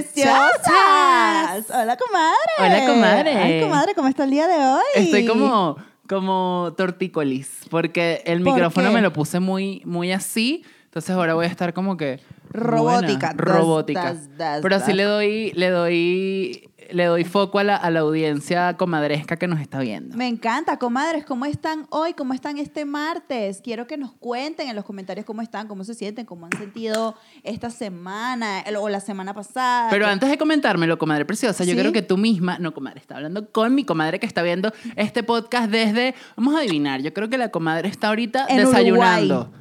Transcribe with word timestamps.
preciosas. 0.00 1.70
Hola, 1.70 1.96
comadre. 1.96 2.52
Hola, 2.58 2.86
comadre. 2.86 3.36
Ay, 3.36 3.60
comadre, 3.60 3.94
¿cómo 3.94 4.08
está 4.08 4.24
el 4.24 4.30
día 4.30 4.46
de 4.48 4.58
hoy? 4.58 4.82
Estoy 4.94 5.26
como, 5.26 5.76
como 6.08 6.72
tortícolis, 6.76 7.60
porque 7.70 8.22
el 8.26 8.42
¿Por 8.42 8.54
micrófono 8.54 8.88
qué? 8.88 8.94
me 8.94 9.02
lo 9.02 9.12
puse 9.12 9.40
muy, 9.40 9.82
muy 9.84 10.12
así, 10.12 10.64
entonces 10.84 11.10
ahora 11.10 11.34
voy 11.34 11.46
a 11.46 11.48
estar 11.48 11.72
como 11.72 11.96
que... 11.96 12.20
Robótica. 12.50 13.32
buena, 13.34 13.54
robótica. 13.54 14.04
Das, 14.12 14.36
das, 14.36 14.60
Pero 14.62 14.76
así 14.76 14.92
le 14.92 15.04
doy, 15.04 15.52
le 15.54 15.70
doy, 15.70 16.70
le 16.92 17.04
doy 17.04 17.24
foco 17.24 17.58
a 17.58 17.64
la, 17.64 17.76
a 17.76 17.90
la 17.90 18.00
audiencia 18.00 18.76
comadresca 18.76 19.36
que 19.36 19.46
nos 19.48 19.60
está 19.60 19.80
viendo. 19.80 20.16
Me 20.16 20.28
encanta, 20.28 20.78
comadres. 20.78 21.24
¿Cómo 21.24 21.44
están 21.46 21.86
hoy? 21.90 22.14
¿Cómo 22.14 22.34
están 22.34 22.58
este 22.58 22.84
martes? 22.84 23.60
Quiero 23.62 23.86
que 23.86 23.96
nos 23.96 24.12
cuenten 24.12 24.68
en 24.68 24.76
los 24.76 24.84
comentarios 24.84 25.24
cómo 25.26 25.42
están, 25.42 25.68
cómo 25.68 25.84
se 25.84 25.94
sienten, 25.94 26.26
cómo 26.26 26.46
han 26.46 26.58
sentido 26.58 27.14
esta 27.42 27.70
semana 27.70 28.64
o 28.78 28.88
la 28.88 29.00
semana 29.00 29.34
pasada. 29.34 29.88
Pero 29.90 30.06
antes 30.06 30.28
de 30.28 30.38
comentármelo, 30.38 30.98
comadre 30.98 31.24
preciosa, 31.24 31.64
yo 31.64 31.72
¿Sí? 31.72 31.78
creo 31.78 31.92
que 31.92 32.02
tú 32.02 32.16
misma, 32.16 32.58
no 32.58 32.74
comadre, 32.74 33.00
está 33.00 33.16
hablando 33.16 33.50
con 33.50 33.74
mi 33.74 33.84
comadre 33.84 34.18
que 34.20 34.26
está 34.26 34.42
viendo 34.42 34.72
este 34.96 35.22
podcast 35.22 35.70
desde, 35.70 36.14
vamos 36.36 36.54
a 36.54 36.58
adivinar, 36.58 37.00
yo 37.02 37.12
creo 37.12 37.28
que 37.28 37.38
la 37.38 37.50
comadre 37.50 37.88
está 37.88 38.08
ahorita 38.08 38.46
En 38.48 38.58
desayunando. 38.58 39.40
Uruguay. 39.40 39.60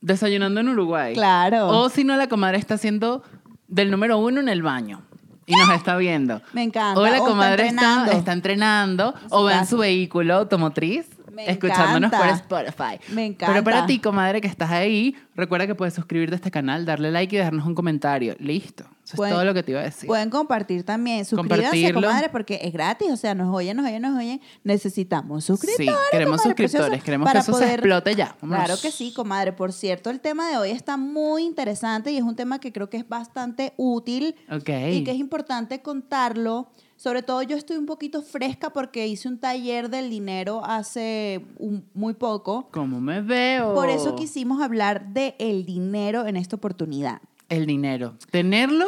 Desayunando 0.00 0.60
en 0.60 0.68
Uruguay. 0.68 1.14
Claro. 1.14 1.68
O 1.68 1.88
si 1.88 2.04
no, 2.04 2.16
la 2.16 2.28
comadre 2.28 2.58
está 2.58 2.74
haciendo 2.74 3.22
del 3.68 3.90
número 3.90 4.18
uno 4.18 4.40
en 4.40 4.48
el 4.48 4.62
baño. 4.62 5.02
Y 5.46 5.54
nos 5.54 5.70
está 5.70 5.96
viendo. 5.96 6.40
Me 6.52 6.62
encanta. 6.62 7.00
O 7.00 7.06
la 7.06 7.18
comadre 7.18 7.66
está, 7.66 7.82
entrenando. 7.82 8.12
está 8.12 8.32
entrenando. 8.32 9.14
O 9.30 9.44
va 9.44 9.58
en 9.58 9.66
su 9.66 9.78
vehículo 9.78 10.34
automotriz. 10.34 11.06
Me 11.32 11.50
escuchándonos 11.50 12.10
por. 12.10 12.26
Spotify. 12.28 12.98
Me 13.12 13.26
encanta. 13.26 13.52
Pero 13.52 13.64
para 13.64 13.86
ti, 13.86 13.98
comadre, 13.98 14.40
que 14.40 14.48
estás 14.48 14.70
ahí, 14.70 15.16
recuerda 15.34 15.66
que 15.66 15.74
puedes 15.74 15.94
suscribirte 15.94 16.34
a 16.34 16.36
este 16.36 16.50
canal, 16.50 16.84
darle 16.84 17.10
like 17.10 17.34
y 17.34 17.38
dejarnos 17.38 17.66
un 17.66 17.74
comentario. 17.74 18.36
Listo. 18.38 18.84
Eso 19.04 19.16
Pueden- 19.16 19.32
es 19.32 19.36
todo 19.36 19.44
lo 19.44 19.52
que 19.54 19.62
te 19.64 19.72
iba 19.72 19.80
a 19.80 19.84
decir. 19.84 20.06
Pueden 20.06 20.30
compartir 20.30 20.84
también. 20.84 21.24
Suscríbanse, 21.24 21.92
comadre, 21.92 22.28
porque 22.28 22.60
es 22.62 22.72
gratis. 22.72 23.08
O 23.10 23.16
sea, 23.16 23.34
nos 23.34 23.52
oyen, 23.52 23.76
nos 23.76 23.84
oyen, 23.86 24.00
nos 24.00 24.16
oyen. 24.16 24.40
Necesitamos 24.62 25.44
suscriptores. 25.44 25.90
Sí, 25.90 25.96
queremos 26.10 26.40
comadre 26.40 26.56
suscriptores, 26.66 27.02
queremos 27.02 27.26
para 27.26 27.40
que 27.40 27.50
eso 27.50 27.58
se 27.58 27.72
explote 27.74 28.14
ya. 28.14 28.36
Vámonos. 28.40 28.64
Claro 28.64 28.80
que 28.80 28.90
sí, 28.92 29.12
comadre. 29.12 29.52
Por 29.52 29.72
cierto, 29.72 30.08
el 30.10 30.20
tema 30.20 30.48
de 30.48 30.56
hoy 30.56 30.70
está 30.70 30.96
muy 30.96 31.42
interesante 31.44 32.12
y 32.12 32.16
es 32.16 32.22
un 32.22 32.36
tema 32.36 32.58
que 32.60 32.72
creo 32.72 32.88
que 32.88 32.96
es 32.98 33.08
bastante 33.08 33.72
útil 33.76 34.36
Ok. 34.50 34.68
y 34.92 35.04
que 35.04 35.10
es 35.10 35.16
importante 35.18 35.82
contarlo. 35.82 36.68
Sobre 37.02 37.24
todo 37.24 37.42
yo 37.42 37.56
estoy 37.56 37.78
un 37.78 37.86
poquito 37.86 38.22
fresca 38.22 38.70
porque 38.70 39.08
hice 39.08 39.26
un 39.26 39.36
taller 39.40 39.90
del 39.90 40.08
dinero 40.08 40.64
hace 40.64 41.44
un- 41.58 41.84
muy 41.94 42.14
poco. 42.14 42.68
¿Cómo 42.70 43.00
me 43.00 43.20
veo? 43.20 43.74
Por 43.74 43.88
eso 43.88 44.14
quisimos 44.14 44.62
hablar 44.62 45.08
de 45.12 45.34
el 45.40 45.66
dinero 45.66 46.28
en 46.28 46.36
esta 46.36 46.54
oportunidad. 46.54 47.20
El 47.48 47.66
dinero. 47.66 48.16
¿Tenerlo 48.30 48.86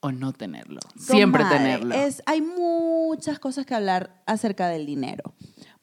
o 0.00 0.12
no 0.12 0.34
tenerlo? 0.34 0.80
Siempre 0.98 1.42
tenerlo. 1.46 1.94
Es, 1.94 2.22
hay 2.26 2.42
muchas 2.42 3.38
cosas 3.38 3.64
que 3.64 3.74
hablar 3.74 4.22
acerca 4.26 4.68
del 4.68 4.84
dinero. 4.84 5.32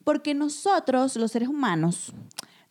Porque 0.04 0.34
nosotros, 0.34 1.16
los 1.16 1.32
seres 1.32 1.48
humanos, 1.48 2.12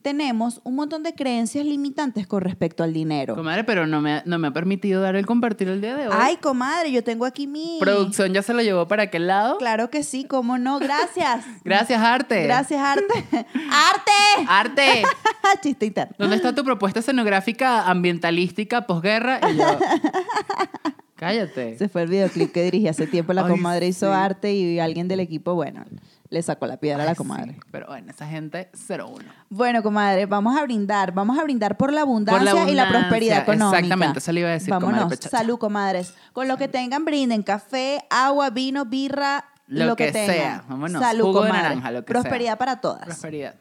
tenemos 0.06 0.62
un 0.64 0.76
montón 0.76 1.02
de 1.02 1.16
creencias 1.16 1.66
limitantes 1.66 2.28
con 2.28 2.42
respecto 2.42 2.84
al 2.84 2.94
dinero. 2.94 3.34
Comadre, 3.34 3.64
pero 3.64 3.88
no 3.88 4.02
me, 4.02 4.22
no 4.26 4.38
me 4.38 4.50
ha 4.50 4.52
permitido 4.52 5.02
dar 5.02 5.16
el 5.16 5.26
compartir 5.26 5.68
el 5.68 5.82
día 5.82 5.96
de 5.96 6.08
hoy. 6.08 6.14
Ay, 6.16 6.38
comadre, 6.38 6.92
yo 6.92 7.04
tengo 7.04 7.26
aquí 7.26 7.48
mi... 7.48 7.78
Producción 7.80 8.32
ya 8.32 8.44
se 8.44 8.54
lo 8.54 8.62
llevó 8.62 8.88
para 8.88 9.02
aquel 9.02 9.26
lado. 9.26 9.58
Claro 9.58 9.90
que 9.90 10.04
sí, 10.04 10.24
cómo 10.26 10.60
no. 10.60 10.78
Gracias. 10.78 11.44
Gracias, 11.64 12.00
Arte. 12.00 12.44
Gracias, 12.44 12.80
Arte. 12.80 13.26
¡Arte! 13.72 14.46
Arte. 14.48 15.04
Chiste 15.64 15.88
interno. 15.88 16.16
¿Dónde 16.20 16.36
está 16.36 16.54
tu 16.54 16.64
propuesta 16.64 17.00
escenográfica 17.00 17.90
ambientalística 17.90 18.86
posguerra? 18.86 19.40
Y 19.52 19.58
yo, 19.58 19.66
Cállate. 21.16 21.80
Se 21.80 21.90
fue 21.90 22.04
el 22.04 22.10
videoclip 22.10 22.52
que 22.52 22.62
dirigí 22.62 22.88
hace 22.88 23.08
tiempo. 23.08 23.34
La 23.34 23.46
Ay, 23.46 23.50
comadre 23.50 23.88
hizo 23.88 24.06
sí. 24.06 24.14
arte 24.14 24.54
y 24.54 24.80
alguien 24.80 25.08
del 25.08 25.22
equipo, 25.22 25.56
bueno, 25.56 25.84
le 26.30 26.42
sacó 26.42 26.66
la 26.68 26.78
piedra 26.78 27.04
a 27.04 27.06
la 27.06 27.16
comadre. 27.16 27.54
sí, 27.54 27.60
Pero 27.72 27.88
bueno, 27.88 28.10
esa 28.12 28.26
gente 28.28 28.70
01. 28.90 29.18
Bueno, 29.50 29.84
comadre, 29.84 30.26
vamos 30.26 30.58
a 30.58 30.64
brindar. 30.64 31.14
Vamos 31.14 31.38
a 31.38 31.44
brindar 31.44 31.78
por 31.78 31.94
la 31.94 32.02
abundancia, 32.02 32.52
Por 32.52 32.66
la 32.66 32.70
y 32.72 32.76
la 32.76 32.90
prosperidad 32.90 33.44
económica. 33.44 33.78
exactamente, 33.80 34.20
eso 34.20 34.32
le 34.32 34.40
iba 34.42 34.50
a 34.50 34.54
decir, 34.54 34.70
Vámonos. 34.72 35.14
Salud, 35.20 35.58
comadres. 35.58 36.14
Con 36.34 36.48
lo 36.48 36.58
que 36.58 36.68
tengan, 36.68 37.06
brinden. 37.06 37.44
Café, 37.44 38.04
agua, 38.10 38.50
vino, 38.50 38.86
birra, 38.86 39.46
Lo 39.68 39.86
lo, 39.86 39.96
que, 39.96 40.08
que 40.08 40.12
tengan. 40.14 40.36
sea. 40.36 40.64
Vámonos. 40.68 41.02
Salud, 41.02 41.26
Jugo 41.26 41.42
de 41.44 41.48
comadre. 41.50 41.70
naranja, 41.70 41.92
lo 41.92 42.00
que 42.06 42.12
prosperidad 42.12 42.50
sea. 42.52 42.58
para 42.58 42.82
todas. 42.82 43.04
Prosperidad. 43.06 43.56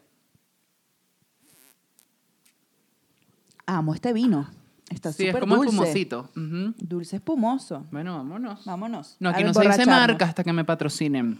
Amo 3.67 3.93
este 3.93 4.13
vino. 4.13 4.47
Está 4.89 5.11
Sí, 5.11 5.23
es 5.23 5.29
súper 5.29 5.41
como 5.41 5.55
dulce. 5.55 5.71
espumosito. 5.71 6.29
Dulce 6.77 7.15
espumoso. 7.15 7.85
Bueno, 7.91 8.15
vámonos. 8.17 8.63
Vámonos. 8.65 9.17
No, 9.19 9.29
aquí 9.29 9.43
no 9.43 9.53
se 9.53 9.61
dice 9.67 9.85
marca 9.85 10.25
hasta 10.25 10.43
que 10.43 10.53
me 10.53 10.63
patrocinen. 10.63 11.39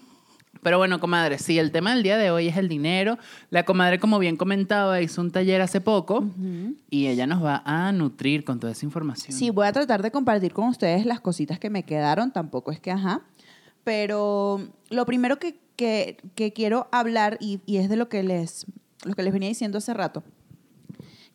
Pero 0.66 0.80
bueno, 0.80 1.00
comadre, 1.00 1.38
sí, 1.38 1.60
el 1.60 1.72
tema 1.72 1.94
del 1.94 2.02
día 2.02 2.18
de 2.18 2.32
hoy 2.32 2.48
es 2.48 2.58
el 2.58 2.68
dinero. 2.68 3.20
La 3.52 3.64
comadre, 3.66 4.00
como 4.00 4.18
bien 4.18 4.36
comentaba, 4.36 5.00
hizo 5.00 5.22
un 5.22 5.30
taller 5.30 5.62
hace 5.62 5.80
poco 5.80 6.26
y 6.90 7.06
ella 7.06 7.28
nos 7.28 7.44
va 7.44 7.62
a 7.66 7.92
nutrir 7.92 8.44
con 8.44 8.60
toda 8.60 8.74
esa 8.74 8.84
información. 8.84 9.38
Sí, 9.38 9.52
voy 9.52 9.68
a 9.68 9.72
tratar 9.72 10.02
de 10.02 10.10
compartir 10.10 10.54
con 10.54 10.68
ustedes 10.68 11.06
las 11.06 11.20
cositas 11.20 11.60
que 11.60 11.70
me 11.70 11.84
quedaron, 11.84 12.32
tampoco 12.32 12.72
es 12.72 12.80
que 12.80 12.90
ajá, 12.90 13.22
pero 13.84 14.68
lo 14.90 15.06
primero 15.06 15.38
que, 15.38 15.60
que- 15.76 16.18
que 16.34 16.52
quiero 16.52 16.88
hablar, 16.92 17.38
y, 17.40 17.60
y 17.68 17.78
es 17.78 17.88
de 17.88 17.96
lo 17.98 18.10
que, 18.10 18.24
les, 18.24 18.66
lo 19.04 19.14
que 19.14 19.22
les 19.22 19.32
venía 19.34 19.50
diciendo 19.50 19.78
hace 19.78 19.94
rato, 19.94 20.24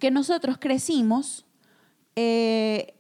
que 0.01 0.11
nosotros 0.11 0.57
crecimos 0.59 1.47
eh, 2.17 2.95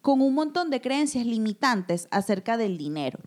con 0.00 0.20
un 0.20 0.32
montón 0.34 0.70
de 0.70 0.80
creencias 0.80 1.26
limitantes 1.26 2.06
acerca 2.12 2.56
del 2.56 2.78
dinero. 2.78 3.18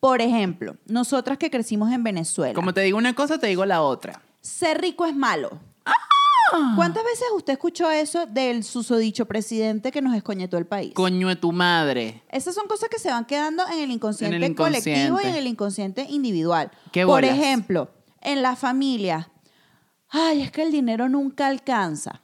Por 0.00 0.20
ejemplo, 0.20 0.76
nosotras 0.86 1.38
que 1.38 1.50
crecimos 1.50 1.90
en 1.92 2.02
Venezuela, 2.04 2.54
Como 2.54 2.72
te 2.74 2.82
digo 2.82 2.98
una 2.98 3.14
cosa, 3.14 3.38
te 3.38 3.46
digo 3.48 3.64
la 3.66 3.82
otra. 3.82 4.22
ser 4.40 4.80
rico 4.80 5.06
es 5.06 5.16
malo. 5.16 5.58
Ah. 5.84 6.72
¿Cuántas 6.76 7.02
veces 7.02 7.24
usted 7.34 7.54
escuchó 7.54 7.90
eso 7.90 8.26
del 8.26 8.62
susodicho 8.62 9.26
presidente 9.26 9.90
que 9.90 10.00
nos 10.00 10.14
escoñetó 10.14 10.58
el 10.58 10.66
país? 10.66 10.94
Coño 10.94 11.26
de 11.28 11.34
tu 11.36 11.50
madre. 11.50 12.22
Esas 12.30 12.54
son 12.54 12.68
cosas 12.68 12.88
que 12.88 13.00
se 13.00 13.10
van 13.10 13.24
quedando 13.24 13.64
en 13.66 13.80
el 13.80 13.90
inconsciente, 13.90 14.36
En 14.36 14.42
el 14.44 14.50
inconsciente. 14.52 14.90
colectivo 14.92 15.20
y 15.20 15.26
en 15.26 15.34
el 15.34 15.46
inconsciente 15.48 16.06
individual. 16.08 16.70
¿Qué 16.92 17.04
Por 17.04 17.22
bolas? 17.22 17.36
ejemplo, 17.36 17.90
en 18.20 18.42
la 18.42 18.54
familia, 18.54 19.32
ay, 20.08 20.42
es 20.42 20.52
que 20.52 20.62
el 20.62 20.70
dinero 20.70 21.08
nunca 21.08 21.48
alcanza. 21.48 22.22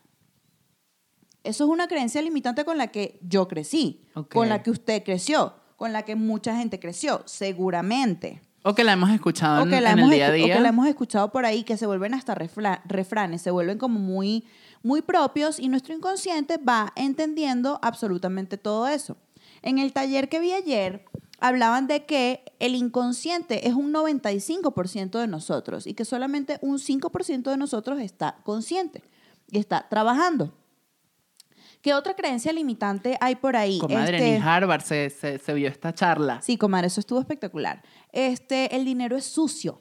Eso 1.43 1.65
es 1.65 1.71
una 1.71 1.89
creencia 1.89 2.23
limitante 2.23 2.65
con 2.65 2.79
la 2.79 2.87
que 2.89 3.19
yo 3.23 3.49
crecí, 3.49 4.07
con 4.33 4.49
la 4.49 4.63
que 4.63 4.71
usted 4.71 5.03
creció, 5.03 5.55
con 5.83 5.93
la 5.93 6.05
que 6.05 6.15
mucha 6.15 6.57
gente 6.57 6.79
creció, 6.79 7.23
seguramente. 7.27 8.41
O 8.63 8.73
que 8.77 8.85
la 8.85 8.93
hemos 8.93 9.11
escuchado 9.11 9.63
O 9.63 9.65
en, 9.65 9.71
que, 9.71 9.81
la 9.81 9.91
en 9.91 9.99
hemos, 9.99 10.13
el 10.13 10.17
día 10.17 10.27
a 10.27 10.31
escu- 10.31 10.33
o 10.43 10.45
día. 10.47 10.55
que 10.55 10.61
la 10.61 10.69
hemos 10.69 10.87
escuchado 10.87 11.33
por 11.33 11.45
ahí, 11.45 11.65
que 11.65 11.77
se 11.77 11.87
vuelven 11.87 12.15
hasta 12.15 12.37
refranes, 12.37 13.43
se 13.43 13.51
vuelven 13.51 13.79
como 13.79 13.99
muy, 13.99 14.45
muy 14.85 15.03
propios 15.03 15.59
y 15.59 15.69
nuestro 15.69 15.93
inconsciente 15.93 16.59
va 16.59 16.93
entendiendo 16.95 17.81
absolutamente 17.83 18.59
todo 18.59 18.87
eso. 18.87 19.17
En 19.63 19.81
el 19.81 19.93
taller 19.93 20.29
que 20.29 20.39
vi 20.39 20.53
ayer, 20.53 21.05
hablaban 21.41 21.89
de 21.89 22.05
que 22.07 22.45
el 22.61 22.77
inconsciente 22.77 23.67
es 23.67 23.75
un 23.75 23.93
95% 23.93 25.19
de 25.19 25.27
nosotros 25.27 25.89
y 25.89 25.95
que 25.95 26.05
solamente 26.05 26.59
un 26.63 26.79
5% 26.79 27.51
de 27.51 27.57
nosotros 27.57 27.99
está 28.01 28.37
consciente 28.45 29.03
y 29.51 29.59
está 29.59 29.89
trabajando. 29.89 30.53
¿Qué 31.83 31.95
otra 31.95 32.15
creencia 32.15 32.53
limitante 32.53 33.19
hay 33.21 33.35
por 33.35 33.57
ahí? 33.57 33.79
Comadre, 33.81 34.17
Este- 34.19 34.39
ni 34.39 34.43
Harvard 34.45 34.83
se, 34.83 35.11
se, 35.11 35.39
se 35.39 35.53
vio 35.55 35.69
esta 35.69 35.93
charla. 35.93 36.41
Sí, 36.41 36.57
comadre, 36.57 36.87
eso 36.87 37.01
estuvo 37.01 37.19
espectacular. 37.21 37.83
Este, 38.13 38.75
el 38.77 38.85
dinero 38.85 39.17
es 39.17 39.25
sucio. 39.25 39.79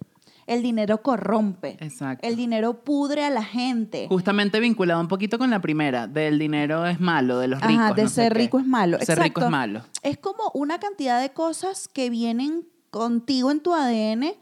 El 0.48 0.64
dinero 0.64 1.02
corrompe. 1.04 1.78
Exacto. 1.80 2.28
El 2.28 2.36
dinero 2.36 2.84
pudre 2.84 3.24
a 3.24 3.30
la 3.30 3.44
gente. 3.44 4.08
Justamente 4.10 4.60
vinculado 4.60 5.00
un 5.00 5.08
poquito 5.08 5.38
con 5.38 5.52
la 5.52 5.62
primera, 5.62 6.08
del 6.08 6.40
dinero 6.40 6.86
es 6.88 7.00
malo, 7.00 7.38
de 7.38 7.48
los 7.48 7.62
Ajá, 7.62 7.68
ricos. 7.70 7.96
de 7.96 8.04
no 8.04 8.10
sé 8.10 8.16
ser 8.16 8.34
qué. 8.34 8.40
rico 8.40 8.60
es 8.60 8.66
malo. 8.66 8.98
Ser 9.00 9.20
rico 9.20 9.42
es 9.42 9.50
malo. 9.50 9.84
Es 10.02 10.18
como 10.18 10.50
una 10.56 10.80
cantidad 10.80 11.22
de 11.22 11.30
cosas 11.32 11.88
que 11.88 12.10
vienen 12.10 12.68
contigo 12.90 13.52
en 13.52 13.62
tu 13.62 13.74
ADN 13.76 14.34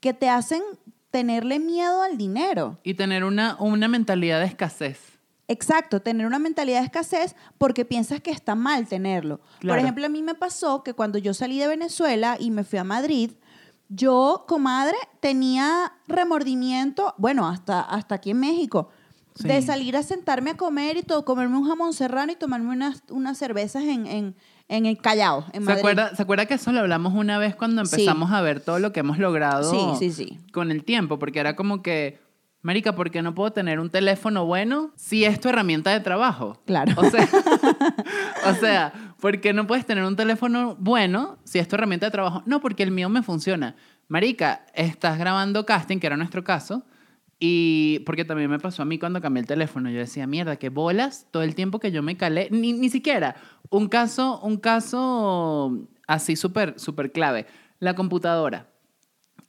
que 0.00 0.12
te 0.12 0.28
hacen 0.28 0.62
tenerle 1.10 1.58
miedo 1.58 2.02
al 2.02 2.18
dinero. 2.18 2.78
Y 2.84 2.94
tener 2.94 3.24
una, 3.24 3.56
una 3.58 3.88
mentalidad 3.88 4.40
de 4.40 4.46
escasez. 4.46 5.17
Exacto, 5.48 6.00
tener 6.02 6.26
una 6.26 6.38
mentalidad 6.38 6.80
de 6.80 6.84
escasez 6.84 7.34
porque 7.56 7.84
piensas 7.86 8.20
que 8.20 8.30
está 8.30 8.54
mal 8.54 8.86
tenerlo. 8.86 9.40
Por 9.62 9.78
ejemplo, 9.78 10.04
a 10.04 10.10
mí 10.10 10.22
me 10.22 10.34
pasó 10.34 10.82
que 10.82 10.92
cuando 10.92 11.18
yo 11.18 11.32
salí 11.32 11.58
de 11.58 11.66
Venezuela 11.66 12.36
y 12.38 12.50
me 12.50 12.64
fui 12.64 12.78
a 12.78 12.84
Madrid, 12.84 13.32
yo, 13.88 14.44
comadre, 14.46 14.96
tenía 15.20 15.92
remordimiento, 16.06 17.14
bueno, 17.16 17.48
hasta, 17.48 17.80
hasta 17.80 18.16
aquí 18.16 18.30
en 18.30 18.40
México, 18.40 18.90
de 19.38 19.62
salir 19.62 19.96
a 19.96 20.02
sentarme 20.02 20.50
a 20.50 20.56
comer 20.56 20.96
y 20.98 21.02
todo, 21.02 21.24
comerme 21.24 21.56
un 21.56 21.66
jamón 21.66 21.92
serrano 21.94 22.32
y 22.32 22.36
tomarme 22.36 22.70
unas, 22.70 23.02
unas 23.08 23.38
cervezas 23.38 23.84
en, 23.84 24.06
en, 24.06 24.34
en 24.68 24.84
el 24.84 24.98
Callao, 24.98 25.44
en 25.52 25.52
¿Se 25.52 25.60
Madrid. 25.60 25.78
acuerda, 25.78 26.14
¿Se 26.16 26.22
acuerda 26.22 26.46
que 26.46 26.54
eso 26.54 26.72
lo 26.72 26.80
hablamos 26.80 27.14
una 27.14 27.38
vez 27.38 27.54
cuando 27.54 27.84
Sí. 27.86 27.94
empezamos 28.02 28.32
a 28.32 28.40
ver 28.42 28.60
todo 28.60 28.80
lo 28.80 28.92
que 28.92 29.00
hemos 29.00 29.18
logrado 29.18 29.70
Sí, 29.70 29.78
sí, 29.98 30.12
sí. 30.12 30.38
con 30.52 30.70
el 30.72 30.84
tiempo? 30.84 31.18
Porque 31.20 31.38
era 31.38 31.54
como 31.56 31.82
que, 31.82 32.18
Marica, 32.68 32.94
¿por 32.94 33.10
qué 33.10 33.22
no 33.22 33.34
puedo 33.34 33.50
tener 33.50 33.80
un 33.80 33.88
teléfono 33.88 34.44
bueno 34.44 34.92
si 34.94 35.24
es 35.24 35.40
tu 35.40 35.48
herramienta 35.48 35.90
de 35.90 36.00
trabajo? 36.00 36.60
Claro. 36.66 36.92
O 36.98 37.04
sea, 37.08 37.26
o 38.46 38.54
sea, 38.56 38.92
¿por 39.22 39.40
qué 39.40 39.54
no 39.54 39.66
puedes 39.66 39.86
tener 39.86 40.04
un 40.04 40.16
teléfono 40.16 40.76
bueno 40.78 41.38
si 41.44 41.58
es 41.58 41.66
tu 41.66 41.76
herramienta 41.76 42.04
de 42.04 42.12
trabajo? 42.12 42.42
No, 42.44 42.60
porque 42.60 42.82
el 42.82 42.90
mío 42.90 43.08
me 43.08 43.22
funciona. 43.22 43.74
Marica, 44.06 44.66
estás 44.74 45.18
grabando 45.18 45.64
casting, 45.64 45.96
que 45.98 46.08
era 46.08 46.18
nuestro 46.18 46.44
caso, 46.44 46.84
y 47.40 48.00
porque 48.00 48.26
también 48.26 48.50
me 48.50 48.58
pasó 48.58 48.82
a 48.82 48.84
mí 48.84 48.98
cuando 48.98 49.22
cambié 49.22 49.40
el 49.40 49.46
teléfono. 49.46 49.88
Yo 49.88 50.00
decía, 50.00 50.26
mierda, 50.26 50.56
qué 50.56 50.68
bolas 50.68 51.26
todo 51.30 51.44
el 51.44 51.54
tiempo 51.54 51.80
que 51.80 51.90
yo 51.90 52.02
me 52.02 52.18
calé. 52.18 52.48
Ni, 52.50 52.74
ni 52.74 52.90
siquiera. 52.90 53.36
Un 53.70 53.88
caso, 53.88 54.40
un 54.42 54.58
caso 54.58 55.88
así 56.06 56.36
súper, 56.36 56.78
súper 56.78 57.12
clave. 57.12 57.46
La 57.78 57.94
computadora. 57.94 58.68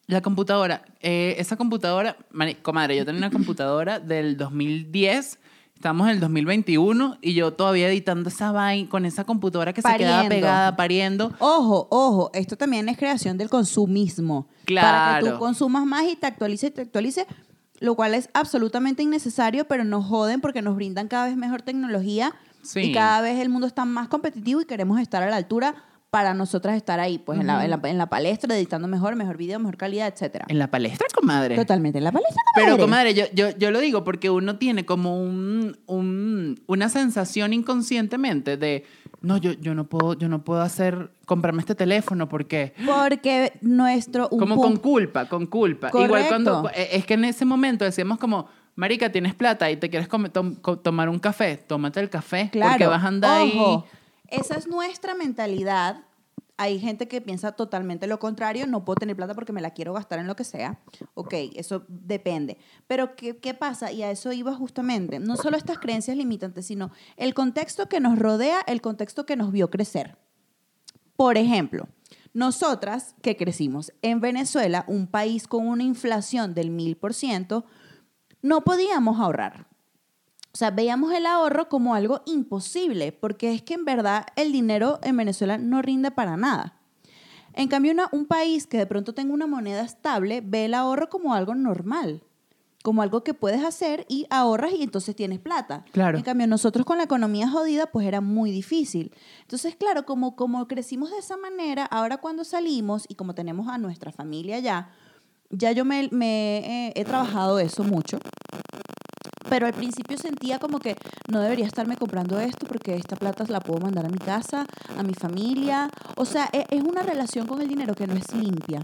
La 0.10 0.22
computadora. 0.22 0.84
eh, 1.02 1.36
esa 1.38 1.56
computadora, 1.56 2.18
comadre, 2.64 2.98
yo 2.98 3.06
tenía 3.06 3.20
una 3.20 3.30
computadora 3.30 4.00
del 4.00 4.38
2010. 4.38 5.38
Estamos 5.76 6.08
en 6.08 6.16
el 6.16 6.20
2021 6.20 7.20
y 7.22 7.36
yo 7.36 7.54
todavía 7.54 7.88
editando 7.88 8.28
esa 8.30 8.52
vaina 8.52 8.90
con 8.90 9.06
esa 9.06 9.24
computadora 9.24 9.72
que 9.72 9.84
se 9.84 9.88
quedaba 9.98 10.24
Pariendo. 10.24 10.36
pegada, 10.36 10.76
pariendo. 10.76 11.32
Ojo, 11.38 11.88
ojo, 11.92 12.32
esto 12.34 12.58
también 12.58 12.90
es 12.90 12.98
creación 12.98 13.38
del 13.38 13.50
consumismo. 13.52 14.48
Para 14.48 14.64
que 14.66 14.74
Claro. 14.74 15.34
tú 15.34 15.38
consumas 15.40 15.86
más 15.86 16.04
y 16.06 16.16
te 16.16 16.26
actualices 16.26 16.72
y 16.72 16.74
te 16.74 16.82
actualices, 16.82 17.28
lo 17.80 17.94
cual 17.96 18.16
es 18.16 18.30
absolutamente 18.34 19.04
innecesario, 19.04 19.66
pero 19.68 19.84
nos 19.84 20.06
joden 20.08 20.42
porque 20.42 20.64
nos 20.64 20.76
brindan 20.76 21.08
cada 21.08 21.28
vez 21.28 21.38
mejor 21.38 21.62
tecnología 21.62 22.34
Sí. 22.64 22.80
y 22.80 22.92
cada 22.94 23.22
vez 23.22 23.40
el 23.40 23.50
mundo 23.50 23.68
está 23.68 23.86
más 23.86 24.08
competitivo 24.08 24.60
y 24.60 24.66
queremos 24.66 25.00
estar 25.00 25.22
a 25.22 25.30
la 25.30 25.36
altura 25.38 25.76
para 26.10 26.34
nosotras 26.34 26.76
estar 26.76 27.00
ahí, 27.00 27.20
pues 27.20 27.40
en, 27.40 27.46
la, 27.46 27.64
en, 27.64 27.70
la, 27.70 27.80
en 27.84 27.98
la 28.00 28.08
palestra, 28.10 28.56
editando 28.56 28.88
mejor, 28.88 29.16
mejor 29.16 29.38
video, 29.38 29.60
mejor 29.60 29.78
calidad, 29.78 30.08
etcétera. 30.12 30.46
En 30.50 30.58
la 30.58 30.72
palestra, 30.72 31.06
comadre. 31.14 31.56
Totalmente, 31.56 32.00
en 32.00 32.04
la 32.04 32.12
palestra. 32.12 32.42
Pero, 32.56 32.78
comadre. 32.78 33.14
comadre, 33.14 33.14
yo, 33.14 33.26
yo, 33.34 33.56
yo 33.58 33.70
lo 33.70 33.80
digo 33.80 34.04
porque 34.04 34.32
uno 34.32 34.58
tiene 34.58 34.86
como 34.86 35.22
un, 35.22 35.78
un- 35.86 36.60
una 36.66 36.90
sensación 36.90 37.54
inconscientemente 37.54 38.58
de, 38.58 38.86
no, 39.22 39.38
yo, 39.38 39.52
yo, 39.54 39.76
no 39.76 39.84
puedo, 39.84 40.14
yo 40.16 40.30
no 40.30 40.44
puedo 40.44 40.62
hacer, 40.62 41.12
comprarme 41.26 41.60
este 41.62 41.76
teléfono 41.76 42.28
porque... 42.28 42.74
Porque 42.84 43.54
nuestro... 43.62 44.30
un 44.30 44.40
Como 44.40 44.56
con 44.60 44.78
culpa, 44.78 45.26
con 45.26 45.46
culpa. 45.46 45.90
Igual 45.90 46.08
Correcto. 46.10 46.30
cuando... 46.30 46.70
eh, 46.72 46.90
Es 46.94 47.06
que 47.06 47.14
en 47.14 47.26
ese 47.26 47.46
momento 47.46 47.86
decíamos 47.86 48.18
como, 48.18 48.48
marica, 48.76 49.12
tienes 49.12 49.36
plata 49.36 49.70
y 49.70 49.78
te 49.78 49.92
quieres 49.92 50.08
come- 50.08 50.30
tom- 50.30 50.56
co- 50.56 50.80
tomar 50.80 51.08
un 51.08 51.20
café, 51.20 51.58
tómate 51.58 52.00
el 52.00 52.10
café. 52.10 52.50
Claro. 52.52 52.72
Porque 52.72 52.88
vas 52.88 53.04
a 53.04 53.08
andar 53.08 53.42
Ojo, 53.44 53.84
ahí... 53.86 53.99
Esa 54.32 54.56
es 54.56 54.68
nuestra 54.68 55.16
mentalidad. 55.16 56.04
Hay 56.58 56.78
gente 56.80 57.08
que 57.08 57.22
piensa 57.22 57.54
totalmente 57.54 58.06
lo 58.06 58.20
contrario. 58.20 58.68
No 58.68 58.84
puedo 58.84 58.96
tener 58.96 59.16
plata 59.16 59.34
porque 59.34 59.54
me 59.54 59.62
la 59.62 59.72
quiero 59.72 59.94
gastar 59.94 60.20
en 60.20 60.28
lo 60.28 60.36
que 60.36 60.44
sea. 60.44 60.80
Ok, 61.14 61.34
eso 61.56 61.86
depende. 61.88 62.58
Pero 62.86 63.16
¿qué, 63.16 63.38
qué 63.38 63.54
pasa? 63.54 63.92
Y 63.92 64.04
a 64.04 64.12
eso 64.12 64.34
iba 64.34 64.54
justamente. 64.54 65.20
No 65.20 65.38
solo 65.38 65.56
estas 65.56 65.80
creencias 65.80 66.18
limitantes, 66.18 66.66
sino 66.66 66.92
el 67.16 67.34
contexto 67.34 67.88
que 67.88 68.02
nos 68.02 68.20
rodea, 68.20 68.60
el 68.68 68.82
contexto 68.82 69.26
que 69.26 69.38
nos 69.38 69.52
vio 69.54 69.70
crecer. 69.70 70.18
Por 71.16 71.38
ejemplo, 71.38 71.88
nosotras 72.34 73.16
que 73.22 73.36
crecimos 73.36 73.94
en 74.02 74.20
Venezuela, 74.20 74.86
un 74.88 75.08
país 75.08 75.48
con 75.48 75.68
una 75.68 75.84
inflación 75.84 76.54
del 76.54 76.70
mil 76.70 76.96
por 76.98 77.14
ciento, 77.14 77.66
no 78.42 78.64
podíamos 78.64 79.20
ahorrar. 79.20 79.69
O 80.52 80.58
sea, 80.58 80.72
veíamos 80.72 81.14
el 81.14 81.26
ahorro 81.26 81.70
como 81.70 81.94
algo 81.94 82.22
imposible, 82.26 83.12
porque 83.12 83.54
es 83.54 83.62
que 83.62 83.76
en 83.76 83.86
verdad 83.86 84.26
el 84.36 84.52
dinero 84.52 85.00
en 85.04 85.16
Venezuela 85.16 85.58
no 85.58 85.82
rinde 85.82 86.10
para 86.12 86.38
nada. 86.38 86.76
En 87.54 87.68
cambio, 87.68 87.92
una- 87.92 88.10
un 88.12 88.26
país 88.26 88.66
que 88.68 88.78
de 88.78 88.86
pronto 88.88 89.14
tenga 89.14 89.34
una 89.34 89.48
moneda 89.48 89.82
estable 89.82 90.42
ve 90.44 90.66
el 90.66 90.74
ahorro 90.74 91.10
como 91.10 91.34
algo 91.34 91.54
normal, 91.56 92.24
como 92.84 93.02
algo 93.02 93.24
que 93.24 93.34
puedes 93.34 93.64
hacer 93.64 94.06
y 94.08 94.26
ahorras 94.30 94.72
y 94.74 94.82
entonces 94.82 95.16
tienes 95.16 95.40
plata. 95.40 95.84
Claro. 95.92 96.18
En 96.18 96.24
cambio, 96.24 96.48
nosotros 96.48 96.86
con 96.86 96.98
la 96.98 97.04
economía 97.04 97.50
jodida, 97.50 97.88
pues 97.88 98.08
era 98.08 98.22
muy 98.22 98.50
difícil. 98.52 99.12
Entonces, 99.42 99.76
claro, 99.76 100.06
como, 100.06 100.36
como 100.36 100.68
crecimos 100.68 101.12
de 101.12 101.18
esa 101.20 101.38
manera, 101.38 101.86
ahora 101.86 102.18
cuando 102.18 102.44
salimos 102.44 103.06
y 103.08 103.16
como 103.16 103.36
tenemos 103.36 103.68
a 103.68 103.78
nuestra 103.78 104.12
familia 104.12 104.58
allá, 104.58 104.90
ya 105.52 105.72
yo 105.74 105.86
me, 105.86 106.08
me, 106.12 106.88
eh, 106.88 106.94
he 106.96 107.04
trabajado 107.06 107.60
eso 107.60 107.84
mucho. 107.84 108.18
Pero 109.50 109.66
al 109.66 109.74
principio 109.74 110.18
sentía 110.18 110.60
como 110.60 110.80
que 110.80 110.96
no 111.28 111.42
debería 111.42 111.66
estarme 111.66 111.98
comprando 111.98 112.40
esto 112.40 112.68
porque 112.68 112.96
esta 112.96 113.16
plata 113.16 113.44
la 113.48 113.60
puedo 113.60 113.80
mandar 113.80 114.06
a 114.06 114.10
mi 114.10 114.18
casa, 114.20 114.66
a 114.98 115.04
mi 115.04 115.14
familia. 115.14 115.90
O 116.16 116.26
sea, 116.26 116.50
e- 116.54 116.66
es 116.70 116.82
una 116.84 117.02
relación 117.02 117.48
con 117.48 117.62
el 117.62 117.68
dinero 117.68 117.96
que 117.96 118.06
no 118.08 118.14
es 118.14 118.34
limpia. 118.34 118.82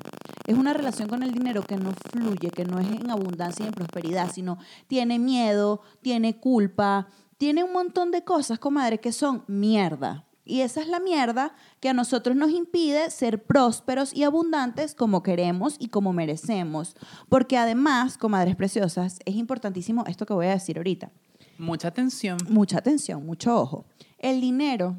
Es 0.47 0.57
una 0.57 0.73
relación 0.73 1.07
con 1.07 1.23
el 1.23 1.31
dinero 1.31 1.63
que 1.63 1.77
no 1.77 1.91
fluye, 2.11 2.49
que 2.49 2.65
no 2.65 2.79
es 2.79 2.87
en 2.87 3.09
abundancia 3.09 3.63
y 3.63 3.67
en 3.67 3.73
prosperidad, 3.73 4.31
sino 4.31 4.57
tiene 4.87 5.19
miedo, 5.19 5.81
tiene 6.01 6.37
culpa, 6.39 7.07
tiene 7.37 7.63
un 7.63 7.73
montón 7.73 8.11
de 8.11 8.23
cosas, 8.23 8.59
comadre, 8.59 8.99
que 8.99 9.11
son 9.11 9.43
mierda. 9.47 10.24
Y 10.45 10.61
esa 10.61 10.79
es 10.81 10.87
la 10.87 10.99
mierda 10.99 11.55
que 11.79 11.89
a 11.89 11.93
nosotros 11.93 12.35
nos 12.35 12.51
impide 12.51 13.09
ser 13.09 13.43
prósperos 13.43 14.13
y 14.13 14.23
abundantes 14.23 14.93
como 14.93 15.23
queremos 15.23 15.75
y 15.79 15.87
como 15.87 16.13
merecemos. 16.13 16.95
Porque 17.29 17.57
además, 17.57 18.17
comadres 18.17 18.55
preciosas, 18.55 19.19
es 19.25 19.35
importantísimo 19.35 20.03
esto 20.05 20.25
que 20.27 20.33
voy 20.33 20.45
a 20.45 20.51
decir 20.51 20.77
ahorita. 20.77 21.11
Mucha 21.57 21.87
atención. 21.87 22.37
Mucha 22.49 22.77
atención, 22.77 23.25
mucho 23.25 23.55
ojo. 23.59 23.85
El 24.19 24.39
dinero 24.39 24.97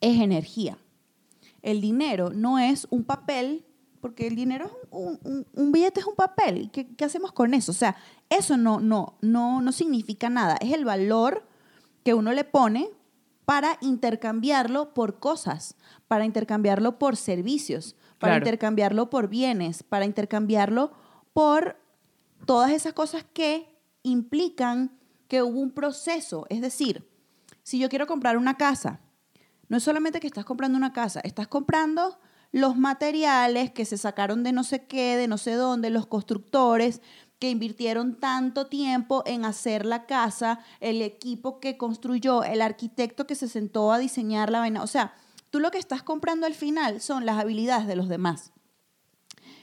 es 0.00 0.20
energía. 0.20 0.78
El 1.62 1.80
dinero 1.80 2.30
no 2.30 2.58
es 2.58 2.86
un 2.90 3.04
papel, 3.04 3.64
porque 4.00 4.26
el 4.26 4.36
dinero 4.36 4.70
un, 4.90 5.18
un- 5.24 5.46
un 5.54 5.72
billete, 5.72 6.00
es 6.00 6.06
un 6.06 6.14
papel. 6.14 6.58
¿Y 6.62 6.68
¿Qué, 6.68 6.94
qué 6.94 7.04
hacemos 7.04 7.32
con 7.32 7.54
eso? 7.54 7.72
O 7.72 7.74
sea, 7.74 7.96
eso 8.28 8.56
no, 8.56 8.80
no, 8.80 9.16
no, 9.22 9.60
no 9.62 9.72
significa 9.72 10.28
nada. 10.28 10.56
Es 10.60 10.72
el 10.72 10.84
valor 10.84 11.46
que 12.04 12.12
uno 12.14 12.32
le 12.32 12.44
pone 12.44 12.90
para 13.44 13.78
intercambiarlo 13.80 14.94
por 14.94 15.18
cosas, 15.18 15.76
para 16.08 16.24
intercambiarlo 16.24 16.98
por 16.98 17.16
servicios, 17.16 17.96
para 18.18 18.34
Claro. 18.34 18.46
intercambiarlo 18.46 19.10
por 19.10 19.28
bienes, 19.28 19.82
para 19.82 20.04
intercambiarlo 20.04 20.92
por 21.32 21.76
todas 22.46 22.70
esas 22.70 22.92
cosas 22.92 23.24
que 23.32 23.68
implican 24.02 24.98
que 25.28 25.42
hubo 25.42 25.60
un 25.60 25.70
proceso. 25.72 26.46
Es 26.48 26.60
decir, 26.60 27.08
si 27.62 27.78
yo 27.78 27.88
quiero 27.88 28.06
comprar 28.06 28.36
una 28.36 28.56
casa, 28.56 29.00
no 29.68 29.78
es 29.78 29.82
solamente 29.82 30.20
que 30.20 30.26
estás 30.26 30.44
comprando 30.44 30.76
una 30.78 30.92
casa, 30.92 31.20
estás 31.20 31.48
comprando 31.48 32.18
los 32.52 32.76
materiales 32.76 33.72
que 33.72 33.84
se 33.84 33.98
sacaron 33.98 34.44
de 34.44 34.52
no 34.52 34.62
sé 34.62 34.86
qué, 34.86 35.16
de 35.16 35.26
no 35.26 35.38
sé 35.38 35.54
dónde, 35.54 35.90
los 35.90 36.06
constructores 36.06 37.00
que 37.44 37.50
invirtieron 37.50 38.14
tanto 38.18 38.68
tiempo 38.68 39.22
en 39.26 39.44
hacer 39.44 39.84
la 39.84 40.06
casa, 40.06 40.60
el 40.80 41.02
equipo 41.02 41.60
que 41.60 41.76
construyó, 41.76 42.42
el 42.42 42.62
arquitecto 42.62 43.26
que 43.26 43.34
se 43.34 43.48
sentó 43.48 43.92
a 43.92 43.98
diseñar 43.98 44.48
la 44.48 44.60
vaina. 44.60 44.82
O 44.82 44.86
sea, 44.86 45.14
tú 45.50 45.60
lo 45.60 45.70
que 45.70 45.76
estás 45.76 46.02
comprando 46.02 46.46
al 46.46 46.54
final 46.54 47.02
son 47.02 47.26
las 47.26 47.38
habilidades 47.38 47.86
de 47.86 47.96
los 47.96 48.08
demás 48.08 48.54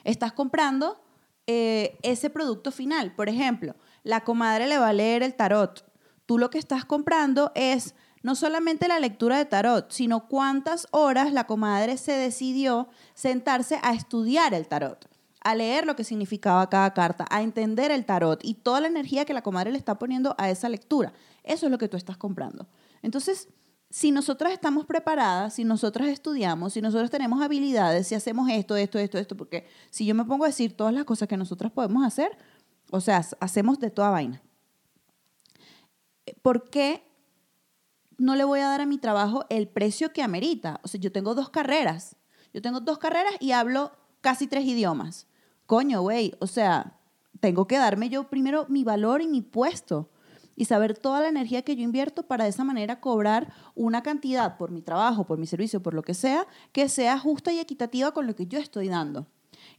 estás 0.04 0.34
comprando 0.34 1.02
eh, 1.48 1.98
ese 2.04 2.30
producto 2.30 2.72
final. 2.72 3.14
Por 3.16 3.30
ejemplo, 3.30 3.76
la 4.04 4.24
comadre 4.24 4.68
le 4.68 4.78
va 4.78 4.90
a 4.90 4.94
leer 4.94 5.24
el 5.24 5.36
tarot. 5.36 5.86
Tú 6.26 6.38
lo 6.38 6.50
que 6.50 6.58
estás 6.58 6.86
comprando 6.86 7.52
es 7.56 7.96
no 8.24 8.36
solamente 8.36 8.88
la 8.88 9.00
lectura 9.00 9.38
de 9.38 9.46
tarot, 9.46 9.92
sino 9.92 10.28
cuántas 10.28 10.88
horas 10.92 11.34
la 11.34 11.48
comadre 11.48 11.98
se 11.98 12.14
decidió 12.14 12.88
sentarse 13.14 13.80
a 13.82 13.94
estudiar 13.94 14.54
el 14.54 14.68
tarot, 14.68 15.08
a 15.44 15.56
leer 15.56 15.86
lo 15.86 15.96
que 15.96 16.04
significaba 16.04 16.70
cada 16.70 16.94
carta, 16.94 17.26
a 17.30 17.42
entender 17.42 17.92
el 17.92 18.06
tarot 18.06 18.40
y 18.44 18.54
toda 18.54 18.80
la 18.82 18.88
energía 18.88 19.26
que 19.26 19.34
la 19.34 19.42
comadre 19.42 19.72
le 19.72 19.78
está 19.78 19.98
poniendo 19.98 20.36
a 20.38 20.50
esa 20.50 20.70
lectura. 20.70 21.14
Eso 21.44 21.66
es 21.66 21.72
lo 21.72 21.78
que 21.78 21.88
tú 21.88 21.98
estás 21.98 22.18
comprando. 22.18 22.68
Entonces, 23.02 23.48
si 23.90 24.12
nosotras 24.12 24.54
estamos 24.54 24.86
preparadas, 24.86 25.56
si 25.56 25.66
nosotras 25.66 26.08
estudiamos, 26.08 26.74
si 26.74 26.82
nosotros 26.82 27.10
tenemos 27.10 27.42
habilidades, 27.42 28.08
si 28.08 28.16
hacemos 28.16 28.50
esto, 28.50 28.76
esto, 28.78 29.00
esto, 29.00 29.18
esto, 29.18 29.36
porque 29.36 29.68
si 29.90 30.06
yo 30.06 30.16
me 30.16 30.24
pongo 30.24 30.46
a 30.46 30.48
decir 30.48 30.78
todas 30.78 30.94
las 30.94 31.04
cosas 31.04 31.28
que 31.28 31.36
nosotras 31.36 31.72
podemos 31.72 32.06
hacer, 32.06 32.38
o 32.92 33.02
sea, 33.02 33.26
hacemos 33.40 33.80
de 33.80 33.90
toda 33.90 34.12
vaina. 34.12 34.42
¿Por 36.42 36.70
qué 36.70 37.04
no 38.18 38.36
le 38.36 38.44
voy 38.44 38.60
a 38.60 38.68
dar 38.68 38.82
a 38.82 38.86
mi 38.86 38.98
trabajo 38.98 39.46
el 39.50 39.68
precio 39.68 40.14
que 40.14 40.22
amerita? 40.22 40.80
O 40.84 40.88
sea, 40.88 41.02
yo 41.02 41.12
tengo 41.12 41.34
dos 41.34 41.50
carreras. 41.50 42.16
Yo 42.54 42.62
tengo 42.62 42.80
dos 42.80 42.98
carreras 42.98 43.34
y 43.40 43.52
hablo 43.52 43.92
casi 44.22 44.48
tres 44.48 44.66
idiomas. 44.66 45.28
Coño, 45.72 46.02
güey, 46.02 46.34
o 46.40 46.48
sea, 46.48 46.98
tengo 47.40 47.66
que 47.66 47.78
darme 47.78 48.10
yo 48.10 48.26
primero 48.26 48.66
mi 48.68 48.84
valor 48.84 49.22
y 49.22 49.30
mi 49.30 49.42
puesto 49.42 50.10
y 50.54 50.66
saber 50.66 50.98
toda 50.98 51.22
la 51.22 51.30
energía 51.30 51.62
que 51.62 51.78
yo 51.78 51.82
invierto 51.82 52.24
para 52.24 52.44
de 52.44 52.50
esa 52.50 52.66
manera 52.66 53.00
cobrar 53.00 53.54
una 53.74 54.04
cantidad 54.04 54.58
por 54.58 54.70
mi 54.70 54.82
trabajo, 54.82 55.24
por 55.24 55.38
mi 55.38 55.48
servicio, 55.48 55.82
por 55.82 55.94
lo 55.94 56.02
que 56.02 56.14
sea, 56.14 56.46
que 56.74 56.90
sea 56.90 57.18
justa 57.18 57.54
y 57.54 57.60
equitativa 57.60 58.12
con 58.12 58.28
lo 58.28 58.36
que 58.36 58.48
yo 58.48 58.60
estoy 58.60 58.90
dando. 58.90 59.28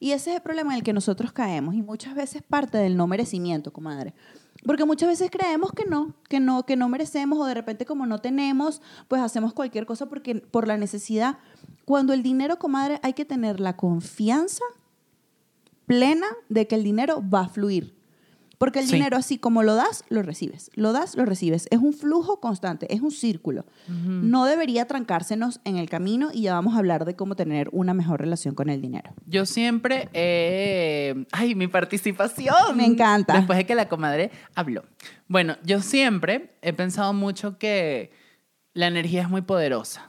Y 0.00 0.12
ese 0.12 0.30
es 0.30 0.36
el 0.36 0.42
problema 0.42 0.72
en 0.72 0.78
el 0.78 0.82
que 0.82 0.94
nosotros 0.94 1.30
caemos 1.30 1.74
y 1.74 1.82
muchas 1.82 2.14
veces 2.14 2.42
parte 2.42 2.78
del 2.78 2.96
no 2.96 3.06
merecimiento, 3.06 3.70
comadre. 3.70 4.14
Porque 4.64 4.86
muchas 4.86 5.10
veces 5.10 5.30
creemos 5.30 5.72
que 5.72 5.84
no, 5.84 6.14
que 6.30 6.40
no, 6.40 6.64
que 6.64 6.74
no 6.74 6.88
merecemos 6.88 7.38
o 7.38 7.44
de 7.44 7.52
repente 7.52 7.84
como 7.84 8.06
no 8.06 8.18
tenemos, 8.18 8.80
pues 9.08 9.20
hacemos 9.20 9.52
cualquier 9.52 9.84
cosa 9.84 10.06
porque 10.08 10.36
por 10.36 10.66
la 10.66 10.78
necesidad. 10.78 11.36
Cuando 11.84 12.14
el 12.14 12.22
dinero, 12.22 12.58
comadre, 12.58 12.98
hay 13.02 13.12
que 13.12 13.26
tener 13.26 13.60
la 13.60 13.76
confianza 13.76 14.64
plena 15.96 16.26
de 16.48 16.66
que 16.66 16.74
el 16.76 16.82
dinero 16.84 17.22
va 17.28 17.42
a 17.42 17.48
fluir. 17.48 18.00
Porque 18.58 18.78
el 18.78 18.86
Sí. 18.86 18.92
dinero, 18.94 19.16
así 19.16 19.38
como 19.38 19.64
lo 19.64 19.74
das, 19.74 20.04
lo 20.08 20.22
recibes. 20.22 20.70
Lo 20.74 20.92
das, 20.92 21.16
lo 21.16 21.24
recibes. 21.24 21.66
Es 21.72 21.80
un 21.80 21.92
flujo 21.92 22.38
constante, 22.38 22.86
es 22.94 23.00
un 23.00 23.10
círculo. 23.10 23.64
No 23.88 24.44
debería 24.44 24.86
trancársenos 24.86 25.60
en 25.64 25.76
el 25.78 25.88
camino 25.90 26.30
y 26.32 26.42
ya 26.42 26.54
vamos 26.54 26.76
a 26.76 26.78
hablar 26.78 27.04
de 27.04 27.16
cómo 27.16 27.34
tener 27.34 27.68
una 27.72 27.92
mejor 27.92 28.20
relación 28.20 28.54
con 28.54 28.68
el 28.70 28.80
dinero. 28.80 29.14
Yo 29.26 29.46
siempre. 29.46 30.08
Ay, 31.32 31.54
mi 31.56 31.66
participación. 31.66 32.76
Me 32.76 32.86
encanta. 32.86 33.34
Después 33.34 33.58
de 33.58 33.66
que 33.66 33.74
la 33.74 33.88
comadre 33.88 34.30
habló. 34.54 34.84
Bueno, 35.26 35.56
yo 35.64 35.80
siempre 35.82 36.50
he 36.62 36.72
pensado 36.72 37.12
mucho 37.12 37.58
que 37.58 38.12
la 38.74 38.86
energía 38.86 39.22
es 39.22 39.28
muy 39.28 39.42
poderosa. 39.42 40.08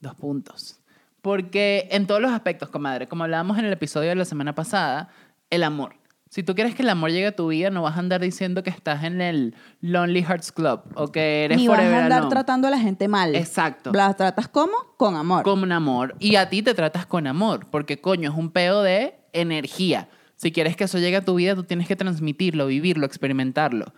Dos 0.00 0.14
puntos. 0.14 0.79
Porque 1.22 1.88
en 1.90 2.06
todos 2.06 2.20
los 2.20 2.32
aspectos, 2.32 2.70
comadre, 2.70 3.06
como 3.08 3.24
hablábamos 3.24 3.58
en 3.58 3.66
el 3.66 3.72
episodio 3.72 4.08
de 4.08 4.14
la 4.14 4.24
semana 4.24 4.54
pasada, 4.54 5.10
el 5.50 5.62
amor. 5.62 5.96
Si 6.30 6.44
tú 6.44 6.54
quieres 6.54 6.76
que 6.76 6.82
el 6.82 6.88
amor 6.88 7.10
llegue 7.10 7.26
a 7.26 7.34
tu 7.34 7.48
vida, 7.48 7.70
no 7.70 7.82
vas 7.82 7.96
a 7.96 7.98
andar 7.98 8.20
diciendo 8.20 8.62
que 8.62 8.70
estás 8.70 9.02
en 9.02 9.20
el 9.20 9.56
Lonely 9.80 10.22
Hearts 10.22 10.52
Club 10.52 10.82
o 10.94 11.10
que 11.10 11.44
eres 11.44 11.58
Ni 11.58 11.66
vas 11.66 11.80
a 11.80 12.04
andar 12.04 12.18
alone. 12.20 12.30
tratando 12.30 12.68
a 12.68 12.70
la 12.70 12.78
gente 12.78 13.08
mal. 13.08 13.34
Exacto. 13.34 13.90
¿La 13.92 14.14
tratas 14.14 14.46
como? 14.46 14.72
Con 14.96 15.16
amor. 15.16 15.42
Con 15.42 15.72
amor. 15.72 16.14
Y 16.20 16.36
a 16.36 16.48
ti 16.48 16.62
te 16.62 16.72
tratas 16.72 17.04
con 17.04 17.26
amor, 17.26 17.66
porque 17.68 18.00
coño, 18.00 18.30
es 18.30 18.36
un 18.36 18.52
peo 18.52 18.82
de 18.82 19.16
energía. 19.32 20.08
Si 20.36 20.52
quieres 20.52 20.76
que 20.76 20.84
eso 20.84 20.98
llegue 20.98 21.16
a 21.16 21.24
tu 21.24 21.34
vida, 21.34 21.56
tú 21.56 21.64
tienes 21.64 21.88
que 21.88 21.96
transmitirlo, 21.96 22.66
vivirlo, 22.68 23.06
experimentarlo. 23.06 23.92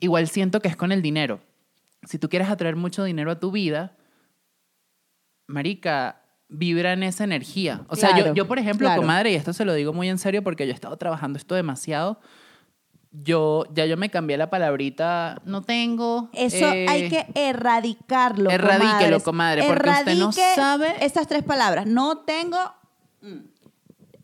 Igual 0.00 0.26
siento 0.26 0.60
que 0.60 0.68
es 0.68 0.76
con 0.76 0.90
el 0.90 1.02
dinero. 1.02 1.40
Si 2.02 2.18
tú 2.18 2.28
quieres 2.28 2.50
atraer 2.50 2.74
mucho 2.74 3.04
dinero 3.04 3.30
a 3.30 3.38
tu 3.38 3.52
vida, 3.52 3.96
marica, 5.46 6.22
vibra 6.48 6.92
en 6.92 7.02
esa 7.02 7.24
energía. 7.24 7.82
O 7.88 7.96
sea, 7.96 8.10
yo, 8.10 8.16
Claro, 8.16 8.34
yo, 8.34 8.46
por 8.48 8.58
ejemplo, 8.58 8.86
claro. 8.86 9.02
comadre, 9.02 9.32
y 9.32 9.34
esto 9.34 9.52
se 9.52 9.64
lo 9.64 9.74
digo 9.74 9.92
muy 9.92 10.08
en 10.08 10.18
serio 10.18 10.42
porque 10.44 10.66
yo 10.66 10.72
he 10.72 10.74
estado 10.74 10.96
trabajando 10.96 11.38
esto 11.38 11.54
demasiado, 11.54 12.20
yo, 13.10 13.64
ya 13.72 13.86
yo 13.86 13.96
me 13.96 14.10
cambié 14.10 14.36
la 14.36 14.50
palabrita, 14.50 15.40
no 15.44 15.62
tengo. 15.62 16.28
Eso 16.34 16.68
eh, 16.72 16.86
hay 16.88 17.08
que 17.08 17.26
erradicarlo. 17.34 18.50
erradíquelo, 18.50 19.20
comadres. 19.20 19.64
comadre, 19.64 19.64
porque 19.66 19.90
usted 19.90 20.16
no 20.16 20.32
sabe- 20.32 20.94
Estas 21.00 21.26
tres 21.26 21.42
palabras. 21.42 21.86
No 21.86 22.18
tengo. 22.18 22.58
mm. 23.22 23.36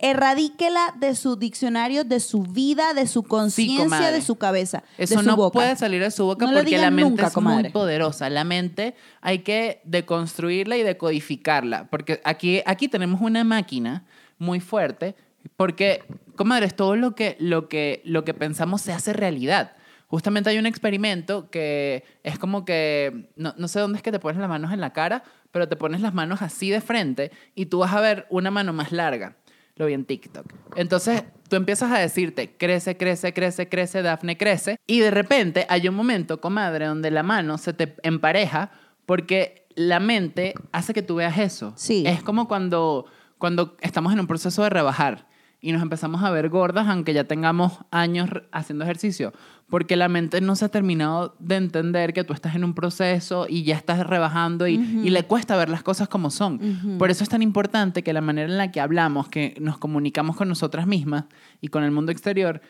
Erradíquela 0.03 0.93
de 0.99 1.15
su 1.15 1.37
diccionario, 1.37 2.03
de 2.05 2.19
su 2.21 2.43
vida, 2.43 2.93
de 2.93 3.07
su 3.07 3.23
conciencia, 3.23 3.85
comadre. 3.85 4.13
de 4.13 4.21
su 4.21 4.37
cabeza. 4.37 4.83
Eso 4.99 5.15
de 5.15 5.23
su 5.23 5.27
no 5.29 5.37
boca. 5.37 5.55
puede 5.55 5.77
salir 5.77 6.03
de 6.03 6.11
su 6.11 6.25
boca 6.25 6.45
No 6.45 6.53
porque 6.53 6.77
la 6.77 6.91
mente 6.91 7.11
nunca, 7.11 7.27
es 7.29 7.33
comadre. 7.33 7.63
muy 7.63 7.71
poderosa. 7.71 8.29
La 8.29 8.43
mente 8.43 8.97
hay 9.21 9.39
que 9.39 9.81
deconstruirla 9.85 10.77
y 10.77 10.83
decodificarla. 10.83 11.87
Porque 11.89 12.21
aquí, 12.25 12.63
aquí 12.67 12.89
tenemos 12.89 13.21
una 13.21 13.45
máquina 13.45 14.05
muy 14.39 14.59
fuerte. 14.61 15.15
Porque, 15.57 16.03
comadres, 16.37 16.75
todo 16.75 16.97
lo 16.97 17.15
que, 17.15 17.37
lo, 17.39 17.69
que, 17.69 18.03
lo 18.05 18.25
que 18.25 18.35
pensamos 18.35 18.83
se 18.83 18.93
hace 18.93 19.13
realidad. 19.13 19.77
Justamente 20.09 20.51
hay 20.51 20.59
un 20.59 20.67
experimento 20.67 21.49
que 21.49 22.05
es 22.23 22.39
como 22.39 22.65
que, 22.65 23.31
no, 23.37 23.55
no 23.57 23.67
sé 23.69 23.81
dónde 23.81 23.97
es 23.97 24.03
que 24.03 24.13
te 24.13 24.19
pones 24.19 24.39
las 24.39 24.49
manos 24.49 24.73
en 24.73 24.81
la 24.81 24.93
cara, 24.93 25.23
pero 25.53 25.69
te 25.69 25.77
pones 25.77 26.01
las 26.01 26.13
manos 26.13 26.43
así 26.43 26.71
de 26.71 26.81
frente 26.81 27.31
y 27.55 27.67
tú 27.67 27.79
vas 27.79 27.95
a 27.95 28.01
ver 28.01 28.27
una 28.31 28.51
mano 28.51 28.73
más 28.73 28.93
larga. 28.93 29.37
Lo 29.77 29.87
vi 29.87 29.95
en 29.95 30.05
TikTok. 30.05 30.47
Entonces 30.77 31.25
tú 31.49 31.57
empiezas 31.57 31.91
a 31.91 31.99
decirte, 31.99 32.57
crece, 32.57 32.97
crece, 32.97 33.33
crece, 33.33 33.69
crece, 33.69 34.03
Dafne, 34.03 34.37
crece. 34.37 34.77
Y 34.87 35.01
de 35.01 35.11
repente 35.11 35.67
hay 35.69 35.89
un 35.89 35.95
momento, 35.95 36.41
comadre, 36.41 36.87
donde 36.87 37.11
la 37.11 37.23
mano 37.23 37.59
se 37.59 37.73
te 37.73 37.97
empareja 38.03 38.71
porque 39.07 39.67
la 39.75 40.01
mente 40.01 40.55
hace 40.73 40.93
que 40.93 41.03
tú 41.03 41.17
veas 41.17 41.39
eso. 41.39 41.73
Sí. 41.77 42.05
Es 42.07 42.23
como 42.23 42.49
cuando, 42.49 43.07
cuando 43.39 43.77
estamos 43.81 44.13
en 44.13 44.21
un 44.21 44.27
proceso 44.27 44.63
de 44.63 44.71
rebajar 44.71 45.32
y 45.63 45.73
nos 45.73 45.81
empezamos 45.81 46.23
a 46.23 46.31
ver 46.31 46.51
gordas 46.51 46.89
aunque 46.89 47.15
ya 47.15 47.25
tengamos 47.25 47.79
años 47.91 48.29
haciendo 48.51 48.85
ejercicio, 48.85 49.33
porque 49.71 49.97
la 49.97 50.09
mente 50.09 50.41
no 50.43 50.55
se 50.57 50.67
ha 50.67 50.69
terminado 50.69 51.35
de 51.39 51.57
entender 51.57 52.13
que 52.13 52.25
tú 52.25 52.35
estás 52.35 52.55
en 52.57 52.65
un 52.65 52.75
proceso 52.75 53.47
y 53.49 53.63
ya 53.63 53.77
estás 53.77 54.07
rebajando 54.07 54.67
y, 54.67 54.75
y 54.75 55.09
le 55.11 55.23
cuesta 55.23 55.57
ver 55.57 55.71
las 55.71 55.83
cosas 55.83 56.09
como 56.09 56.31
son. 56.31 56.99
Por 56.99 57.11
eso 57.11 57.23
es 57.25 57.31
tan 57.31 57.41
importante 57.41 58.03
que 58.03 58.13
la 58.13 58.21
manera 58.21 58.51
en 58.51 58.59
la 58.59 58.71
que 58.71 58.81
hablamos, 58.81 59.29
que 59.29 59.55
nos 59.61 59.79
comunicamos 59.79 60.37
con 60.37 60.49
nosotras 60.49 60.87
mismas 60.87 61.25
y 61.63 61.69
con 61.69 61.85
el 61.85 61.91
mundo 61.93 62.13
exterior, 62.13 62.61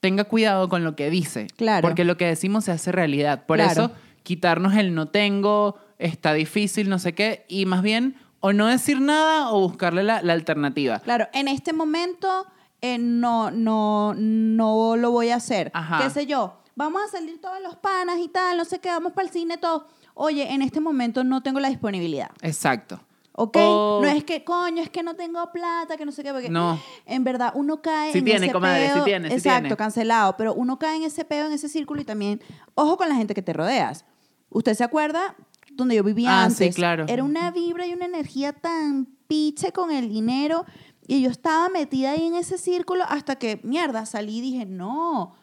tenga 0.00 0.24
cuidado 0.24 0.68
con 0.68 0.84
lo 0.84 0.94
que 0.96 1.08
dice. 1.10 1.46
Claro. 1.56 1.80
Porque 1.80 2.04
lo 2.04 2.16
que 2.18 2.26
decimos 2.26 2.64
se 2.66 2.72
hace 2.72 2.92
realidad. 2.92 3.46
Por 3.46 3.56
Claro. 3.56 3.72
eso, 3.72 3.90
quitarnos 4.22 4.74
el 4.74 4.94
no 4.94 5.08
tengo, 5.08 5.78
está 5.98 6.34
difícil, 6.34 6.88
no 6.90 6.98
sé 6.98 7.14
qué, 7.14 7.46
y 7.48 7.64
más 7.66 7.82
bien 7.82 8.16
o 8.46 8.52
no 8.52 8.66
decir 8.66 9.00
nada 9.00 9.50
o 9.52 9.60
buscarle 9.60 10.02
la, 10.02 10.20
la 10.20 10.34
alternativa. 10.34 10.98
Claro, 10.98 11.28
en 11.32 11.48
este 11.48 11.72
momento 11.72 12.44
eh, 12.82 12.98
no, 12.98 13.50
no, 13.50 14.12
no 14.14 14.96
lo 14.96 15.10
voy 15.12 15.30
a 15.30 15.36
hacer. 15.36 15.70
Ajá. 15.72 16.02
¿Qué 16.02 16.10
sé 16.10 16.26
yo? 16.26 16.58
Vamos 16.76 17.00
a 17.02 17.08
salir 17.08 17.40
todos 17.40 17.62
los 17.62 17.76
panas 17.76 18.18
y 18.18 18.28
tal, 18.28 18.58
no 18.58 18.66
sé 18.66 18.80
qué, 18.80 18.90
vamos 18.90 19.12
para 19.12 19.26
el 19.26 19.32
cine, 19.32 19.56
todo. 19.56 19.86
Oye, 20.12 20.52
en 20.52 20.60
este 20.60 20.80
momento 20.80 21.24
no 21.24 21.42
tengo 21.42 21.58
la 21.58 21.68
disponibilidad. 21.70 22.28
Exacto. 22.42 23.00
¿Ok? 23.32 23.56
O- 23.60 24.00
No 24.02 24.08
es 24.08 24.24
que, 24.24 24.44
coño, 24.44 24.82
es 24.82 24.90
que 24.90 25.02
no 25.02 25.14
tengo 25.14 25.50
plata, 25.50 25.96
que 25.96 26.04
no 26.04 26.12
sé 26.12 26.22
qué, 26.22 26.30
porque 26.32 26.50
No. 26.50 26.78
en 27.06 27.24
verdad 27.24 27.50
uno 27.54 27.80
cae 27.80 28.12
Sí 28.12 28.18
en 28.18 28.24
tiene, 28.26 28.44
ese 28.46 28.52
comadre, 28.52 28.92
sí 28.92 29.00
tiene, 29.06 29.28
sí 29.30 29.34
Exacto, 29.36 29.60
tiene. 29.62 29.76
cancelado, 29.78 30.36
pero 30.36 30.52
uno 30.52 30.78
cae 30.78 30.96
en 30.98 31.04
ese 31.04 31.24
peo, 31.24 31.46
en 31.46 31.52
ese 31.52 31.70
círculo 31.70 32.02
y 32.02 32.04
también, 32.04 32.42
ojo 32.74 32.98
con 32.98 33.08
la 33.08 33.14
gente 33.14 33.32
que 33.34 33.42
te 33.42 33.54
rodeas. 33.54 34.04
¿Usted 34.50 34.74
se 34.74 34.84
acuerda 34.84 35.34
donde 35.76 35.96
yo 35.96 36.04
vivía 36.04 36.30
Ah, 36.30 36.44
antes? 36.44 36.68
sí, 36.68 36.72
claro. 36.74 37.04
Era 37.08 37.22
una 37.24 37.50
vibra 37.50 37.86
y 37.86 37.92
una 37.92 38.06
energía 38.06 38.52
tan 38.52 39.06
piche 39.26 39.72
con 39.72 39.90
el 39.90 40.08
dinero 40.08 40.64
y 41.06 41.20
yo 41.22 41.30
estaba 41.30 41.68
metida 41.68 42.12
ahí 42.12 42.26
en 42.26 42.34
ese 42.34 42.56
círculo 42.58 43.04
hasta 43.08 43.36
que, 43.36 43.60
mierda, 43.62 44.06
salí 44.06 44.38
y 44.38 44.40
dije, 44.40 44.66
no, 44.66 45.34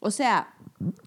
o 0.00 0.10
sea, 0.10 0.54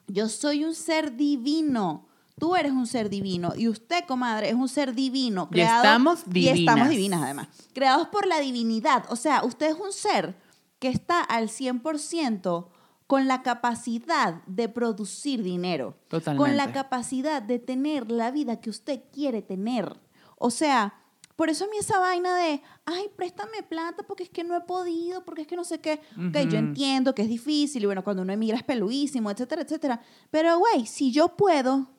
yo 0.07 0.29
soy 0.29 0.63
un 0.65 0.75
ser 0.75 1.15
divino. 1.15 2.07
Tú 2.39 2.55
eres 2.55 2.71
un 2.71 2.87
ser 2.87 3.09
divino 3.09 3.53
y 3.55 3.67
usted, 3.67 4.05
comadre, 4.07 4.49
es 4.49 4.55
un 4.55 4.67
ser 4.67 4.93
divino. 4.95 5.47
Y 5.51 5.53
Creado, 5.53 5.83
estamos 5.83 6.23
Y 6.33 6.47
estamos 6.47 6.55
divinas. 6.65 6.89
divinas, 6.89 7.21
además. 7.23 7.47
Creados 7.73 8.07
por 8.09 8.25
la 8.27 8.39
divinidad. 8.39 9.05
O 9.09 9.15
sea, 9.15 9.43
usted 9.43 9.67
es 9.71 9.77
un 9.79 9.93
ser 9.93 10.35
que 10.79 10.89
está 10.89 11.21
al 11.21 11.47
100% 11.49 12.67
con 13.13 13.27
la 13.27 13.43
capacidad 13.43 14.43
de 14.47 14.69
producir 14.69 15.43
dinero. 15.43 15.95
Totalmente. 16.07 16.49
Con 16.49 16.57
la 16.57 16.71
capacidad 16.71 17.43
de 17.43 17.59
tener 17.59 18.09
la 18.09 18.31
vida 18.31 18.59
que 18.59 18.71
usted 18.71 19.01
quiere 19.11 19.43
tener. 19.43 19.99
O 20.39 20.49
sea, 20.49 20.95
por 21.35 21.51
eso 21.51 21.65
a 21.65 21.67
mí 21.67 21.77
esa 21.77 21.99
vaina 21.99 22.35
de, 22.35 22.63
ay, 22.85 23.11
préstame 23.15 23.61
plata 23.61 24.01
porque 24.01 24.23
es 24.23 24.31
que 24.31 24.43
no 24.43 24.57
he 24.57 24.61
podido, 24.61 25.23
porque 25.25 25.43
es 25.43 25.47
que 25.47 25.55
no 25.55 25.63
sé 25.63 25.79
qué. 25.79 26.01
Ok, 26.17 26.49
yo 26.49 26.57
entiendo 26.57 27.13
que 27.13 27.21
es 27.21 27.29
difícil 27.29 27.83
y 27.83 27.85
bueno, 27.85 28.03
cuando 28.03 28.23
uno 28.23 28.33
emigra 28.33 28.57
es 28.57 28.63
peluísimo, 28.63 29.29
etcétera, 29.29 29.61
etcétera. 29.61 30.01
Pero, 30.31 30.57
güey, 30.57 30.87
si 30.87 31.11
yo 31.11 31.37
puedo, 31.37 31.91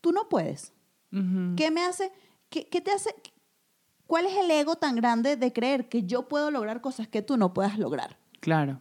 tú 0.00 0.12
no 0.12 0.28
puedes. 0.28 0.72
¿Qué 1.56 1.72
me 1.72 1.84
hace? 1.84 2.12
¿Qué, 2.48 2.68
qué 2.68 2.80
te 2.80 2.92
hace? 2.92 3.12
¿Cuál 4.06 4.26
es 4.26 4.36
el 4.36 4.48
ego 4.52 4.76
tan 4.76 4.94
grande 4.94 5.34
de 5.34 5.52
creer 5.52 5.88
que 5.88 6.04
yo 6.04 6.28
puedo 6.28 6.52
lograr 6.52 6.80
cosas 6.80 7.08
que 7.08 7.22
tú 7.22 7.36
no 7.36 7.52
puedas 7.54 7.76
lograr? 7.76 8.20
Claro. 8.38 8.80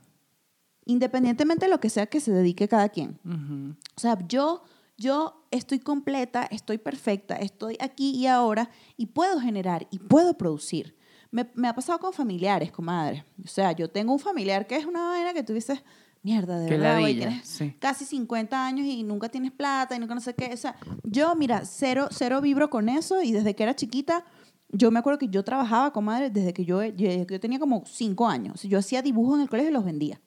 Independientemente 0.90 1.66
de 1.66 1.72
lo 1.72 1.80
que 1.80 1.92
sea 1.92 2.08
que 2.08 2.20
se 2.20 2.32
dedique 2.32 2.68
cada 2.68 2.90
quien. 2.90 3.20
Ujú. 3.24 3.76
O 3.96 4.00
sea, 4.00 4.18
yo, 4.28 4.64
yo 4.98 5.46
estoy 5.52 5.78
completa, 5.78 6.48
estoy 6.50 6.80
perfecta, 6.80 7.36
estoy 7.36 7.78
aquí 7.80 8.10
y 8.10 8.26
ahora 8.26 8.72
y 8.98 9.06
puedo 9.06 9.40
generar 9.40 9.88
y 9.92 10.00
puedo 10.00 10.36
producir. 10.36 10.96
Me, 11.30 11.48
me 11.54 11.68
ha 11.68 11.76
pasado 11.76 12.00
con 12.00 12.12
familiares, 12.12 12.72
comadre. 12.72 13.24
O 13.46 13.48
sea, 13.48 13.72
yo 13.74 13.88
tengo 13.92 14.14
un 14.14 14.18
familiar 14.18 14.66
que 14.66 14.78
es 14.78 14.88
una 14.88 15.10
vaina 15.10 15.32
que 15.32 15.44
tú 15.44 15.54
dices, 15.54 15.80
mierda, 16.24 16.60
de 16.60 16.72
verdad, 16.72 17.00
güey, 17.00 17.18
tienes 17.18 17.48
sí. 17.48 17.76
casi 17.78 18.04
50 18.06 18.66
años 18.66 18.88
y 18.88 19.04
nunca 19.04 19.30
tienes 19.30 19.52
plata 19.52 19.96
y 19.96 20.00
nunca 20.00 20.16
no 20.16 20.22
sé 20.22 20.34
qué. 20.34 20.50
O 20.52 20.58
sea, 20.58 20.76
yo, 21.04 21.36
mira, 21.36 21.66
cero, 21.66 22.08
cero 22.10 22.42
vibro 22.42 22.72
con 22.72 22.90
eso 22.90 23.22
y 23.22 23.32
desde 23.32 23.56
que 23.56 23.62
era 23.62 23.76
chiquita, 23.76 24.26
yo 24.70 24.90
me 24.90 24.98
acuerdo 24.98 25.20
que 25.20 25.30
yo 25.30 25.44
trabajaba, 25.44 25.94
comadre, 25.94 26.32
desde 26.32 26.52
que 26.52 26.66
yo, 26.66 26.84
yo, 26.84 27.12
yo 27.28 27.40
tenía 27.40 27.60
como 27.60 27.84
5 27.86 28.28
años. 28.28 28.64
Yo 28.64 28.80
hacía 28.80 29.04
dibujos 29.04 29.36
en 29.36 29.42
el 29.42 29.50
colegio 29.50 29.70
y 29.70 29.74
los 29.74 29.86
vendía. 29.86 30.20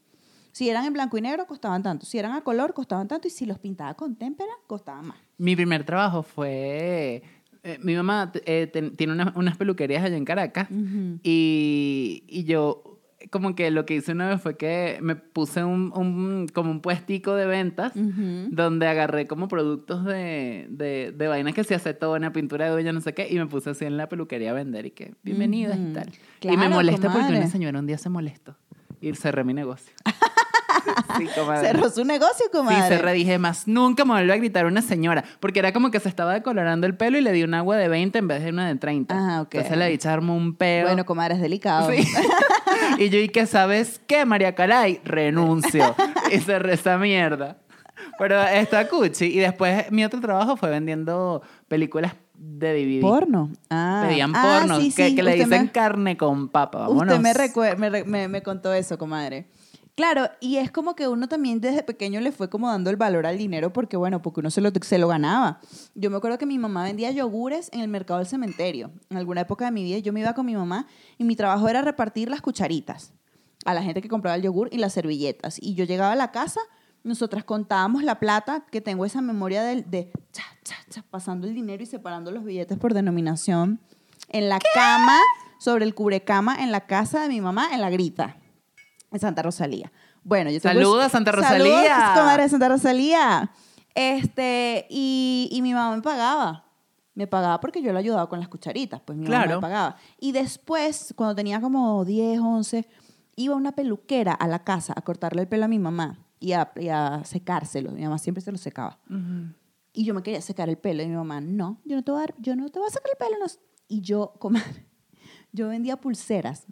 Si 0.52 0.68
eran 0.68 0.84
en 0.84 0.92
blanco 0.92 1.16
y 1.18 1.22
negro, 1.22 1.46
costaban 1.46 1.82
tanto. 1.82 2.06
Si 2.06 2.18
eran 2.18 2.32
a 2.32 2.42
color, 2.42 2.74
costaban 2.74 3.08
tanto. 3.08 3.26
Y 3.26 3.30
si 3.30 3.46
los 3.46 3.58
pintaba 3.58 3.94
con 3.94 4.16
témpera, 4.16 4.52
costaban 4.66 5.06
más. 5.08 5.16
Mi 5.38 5.56
primer 5.56 5.82
trabajo 5.84 6.22
fue... 6.22 7.22
eh, 7.64 7.78
mi 7.82 7.94
mamá 7.96 8.30
eh, 8.44 8.66
ten- 8.72 8.94
tiene 8.96 9.12
una- 9.14 9.32
unas 9.36 9.56
peluquerías 9.56 10.04
allá 10.04 10.16
en 10.16 10.24
Caracas 10.24 10.68
y, 11.22 12.24
y 12.28 12.44
yo 12.44 12.82
como 13.30 13.54
que 13.54 13.70
lo 13.70 13.86
que 13.86 13.94
hice 13.94 14.10
una 14.12 14.28
vez 14.28 14.40
fue 14.42 14.56
que 14.56 14.98
me 15.00 15.14
puse 15.14 15.62
un, 15.62 15.92
un- 15.96 16.48
como 16.52 16.72
un 16.72 16.80
puestico 16.80 17.34
de 17.36 17.46
ventas 17.46 17.92
donde 18.50 18.88
agarré 18.88 19.26
como 19.28 19.46
productos 19.46 20.04
de, 20.04 20.66
de, 20.70 21.14
de 21.16 21.28
vainas 21.28 21.54
que 21.54 21.62
se 21.62 21.76
acetona, 21.76 22.32
pintura 22.32 22.66
de 22.68 22.74
huella, 22.74 22.92
no 22.92 23.00
sé 23.00 23.14
qué, 23.14 23.28
y 23.30 23.36
me 23.38 23.46
puse 23.46 23.70
así 23.70 23.84
en 23.84 23.96
la 23.96 24.08
peluquería 24.08 24.50
a 24.50 24.54
vender 24.54 24.86
y 24.86 24.90
que 24.90 25.14
bienvenida 25.22 25.76
y 25.76 25.92
tal. 25.92 26.10
y 26.42 26.56
me 26.56 26.68
molesta 26.68 27.12
porque 27.12 27.28
una 27.38 27.46
señora 27.48 27.78
un 27.78 27.86
día 27.86 27.96
se 27.98 28.08
molestó 28.08 28.56
y 29.02 29.14
cerré 29.14 29.44
mi 29.44 29.52
negocio. 29.52 29.92
sí. 31.18 31.28
Cerró 31.60 31.90
su 31.90 32.04
negocio, 32.04 32.46
Sí, 32.46 32.50
comadre. 32.50 32.88
cerré, 32.88 33.12
dije 33.12 33.38
más, 33.38 33.68
nunca 33.68 34.04
me 34.04 34.12
vuelve 34.12 34.32
a 34.32 34.36
gritar 34.36 34.66
una 34.66 34.82
señora, 34.82 35.24
porque 35.40 35.58
era 35.58 35.72
como 35.72 35.90
que 35.90 36.00
se 36.00 36.08
estaba 36.08 36.32
decolorando 36.32 36.86
el 36.86 36.96
pelo 36.96 37.18
y 37.18 37.20
le 37.20 37.32
di 37.32 37.42
un 37.42 37.54
agua 37.54 37.76
de 37.76 37.88
20 37.88 38.18
en 38.18 38.28
vez 38.28 38.42
de 38.42 38.50
una 38.50 38.66
de 38.68 38.76
30. 38.76 39.14
Ah, 39.14 39.42
ok. 39.42 39.54
Entonces 39.54 39.78
la 39.78 39.86
dicha 39.86 40.12
armó 40.12 40.36
un 40.36 40.54
peo. 40.56 40.86
Bueno, 40.86 41.04
comadre, 41.04 41.34
es 41.34 41.40
delicado. 41.40 41.90
Sí. 41.90 42.06
y 42.98 43.08
yo, 43.10 43.18
¿y 43.18 43.28
qué 43.28 43.46
sabes 43.46 44.00
qué, 44.06 44.24
María 44.24 44.54
Caray? 44.54 45.00
Renuncio. 45.04 45.94
y 46.30 46.38
se 46.38 46.58
reza 46.58 46.96
mierda. 46.98 47.58
Pero 48.18 48.42
está 48.42 48.88
cuchi. 48.88 49.26
Y 49.26 49.38
después 49.38 49.90
mi 49.92 50.04
otro 50.04 50.20
trabajo 50.20 50.56
fue 50.56 50.70
vendiendo 50.70 51.42
películas 51.68 52.14
de 52.44 52.72
DVD. 52.74 53.00
Porno. 53.00 53.50
Ah. 53.70 54.04
Pedían 54.08 54.32
Ah, 54.34 54.58
porno, 54.60 54.80
sí, 54.80 54.92
que, 54.92 55.08
sí, 55.10 55.14
que 55.14 55.22
le 55.22 55.30
usted 55.32 55.44
dicen 55.44 55.64
me- 55.66 55.72
carne 55.72 56.16
con 56.16 56.48
papa. 56.48 56.80
Vámonos. 56.88 57.18
Usted 57.18 57.78
me, 57.78 58.04
me- 58.04 58.28
me 58.28 58.42
contó 58.42 58.72
eso, 58.74 58.98
comadre. 58.98 59.48
Claro, 59.94 60.28
y 60.40 60.56
es 60.56 60.70
como 60.70 60.96
que 60.96 61.06
uno 61.06 61.28
también 61.28 61.60
desde 61.60 61.82
pequeño 61.82 62.18
le 62.20 62.32
fue 62.32 62.48
como 62.48 62.66
dando 62.66 62.88
el 62.88 62.96
valor 62.96 63.26
al 63.26 63.36
dinero 63.36 63.72
porque, 63.74 63.96
bueno, 63.98 64.22
porque 64.22 64.40
uno 64.40 64.50
se 64.50 64.60
lo, 64.62 64.70
se 64.80 64.96
lo 64.98 65.06
ganaba. 65.06 65.60
Yo 65.94 66.10
me 66.10 66.16
acuerdo 66.16 66.38
que 66.38 66.46
mi 66.46 66.58
mamá 66.58 66.84
vendía 66.84 67.10
yogures 67.10 67.68
en 67.74 67.80
el 67.80 67.88
mercado 67.88 68.18
del 68.18 68.26
cementerio. 68.26 68.90
En 69.10 69.18
alguna 69.18 69.42
época 69.42 69.66
de 69.66 69.70
mi 69.70 69.84
vida 69.84 69.98
yo 69.98 70.12
me 70.14 70.20
iba 70.20 70.32
con 70.32 70.46
mi 70.46 70.56
mamá 70.56 70.86
y 71.18 71.24
mi 71.24 71.36
trabajo 71.36 71.68
era 71.68 71.82
repartir 71.82 72.30
las 72.30 72.40
cucharitas 72.40 73.12
a 73.66 73.74
la 73.74 73.82
gente 73.82 74.00
que 74.00 74.08
compraba 74.08 74.34
el 74.36 74.42
yogur 74.42 74.70
y 74.72 74.78
las 74.78 74.94
servilletas. 74.94 75.58
Y 75.60 75.74
yo 75.74 75.84
llegaba 75.84 76.12
a 76.12 76.16
la 76.16 76.32
casa, 76.32 76.60
nosotras 77.04 77.44
contábamos 77.44 78.02
la 78.04 78.18
plata, 78.20 78.64
que 78.70 78.80
tengo 78.80 79.04
esa 79.04 79.20
memoria 79.20 79.62
del- 79.62 79.90
de, 79.90 80.10
cha, 80.32 80.44
cha, 80.62 80.76
cha, 80.90 81.02
pasando 81.10 81.46
el 81.46 81.54
dinero 81.54 81.82
y 81.82 81.86
separando 81.86 82.30
los 82.30 82.44
billetes 82.44 82.78
por 82.78 82.94
denominación 82.94 83.80
en 84.28 84.48
la 84.48 84.58
cama, 84.74 85.18
sobre 85.58 85.84
el 85.84 85.94
cubrecama, 85.94 86.62
en 86.62 86.72
la 86.72 86.86
casa 86.86 87.22
de 87.22 87.28
mi 87.28 87.40
mamá, 87.40 87.68
en 87.72 87.80
la 87.80 87.90
grita, 87.90 88.36
en 89.10 89.20
Santa 89.20 89.42
Rosalía. 89.42 89.92
Bueno, 90.24 90.50
yo 90.50 90.58
Saludos, 90.60 91.12
Santa 91.12 91.32
Rosalía. 91.32 91.88
Saludos, 91.88 92.18
comadre 92.18 92.42
de 92.44 92.48
Santa 92.48 92.68
Rosalía. 92.68 93.50
Este, 93.94 94.86
y, 94.90 95.48
y 95.52 95.62
mi 95.62 95.74
mamá 95.74 95.94
me 95.96 96.02
pagaba. 96.02 96.64
Me 97.14 97.26
pagaba 97.26 97.60
porque 97.60 97.82
yo 97.82 97.92
le 97.92 97.98
ayudaba 97.98 98.28
con 98.28 98.38
las 98.40 98.48
cucharitas, 98.48 99.00
pues 99.04 99.18
mi 99.18 99.26
mamá 99.26 99.38
me 99.56 99.60
pagaba. 99.60 99.96
Y 100.18 100.32
después, 100.32 101.12
cuando 101.14 101.34
tenía 101.34 101.60
como 101.60 102.04
10, 102.04 102.40
11, 102.40 102.88
iba 103.36 103.54
una 103.54 103.72
peluquera 103.72 104.32
a 104.32 104.46
la 104.48 104.64
casa 104.64 104.94
a 104.96 105.02
cortarle 105.02 105.42
el 105.42 105.48
pelo 105.48 105.66
a 105.66 105.68
mi 105.68 105.78
mamá 105.78 106.18
y 106.42 106.52
a, 106.52 106.72
y 106.76 106.88
a 106.88 107.22
secárselo. 107.24 107.92
Mi 107.92 108.02
mamá 108.02 108.18
siempre 108.18 108.40
se 108.42 108.50
lo 108.52 108.58
secaba. 108.58 108.98
Ujú. 109.08 109.54
Y 109.94 110.04
yo 110.04 110.14
me 110.14 110.22
quería 110.22 110.40
secar 110.40 110.68
el 110.68 110.78
pelo 110.78 111.02
y 111.02 111.06
mi 111.08 111.14
mamá, 111.16 111.40
no, 111.40 111.80
yo 111.84 111.96
no 111.96 112.02
te 112.02 112.10
voy 112.12 112.18
a, 112.18 112.26
dar- 112.26 112.34
yo 112.38 112.56
no 112.56 112.68
te 112.70 112.78
voy 112.78 112.88
a 112.88 112.90
sacar 112.92 113.10
el 113.12 113.18
pelo. 113.18 113.38
no". 113.38 113.46
Y 113.88 114.00
yo, 114.00 114.34
comadre, 114.38 114.86
yo 115.52 115.68
vendía 115.68 115.96
pulseras. 115.98 116.66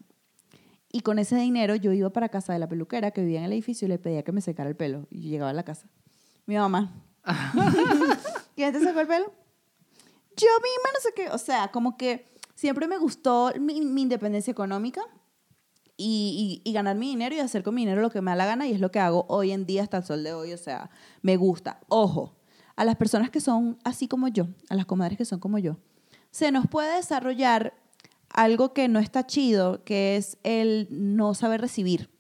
Y 0.93 1.01
con 1.03 1.19
ese 1.19 1.37
dinero 1.37 1.77
yo 1.77 1.93
iba 1.93 2.11
para 2.11 2.29
casa 2.31 2.53
de 2.53 2.59
la 2.59 2.67
peluquera 2.69 3.11
que 3.13 3.21
vivía 3.21 3.39
en 3.39 3.45
el 3.45 3.53
edificio 3.53 3.87
y 3.87 3.89
le 3.91 3.99
pedía 3.99 4.23
que 4.25 4.33
me 4.33 4.41
secara 4.41 4.69
el 4.69 4.77
pelo. 4.77 5.07
Y 5.11 5.23
yo 5.23 5.29
llegaba 5.31 5.51
a 5.51 5.55
la 5.55 5.63
casa. 5.65 5.89
Mi 6.47 6.57
mamá. 6.57 6.93
¿Quién 8.57 8.73
te 8.73 8.81
sacó 8.81 9.01
el 9.01 9.07
pelo? 9.07 9.27
Yo 10.37 10.49
misma 10.63 10.91
no 10.95 11.01
sé 11.01 11.13
qué. 11.15 11.29
O 11.31 11.39
sea, 11.39 11.69
como 11.71 11.97
que 11.97 12.33
siempre 12.55 12.89
me 12.89 12.99
gustó 12.99 13.53
mi, 13.61 13.81
mi 13.83 14.03
independencia 14.03 14.51
económica 14.51 15.03
y, 16.01 16.73
ganar 16.73 16.97
mi 16.97 17.09
dinero 17.09 17.35
y 17.35 17.41
hacer 17.41 17.63
con 17.63 17.75
mi 17.75 17.83
dinero 17.83 18.01
lo 18.01 18.11
que 18.11 18.21
me 18.21 18.31
da 18.31 18.37
la 18.37 18.47
gana 18.47 18.67
y 18.67 18.73
es 18.73 18.81
lo 18.81 18.91
que 18.91 19.01
hago 19.01 19.27
hoy 19.29 19.53
en 19.53 19.67
día 19.67 19.83
hasta 19.83 19.99
el 19.99 20.05
sol 20.05 20.25
de 20.25 20.33
hoy. 20.33 20.53
O 20.53 20.59
sea, 20.59 20.91
me 21.23 21.37
gusta. 21.37 21.81
Ojo, 21.89 22.37
a 22.77 22.85
las 22.85 22.97
personas 22.97 23.31
que 23.31 23.41
son 23.41 23.79
así 23.85 24.09
como 24.09 24.29
yo, 24.29 24.49
a 24.69 24.75
las 24.75 24.87
comadres 24.87 25.19
que 25.19 25.25
son 25.25 25.41
como 25.41 25.59
yo, 25.59 25.77
se 26.31 26.51
nos 26.53 26.67
puede 26.67 26.97
desarrollar 26.97 27.75
algo 28.31 28.73
que 28.73 28.89
no 28.89 29.01
está 29.01 29.27
chido, 29.27 29.85
que 29.85 30.17
es 30.17 30.39
el 30.45 30.89
no 30.91 31.35
saber 31.35 31.61
recibir. 31.61 32.11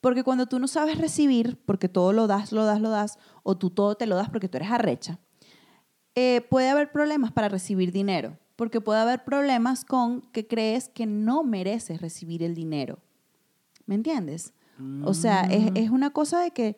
Porque 0.00 0.22
cuando 0.22 0.46
tú 0.46 0.58
no 0.58 0.68
sabes 0.68 0.98
recibir, 0.98 1.58
porque 1.64 1.88
todo 1.88 2.12
lo 2.12 2.26
das, 2.26 2.52
lo 2.52 2.64
das, 2.64 2.80
lo 2.80 2.90
das, 2.90 3.18
o 3.42 3.56
tú 3.56 3.70
todo 3.70 3.96
te 3.96 4.06
lo 4.06 4.14
das 4.14 4.28
porque 4.28 4.48
tú 4.48 4.58
eres 4.58 4.70
arrecha, 4.70 5.18
eh, 6.14 6.42
puede 6.48 6.68
haber 6.68 6.92
problemas 6.92 7.32
para 7.32 7.48
recibir 7.48 7.92
dinero, 7.92 8.38
porque 8.56 8.80
puede 8.80 9.00
haber 9.00 9.24
problemas 9.24 9.84
con 9.84 10.22
que 10.32 10.46
crees 10.46 10.88
que 10.88 11.06
no 11.06 11.44
mereces 11.44 12.00
recibir 12.00 12.42
el 12.42 12.54
dinero. 12.54 12.98
¿Me 13.86 13.94
entiendes? 13.94 14.52
O 15.04 15.14
sea, 15.14 15.42
es, 15.42 15.70
es 15.74 15.90
una 15.90 16.10
cosa 16.10 16.40
de 16.40 16.50
que 16.50 16.76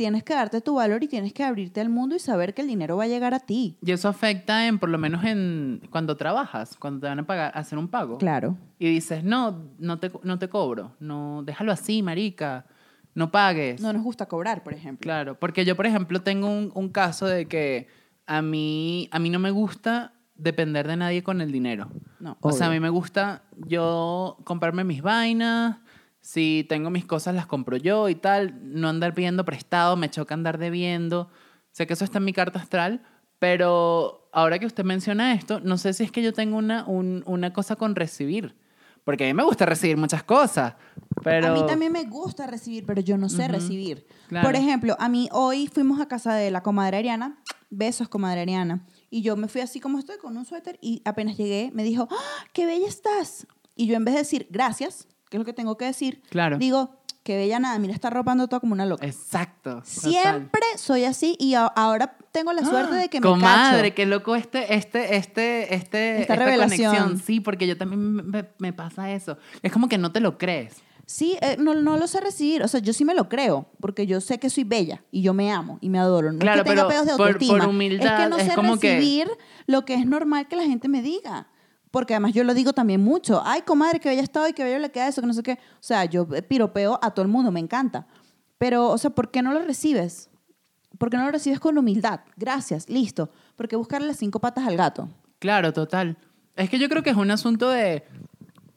tienes 0.00 0.22
que 0.22 0.34
darte 0.34 0.60
tu 0.60 0.76
valor 0.76 1.02
y 1.02 1.08
tienes 1.08 1.32
que 1.32 1.44
abrirte 1.44 1.80
al 1.80 1.88
mundo 1.88 2.16
y 2.16 2.20
saber 2.20 2.54
que 2.54 2.62
el 2.62 2.68
dinero 2.68 2.96
va 2.96 3.04
a 3.04 3.06
llegar 3.06 3.34
a 3.34 3.40
ti. 3.40 3.76
Y 3.82 3.92
eso 3.92 4.08
afecta 4.08 4.66
en, 4.66 4.78
por 4.78 4.88
lo 4.88 4.98
menos 4.98 5.24
en 5.24 5.82
cuando 5.90 6.16
trabajas, 6.16 6.76
cuando 6.78 7.00
te 7.00 7.06
van 7.06 7.18
a 7.18 7.26
pagar, 7.26 7.52
hacer 7.54 7.78
un 7.78 7.88
pago. 7.88 8.18
Claro. 8.18 8.56
Y 8.78 8.88
dices, 8.88 9.24
no, 9.24 9.62
no 9.78 9.98
te, 9.98 10.10
no 10.22 10.38
te 10.38 10.48
cobro. 10.48 10.92
No, 11.00 11.42
déjalo 11.44 11.72
así, 11.72 12.02
marica. 12.02 12.66
No 13.14 13.30
pagues. 13.30 13.80
No 13.80 13.92
nos 13.92 14.02
gusta 14.02 14.26
cobrar, 14.26 14.62
por 14.62 14.72
ejemplo. 14.72 15.02
Claro, 15.02 15.38
porque 15.38 15.64
yo, 15.64 15.76
por 15.76 15.86
ejemplo, 15.86 16.22
tengo 16.22 16.48
un, 16.48 16.70
un 16.74 16.88
caso 16.88 17.26
de 17.26 17.46
que 17.46 17.88
a 18.26 18.40
mí, 18.42 19.08
a 19.10 19.18
mí 19.18 19.28
no 19.28 19.40
me 19.40 19.50
gusta 19.50 20.14
depender 20.42 20.86
de 20.88 20.96
nadie 20.96 21.22
con 21.22 21.40
el 21.40 21.52
dinero. 21.52 21.90
No, 22.18 22.36
O 22.40 22.52
sea, 22.52 22.66
a 22.66 22.70
mí 22.70 22.80
me 22.80 22.88
gusta 22.90 23.42
yo 23.66 24.38
comprarme 24.44 24.84
mis 24.84 25.02
vainas, 25.02 25.78
si 26.20 26.66
tengo 26.68 26.90
mis 26.90 27.04
cosas 27.06 27.34
las 27.34 27.46
compro 27.46 27.76
yo 27.76 28.08
y 28.08 28.14
tal, 28.14 28.58
no 28.62 28.88
andar 28.88 29.14
pidiendo 29.14 29.44
prestado, 29.44 29.96
me 29.96 30.10
choca 30.10 30.34
andar 30.34 30.58
debiendo. 30.58 31.28
Sé 31.72 31.86
que 31.86 31.94
eso 31.94 32.04
está 32.04 32.18
en 32.18 32.24
mi 32.24 32.32
carta 32.32 32.58
astral, 32.58 33.02
pero 33.38 34.28
ahora 34.32 34.58
que 34.58 34.66
usted 34.66 34.84
menciona 34.84 35.32
esto, 35.32 35.60
no 35.60 35.78
sé 35.78 35.92
si 35.94 36.04
es 36.04 36.12
que 36.12 36.22
yo 36.22 36.32
tengo 36.32 36.56
una, 36.58 36.84
un- 36.86 37.22
una 37.26 37.52
cosa 37.52 37.76
con 37.76 37.94
recibir. 37.96 38.54
Porque 39.02 39.24
a 39.24 39.26
mí 39.28 39.34
me 39.34 39.42
gusta 39.42 39.64
recibir 39.64 39.96
muchas 39.96 40.22
cosas, 40.22 40.74
pero... 41.24 41.48
A 41.48 41.52
mí 41.54 41.66
también 41.66 41.90
me 41.90 42.04
gusta 42.04 42.46
recibir, 42.46 42.84
pero 42.84 43.00
yo 43.00 43.16
no 43.16 43.30
sé 43.30 43.48
recibir. 43.48 44.06
claro. 44.28 44.46
Por 44.46 44.56
ejemplo, 44.56 44.94
a 45.00 45.08
mí 45.08 45.28
hoy 45.32 45.68
fuimos 45.68 46.00
a 46.02 46.06
casa 46.06 46.34
de 46.34 46.50
la 46.50 46.62
comadre 46.62 46.98
Ariana, 46.98 47.38
besos 47.70 48.08
comadre 48.08 48.42
Ariana, 48.42 48.84
y 49.10 49.22
yo 49.22 49.36
me 49.36 49.48
fui 49.48 49.60
así 49.60 49.80
como 49.80 49.98
estoy 49.98 50.18
con 50.18 50.36
un 50.36 50.44
suéter 50.44 50.78
y 50.80 51.02
apenas 51.04 51.36
llegué 51.36 51.70
me 51.74 51.82
dijo, 51.82 52.08
¡Ah, 52.10 52.44
qué 52.52 52.66
bella 52.66 52.86
estás. 52.88 53.46
Y 53.76 53.86
yo 53.86 53.96
en 53.96 54.04
vez 54.04 54.14
de 54.14 54.20
decir 54.20 54.46
gracias, 54.50 55.06
que 55.28 55.36
es 55.36 55.38
lo 55.38 55.44
que 55.44 55.52
tengo 55.52 55.76
que 55.76 55.84
decir, 55.86 56.22
Claro. 56.30 56.58
digo, 56.58 56.96
qué 57.22 57.36
bella 57.36 57.58
nada, 57.58 57.78
mira, 57.78 57.92
está 57.94 58.10
ropando 58.10 58.46
toda 58.48 58.60
como 58.60 58.72
una 58.72 58.86
loca. 58.86 59.06
Exacto. 59.06 59.70
total. 59.82 59.84
Siempre 59.84 60.62
soy 60.76 61.04
así 61.04 61.36
y 61.38 61.54
ahora 61.54 62.16
tengo 62.32 62.52
la 62.52 62.64
suerte 62.64 62.94
de 62.94 63.08
que 63.08 63.20
me 63.20 63.26
Comadre, 63.26 63.88
cacho. 63.90 63.94
qué 63.96 64.06
loco 64.06 64.36
este, 64.36 64.74
este, 64.74 65.16
este, 65.16 65.74
este, 65.74 66.20
Esta 66.22 66.36
revelación. 66.36 66.92
conexión. 66.94 67.18
Sí, 67.18 67.40
porque 67.40 67.66
yo 67.66 67.76
también 67.76 68.00
me, 68.30 68.48
me 68.58 68.72
pasa 68.72 69.10
eso. 69.12 69.36
Es 69.62 69.72
como 69.72 69.88
que 69.88 69.98
no 69.98 70.12
te 70.12 70.20
lo 70.20 70.38
crees. 70.38 70.76
Sí, 71.12 71.36
eh, 71.40 71.56
no, 71.58 71.74
no 71.74 71.96
lo 71.96 72.06
sé 72.06 72.20
recibir. 72.20 72.62
O 72.62 72.68
sea, 72.68 72.78
yo 72.78 72.92
sí 72.92 73.04
me 73.04 73.16
lo 73.16 73.28
creo, 73.28 73.66
porque 73.80 74.06
yo 74.06 74.20
sé 74.20 74.38
que 74.38 74.48
soy 74.48 74.62
bella 74.62 75.02
y 75.10 75.22
yo 75.22 75.34
me 75.34 75.50
amo 75.50 75.76
y 75.80 75.88
me 75.88 75.98
adoro. 75.98 76.30
No 76.30 76.38
Claro, 76.38 76.58
es 76.60 76.64
que 76.64 76.70
tenga 76.70 76.86
pedos 76.86 77.06
de 77.06 77.16
por- 77.16 77.26
autoestima. 77.32 77.58
por 77.58 77.68
humildad, 77.68 78.06
es 78.20 78.24
que 78.24 78.30
no 78.30 78.36
es 78.38 78.46
sé 78.46 78.54
como 78.54 78.78
que- 78.78 78.94
recibir 78.94 79.28
lo 79.66 79.84
que 79.84 79.94
es 79.94 80.06
normal 80.06 80.46
que 80.46 80.54
la 80.54 80.62
gente 80.62 80.86
me 80.86 81.02
diga. 81.02 81.48
Porque 81.90 82.14
además 82.14 82.32
yo 82.32 82.44
lo 82.44 82.54
digo 82.54 82.72
también 82.74 83.00
mucho. 83.00 83.42
Ay, 83.44 83.62
comadre, 83.62 83.98
que 83.98 84.08
bella 84.08 84.22
está 84.22 84.40
hoy, 84.44 84.52
que 84.52 84.62
bello 84.62 84.78
le 84.78 84.92
queda 84.92 85.08
eso, 85.08 85.20
que 85.20 85.26
no 85.26 85.32
sé 85.34 85.42
qué. 85.42 85.54
O 85.54 85.80
sea, 85.80 86.04
yo 86.04 86.28
eh, 86.32 86.42
piropeo 86.42 87.00
a 87.02 87.10
todo 87.10 87.24
el 87.24 87.28
mundo, 87.32 87.50
me 87.50 87.58
encanta. 87.58 88.06
Pero, 88.58 88.88
o 88.88 88.96
sea, 88.96 89.10
¿por 89.10 89.32
qué 89.32 89.42
no 89.42 89.52
lo 89.52 89.58
recibes? 89.64 90.30
¿Por 90.96 91.10
qué 91.10 91.16
no 91.16 91.24
lo 91.24 91.32
recibes 91.32 91.58
con 91.58 91.76
humildad? 91.76 92.20
Gracias, 92.36 92.88
listo. 92.88 93.30
Porque 93.56 93.74
buscarle 93.74 94.06
las 94.06 94.18
cinco 94.18 94.38
patas 94.38 94.68
al 94.68 94.76
gato. 94.76 95.08
Claro, 95.40 95.72
total. 95.72 96.16
Es 96.54 96.70
que 96.70 96.78
yo 96.78 96.88
creo 96.88 97.02
que 97.02 97.10
es 97.10 97.16
un 97.16 97.32
asunto 97.32 97.68
de, 97.70 98.04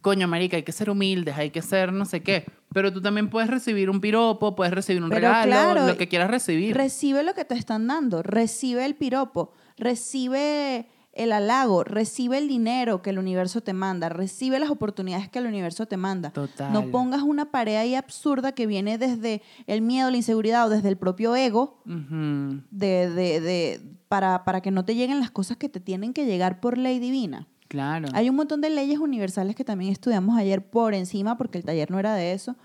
coño, 0.04 0.28
marica, 0.28 0.58
hay 0.58 0.64
que 0.64 0.72
ser 0.72 0.92
humildes, 0.92 1.36
hay 1.36 1.50
que 1.50 1.64
ser 1.64 1.92
no 1.92 2.06
sé 2.06 2.22
qué. 2.22 2.46
Pero 2.74 2.94
tú 2.94 3.02
también 3.02 3.30
puedes 3.32 3.50
recibir 3.50 3.90
un 3.90 4.00
piropo, 4.02 4.56
puedes 4.56 4.74
recibir 4.74 5.02
un 5.02 5.10
Pero 5.10 5.22
regalo, 5.22 5.52
claro, 5.52 5.88
lo 5.88 5.98
que 5.98 6.08
quieras 6.08 6.30
recibir. 6.30 6.76
Recibe 6.76 7.24
lo 7.24 7.34
que 7.34 7.46
te 7.46 7.56
están 7.56 7.88
dando, 7.88 8.22
recibe 8.22 8.86
el 8.86 8.94
piropo, 8.96 9.52
recibe 9.78 10.88
el 11.14 11.32
halago, 11.32 11.84
recibe 11.84 12.40
el 12.40 12.48
dinero 12.48 13.04
que 13.04 13.12
el 13.12 13.20
universo 13.20 13.62
te 13.62 13.74
manda, 13.74 14.10
recibe 14.10 14.60
las 14.60 14.72
oportunidades 14.72 15.30
que 15.30 15.38
el 15.40 15.46
universo 15.46 15.86
te 15.86 15.96
manda. 15.96 16.32
Total. 16.32 16.74
No 16.74 16.90
pongas 16.90 17.22
una 17.22 17.52
pared 17.52 17.76
ahí 17.76 17.94
absurda 17.94 18.54
que 18.54 18.66
viene 18.66 18.98
desde 18.98 19.44
el 19.68 19.84
miedo, 19.84 20.10
la 20.10 20.18
inseguridad 20.18 20.66
o 20.66 20.70
desde 20.70 20.90
el 20.90 20.98
propio 20.98 21.36
ego 21.36 21.80
de, 21.86 23.10
de- 23.12 23.42
de- 23.42 23.82
para, 24.08 24.44
para 24.44 24.62
que 24.62 24.72
no 24.72 24.86
te 24.86 24.96
lleguen 24.96 25.20
las 25.20 25.32
cosas 25.32 25.58
que 25.58 25.70
te 25.70 25.80
tienen 25.80 26.14
que 26.14 26.26
llegar 26.26 26.60
por 26.60 26.78
ley 26.78 27.00
divina. 27.00 27.48
Claro. 27.74 28.08
Hay 28.14 28.30
un 28.30 28.36
montón 28.36 28.62
de 28.62 28.70
leyes 28.70 29.00
universales 29.00 29.56
que 29.56 29.66
también 29.66 29.92
estudiamos 29.92 30.38
ayer 30.38 30.64
por 30.64 30.94
encima, 30.94 31.40
porque 31.40 31.58
el 31.58 31.64
taller 31.64 31.90
no 31.90 31.98
era 31.98 32.14
de 32.14 32.32
eso, 32.32 32.56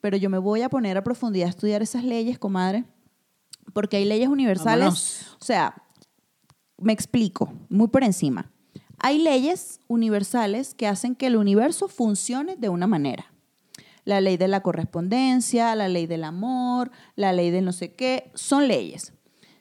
pero 0.00 0.16
yo 0.16 0.30
me 0.30 0.38
voy 0.38 0.62
a 0.62 0.68
poner 0.68 0.96
a 0.96 1.02
profundidad 1.02 1.48
a 1.48 1.50
estudiar 1.50 1.82
esas 1.82 2.04
leyes, 2.04 2.38
comadre, 2.38 2.84
porque 3.72 3.96
hay 3.96 4.04
leyes 4.04 4.28
universales, 4.28 4.84
Vámonos. 4.84 5.36
o 5.40 5.44
sea, 5.44 5.82
me 6.78 6.92
explico, 6.92 7.52
muy 7.70 7.88
por 7.88 8.04
encima. 8.04 8.52
Hay 9.00 9.18
leyes 9.18 9.80
universales 9.88 10.74
que 10.74 10.86
hacen 10.86 11.16
que 11.16 11.26
el 11.26 11.34
universo 11.34 11.88
funcione 11.88 12.54
de 12.54 12.68
una 12.68 12.86
manera. 12.86 13.32
La 14.04 14.20
ley 14.20 14.36
de 14.36 14.46
la 14.46 14.60
correspondencia, 14.60 15.74
la 15.74 15.88
ley 15.88 16.06
del 16.06 16.22
amor, 16.22 16.92
la 17.16 17.32
ley 17.32 17.50
de 17.50 17.62
no 17.62 17.72
sé 17.72 17.94
qué, 17.94 18.30
son 18.34 18.68
leyes. 18.68 19.12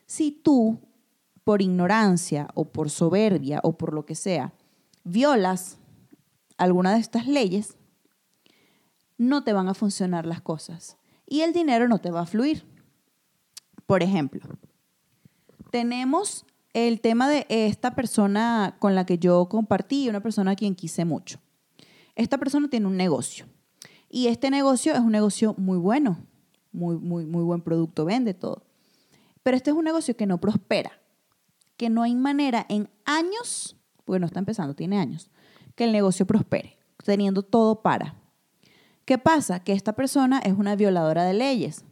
Si 0.05 0.29
tú, 0.29 0.77
por 1.43 1.63
ignorancia 1.63 2.49
o 2.53 2.65
por 2.65 2.91
soberbia 2.91 3.61
o 3.63 3.75
por 3.79 3.95
lo 3.95 4.05
que 4.05 4.13
sea, 4.13 4.53
violas 5.03 5.77
alguna 6.57 6.93
de 6.93 6.99
estas 6.99 7.27
leyes, 7.27 7.77
no 9.17 9.43
te 9.43 9.53
van 9.53 9.67
a 9.67 9.73
funcionar 9.73 10.25
las 10.25 10.41
cosas 10.41 10.97
y 11.25 11.41
el 11.41 11.53
dinero 11.53 11.87
no 11.87 11.99
te 11.99 12.11
va 12.11 12.21
a 12.21 12.25
fluir. 12.25 12.65
Por 13.85 14.03
ejemplo, 14.03 14.41
tenemos 15.71 16.45
el 16.73 17.01
tema 17.01 17.29
de 17.29 17.45
esta 17.49 17.95
persona 17.95 18.77
con 18.79 18.95
la 18.95 19.05
que 19.05 19.17
yo 19.17 19.47
compartí, 19.49 20.07
una 20.09 20.21
persona 20.21 20.51
a 20.51 20.55
quien 20.55 20.75
quise 20.75 21.05
mucho. 21.05 21.39
Esta 22.15 22.37
persona 22.37 22.69
tiene 22.69 22.87
un 22.87 22.97
negocio 22.97 23.45
y 24.09 24.27
este 24.27 24.49
negocio 24.49 24.93
es 24.93 24.99
un 24.99 25.11
negocio 25.11 25.55
muy 25.57 25.77
bueno, 25.77 26.17
muy, 26.71 26.97
muy, 26.97 27.25
muy 27.25 27.43
buen 27.43 27.61
producto, 27.61 28.05
vende 28.05 28.33
todo. 28.33 28.63
Pero 29.43 29.57
este 29.57 29.71
es 29.71 29.75
un 29.75 29.85
negocio 29.85 30.15
que 30.15 30.25
no 30.25 30.39
prospera, 30.39 30.91
que 31.77 31.89
no 31.89 32.03
hay 32.03 32.15
manera 32.15 32.65
en 32.69 32.89
años, 33.05 33.77
porque 34.11 34.19
no 34.19 34.25
está 34.25 34.39
empezando, 34.39 34.75
tiene 34.75 34.99
años, 34.99 35.29
que 35.73 35.85
el 35.85 35.93
negocio 35.93 36.27
prospere, 36.27 36.77
teniendo 37.05 37.43
todo 37.43 37.81
para. 37.81 38.15
¿Qué 39.05 39.17
pasa? 39.17 39.61
Que 39.61 39.71
esta 39.71 39.93
persona 39.93 40.39
es 40.39 40.51
una 40.51 40.75
violadora 40.75 41.23
de 41.23 41.33
leyes. 41.33 41.85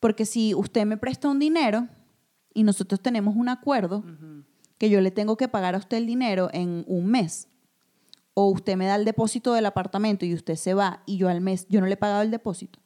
Porque 0.00 0.24
si 0.24 0.54
usted 0.54 0.86
me 0.86 0.96
presta 0.96 1.28
un 1.28 1.38
dinero 1.38 1.86
y 2.54 2.62
nosotros 2.62 3.02
tenemos 3.02 3.36
un 3.36 3.50
acuerdo 3.50 4.02
que 4.78 4.88
yo 4.88 5.02
le 5.02 5.10
tengo 5.10 5.36
que 5.36 5.48
pagar 5.48 5.74
a 5.74 5.78
usted 5.78 5.98
el 5.98 6.06
dinero 6.06 6.48
en 6.54 6.82
un 6.86 7.08
mes, 7.08 7.46
o 8.32 8.46
usted 8.48 8.78
me 8.78 8.86
da 8.86 8.94
el 8.94 9.04
depósito 9.04 9.52
del 9.52 9.66
apartamento 9.66 10.24
y 10.24 10.32
usted 10.32 10.54
se 10.54 10.72
va 10.72 11.02
y 11.04 11.18
yo 11.18 11.28
al 11.28 11.42
mes, 11.42 11.66
yo 11.68 11.82
no 11.82 11.86
le 11.88 11.92
he 11.92 11.98
pagado 11.98 12.22
el 12.22 12.30
depósito, 12.30 12.78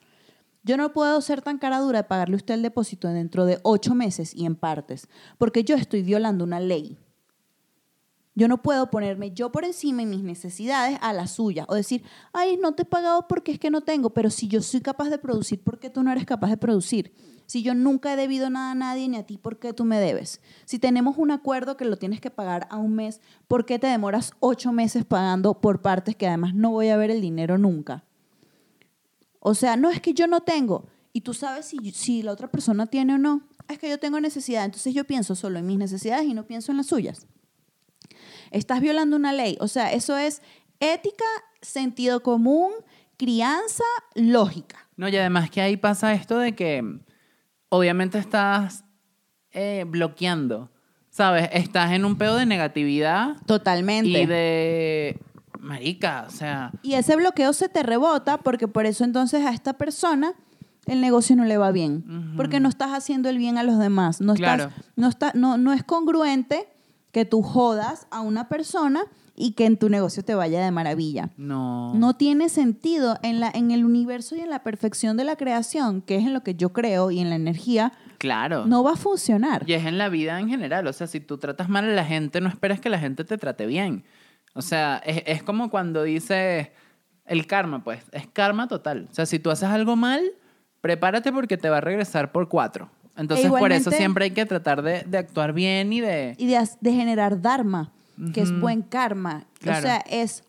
yo 0.65 0.77
no 0.77 0.93
puedo 0.93 1.21
ser 1.21 1.43
tan 1.43 1.59
cara 1.59 1.79
dura 1.79 2.01
de 2.01 2.09
pagarle 2.09 2.35
a 2.35 2.39
usted 2.39 2.55
el 2.55 2.63
depósito 2.63 3.07
dentro 3.07 3.45
de 3.45 3.61
ocho 3.63 3.95
meses 3.95 4.35
y 4.35 4.47
en 4.47 4.57
partes, 4.57 5.07
porque 5.39 5.63
yo 5.63 5.77
estoy 5.77 6.03
violando 6.03 6.43
una 6.43 6.59
ley. 6.59 6.99
Yo 8.37 8.49
no 8.49 8.63
puedo 8.63 8.91
ponerme 8.91 9.31
yo 9.31 9.53
por 9.53 9.65
encima 9.65 10.03
en 10.03 10.11
mis 10.11 10.25
necesidades 10.25 10.99
a 11.03 11.13
la 11.13 11.29
suya 11.29 11.67
o 11.69 11.75
decir, 11.75 12.03
ay, 12.33 12.57
no 12.57 12.75
te 12.75 12.83
he 12.83 12.87
pagado 12.87 13.29
porque 13.29 13.53
es 13.53 13.61
que 13.61 13.71
no 13.71 13.83
tengo, 13.83 14.11
pero 14.11 14.29
si 14.29 14.49
yo 14.49 14.61
soy 14.61 14.81
capaz 14.81 15.09
de 15.09 15.19
producir, 15.19 15.63
¿por 15.63 15.79
qué 15.79 15.89
tú 15.89 16.03
no 16.03 16.11
eres 16.11 16.27
capaz 16.27 16.51
de 16.51 16.57
producir? 16.57 17.13
Si 17.47 17.63
yo 17.63 17.75
nunca 17.75 18.13
he 18.13 18.17
debido 18.17 18.51
nada 18.51 18.73
a 18.73 18.75
nadie 18.75 19.09
ni 19.09 19.19
a 19.19 19.27
ti, 19.27 19.39
¿por 19.39 19.59
qué 19.59 19.73
tú 19.73 19.85
me 19.85 20.01
debes? 20.01 20.41
Si 20.65 20.79
tenemos 20.79 21.17
un 21.19 21.31
acuerdo 21.31 21.77
que 21.77 21.85
lo 21.85 21.97
tienes 21.97 22.21
que 22.21 22.31
pagar 22.31 22.67
a 22.71 22.79
un 22.79 22.95
mes, 22.95 23.21
¿por 23.47 23.67
qué 23.67 23.79
te 23.79 23.87
demoras 23.87 24.33
ocho 24.41 24.73
meses 24.73 25.05
pagando 25.05 25.61
por 25.61 25.81
partes 25.81 26.17
que 26.17 26.27
además 26.27 26.55
no 26.55 26.71
voy 26.71 26.89
a 26.89 26.97
ver 26.97 27.11
el 27.11 27.21
dinero 27.21 27.57
nunca? 27.59 28.05
O 29.39 29.55
sea, 29.55 29.77
no 29.77 29.91
es 29.91 30.01
que 30.01 30.15
yo 30.15 30.27
no 30.27 30.41
tengo 30.41 30.87
y 31.13 31.21
tú 31.21 31.35
sabes 31.35 31.67
si, 31.67 31.93
si 31.93 32.23
la 32.23 32.33
otra 32.33 32.51
persona 32.51 32.87
tiene 32.87 33.15
o 33.15 33.19
no. 33.19 33.43
Es 33.69 33.79
que 33.79 33.89
yo 33.89 33.99
tengo 33.99 34.21
necesidad, 34.21 34.65
entonces 34.65 34.93
yo 34.93 35.05
pienso 35.05 35.35
solo 35.35 35.59
en 35.59 35.67
mis 35.67 35.79
necesidades 35.79 36.27
y 36.27 36.35
no 36.35 36.47
pienso 36.47 36.73
en 36.73 36.79
las 36.79 36.87
suyas. 36.87 37.27
Estás 38.55 38.81
violando 38.81 39.17
una 39.17 39.33
ley. 39.33 39.57
O 39.61 39.69
sea, 39.69 39.93
eso 39.93 40.17
es 40.17 40.41
ética, 40.81 41.25
sentido 41.61 42.23
común, 42.23 42.71
crianza, 43.17 43.85
lógica. 44.15 44.79
No, 44.97 45.09
y 45.09 45.17
además 45.17 45.51
que 45.51 45.61
ahí 45.61 45.77
pasa 45.77 46.13
esto 46.15 46.39
de 46.39 46.55
que 46.55 46.83
obviamente 47.69 48.19
estás 48.19 48.85
eh, 49.51 49.85
bloqueando, 49.89 50.71
¿sabes? 51.11 51.49
Estás 51.53 51.93
en 51.93 52.05
un 52.05 52.17
pedo 52.17 52.37
de 52.37 52.47
negatividad 52.47 53.37
Totalmente. 53.47 54.09
y 54.23 54.27
de... 54.27 55.21
Marica, 55.59 56.27
o 56.29 56.31
sea... 56.31 56.73
Y 56.83 56.95
ese 56.95 57.17
bloqueo 57.17 57.53
se 57.55 57.69
te 57.71 57.83
rebota 57.83 58.37
porque 58.39 58.69
por 58.69 58.85
eso 58.85 59.03
entonces 59.03 59.45
a 59.47 59.51
esta 59.51 59.73
persona 59.73 60.35
el 60.87 61.01
negocio 61.01 61.35
no 61.37 61.45
le 61.47 61.57
va 61.57 61.73
bien. 61.73 62.35
Porque 62.37 62.61
no 62.61 62.69
estás 62.69 62.91
haciendo 62.91 63.31
el 63.31 63.39
bien 63.39 63.57
a 63.57 63.63
los 63.63 63.79
demás. 63.79 64.21
No, 64.21 64.35
estás- 64.35 64.57
Claro. 64.57 64.73
no, 64.97 65.09
está, 65.09 65.33
no, 65.35 65.57
no 65.57 65.73
es 65.73 65.83
congruente 65.83 66.69
que 67.15 67.25
tú 67.25 67.41
jodas 67.43 68.07
a 68.11 68.21
una 68.21 68.51
persona 68.51 69.05
y 69.37 69.53
que 69.53 69.65
en 69.65 69.79
tu 69.79 69.89
negocio 69.89 70.23
te 70.23 70.35
vaya 70.35 70.63
de 70.63 70.71
maravilla. 70.71 71.31
No. 71.39 71.95
No 71.95 72.15
tiene 72.17 72.49
sentido 72.51 73.19
en, 73.23 73.41
la, 73.41 73.51
en 73.55 73.71
el 73.71 73.85
universo 73.87 74.37
y 74.37 74.41
en 74.41 74.51
la 74.51 74.63
perfección 74.63 75.17
de 75.17 75.25
la 75.25 75.37
creación, 75.37 76.03
que 76.03 76.17
es 76.17 76.25
en 76.25 76.35
lo 76.35 76.43
que 76.43 76.55
yo 76.55 76.73
creo, 76.73 77.11
y 77.11 77.21
en 77.21 77.31
la 77.31 77.37
energía, 77.37 77.93
Claro. 78.19 78.67
no 78.67 78.83
va 78.85 78.93
a 78.93 78.97
funcionar. 78.97 79.65
Y 79.67 79.73
es 79.73 79.87
en 79.87 79.97
la 79.97 80.09
vida 80.11 80.39
en 80.39 80.49
general. 80.49 80.87
O 80.87 80.93
sea, 80.93 81.07
si 81.07 81.21
tú 81.21 81.39
tratas 81.39 81.69
mal 81.69 81.85
a 81.85 81.95
la 81.95 82.05
gente, 82.05 82.41
no 82.41 82.49
esperes 82.49 82.81
que 82.81 82.91
la 82.91 82.99
gente 82.99 83.25
te 83.25 83.39
trate 83.39 83.67
bien. 83.67 84.05
O 84.55 84.63
sea, 84.63 85.01
es, 85.05 85.23
es 85.27 85.43
como 85.43 85.71
cuando 85.71 86.03
dice 86.03 86.73
el 87.27 87.47
karma, 87.47 87.83
pues. 87.83 88.03
Es 88.13 88.27
karma 88.27 88.69
total. 88.69 89.09
O 89.11 89.15
sea, 89.15 89.25
si 89.27 89.39
tú 89.39 89.51
haces 89.51 89.69
algo 89.69 89.97
mal, 89.97 90.23
prepárate 90.81 91.33
porque 91.33 91.57
te 91.57 91.69
va 91.71 91.79
a 91.79 91.81
regresar 91.81 92.31
por 92.33 92.49
cuatro. 92.49 92.91
Entonces, 93.17 93.49
por 93.49 93.71
eso 93.73 93.91
siempre 93.91 94.25
hay 94.25 94.31
que 94.33 94.45
tratar 94.45 94.83
de, 94.83 95.05
de 95.05 95.19
actuar 95.19 95.53
bien 95.53 95.93
y 95.93 96.01
de... 96.01 96.35
y 96.37 96.47
de, 96.47 96.69
de 96.81 96.93
generar 96.93 97.41
dharma, 97.41 97.93
que 98.33 98.41
es 98.41 98.61
buen 98.61 98.83
karma. 98.83 99.47
Claro. 99.61 99.79
O 99.79 99.83
sea, 99.83 99.99
es, 100.11 100.43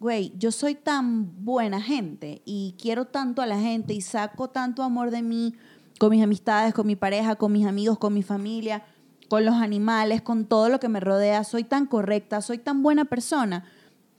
güey, 0.00 0.32
yo 0.36 0.50
soy 0.50 0.74
tan 0.74 1.44
buena 1.44 1.80
gente 1.80 2.42
y 2.44 2.74
quiero 2.80 3.04
tanto 3.04 3.42
a 3.42 3.46
la 3.46 3.60
gente 3.60 3.94
y 3.94 4.00
saco 4.00 4.48
tanto 4.50 4.82
amor 4.82 5.10
de 5.10 5.22
mí 5.22 5.54
con 5.98 6.10
mis 6.10 6.22
amistades, 6.22 6.74
con 6.74 6.86
mi 6.86 6.96
pareja, 6.96 7.36
con 7.36 7.52
mis 7.52 7.66
amigos, 7.66 7.98
con 7.98 8.12
mi 8.12 8.22
familia, 8.22 8.84
con 9.28 9.44
los 9.44 9.54
animales, 9.54 10.22
con 10.22 10.46
todo 10.46 10.68
lo 10.68 10.80
que 10.80 10.88
me 10.88 11.00
rodea. 11.00 11.44
Soy 11.44 11.64
tan 11.64 11.86
correcta, 11.86 12.42
soy 12.42 12.58
tan 12.58 12.82
buena 12.82 13.04
persona 13.04 13.64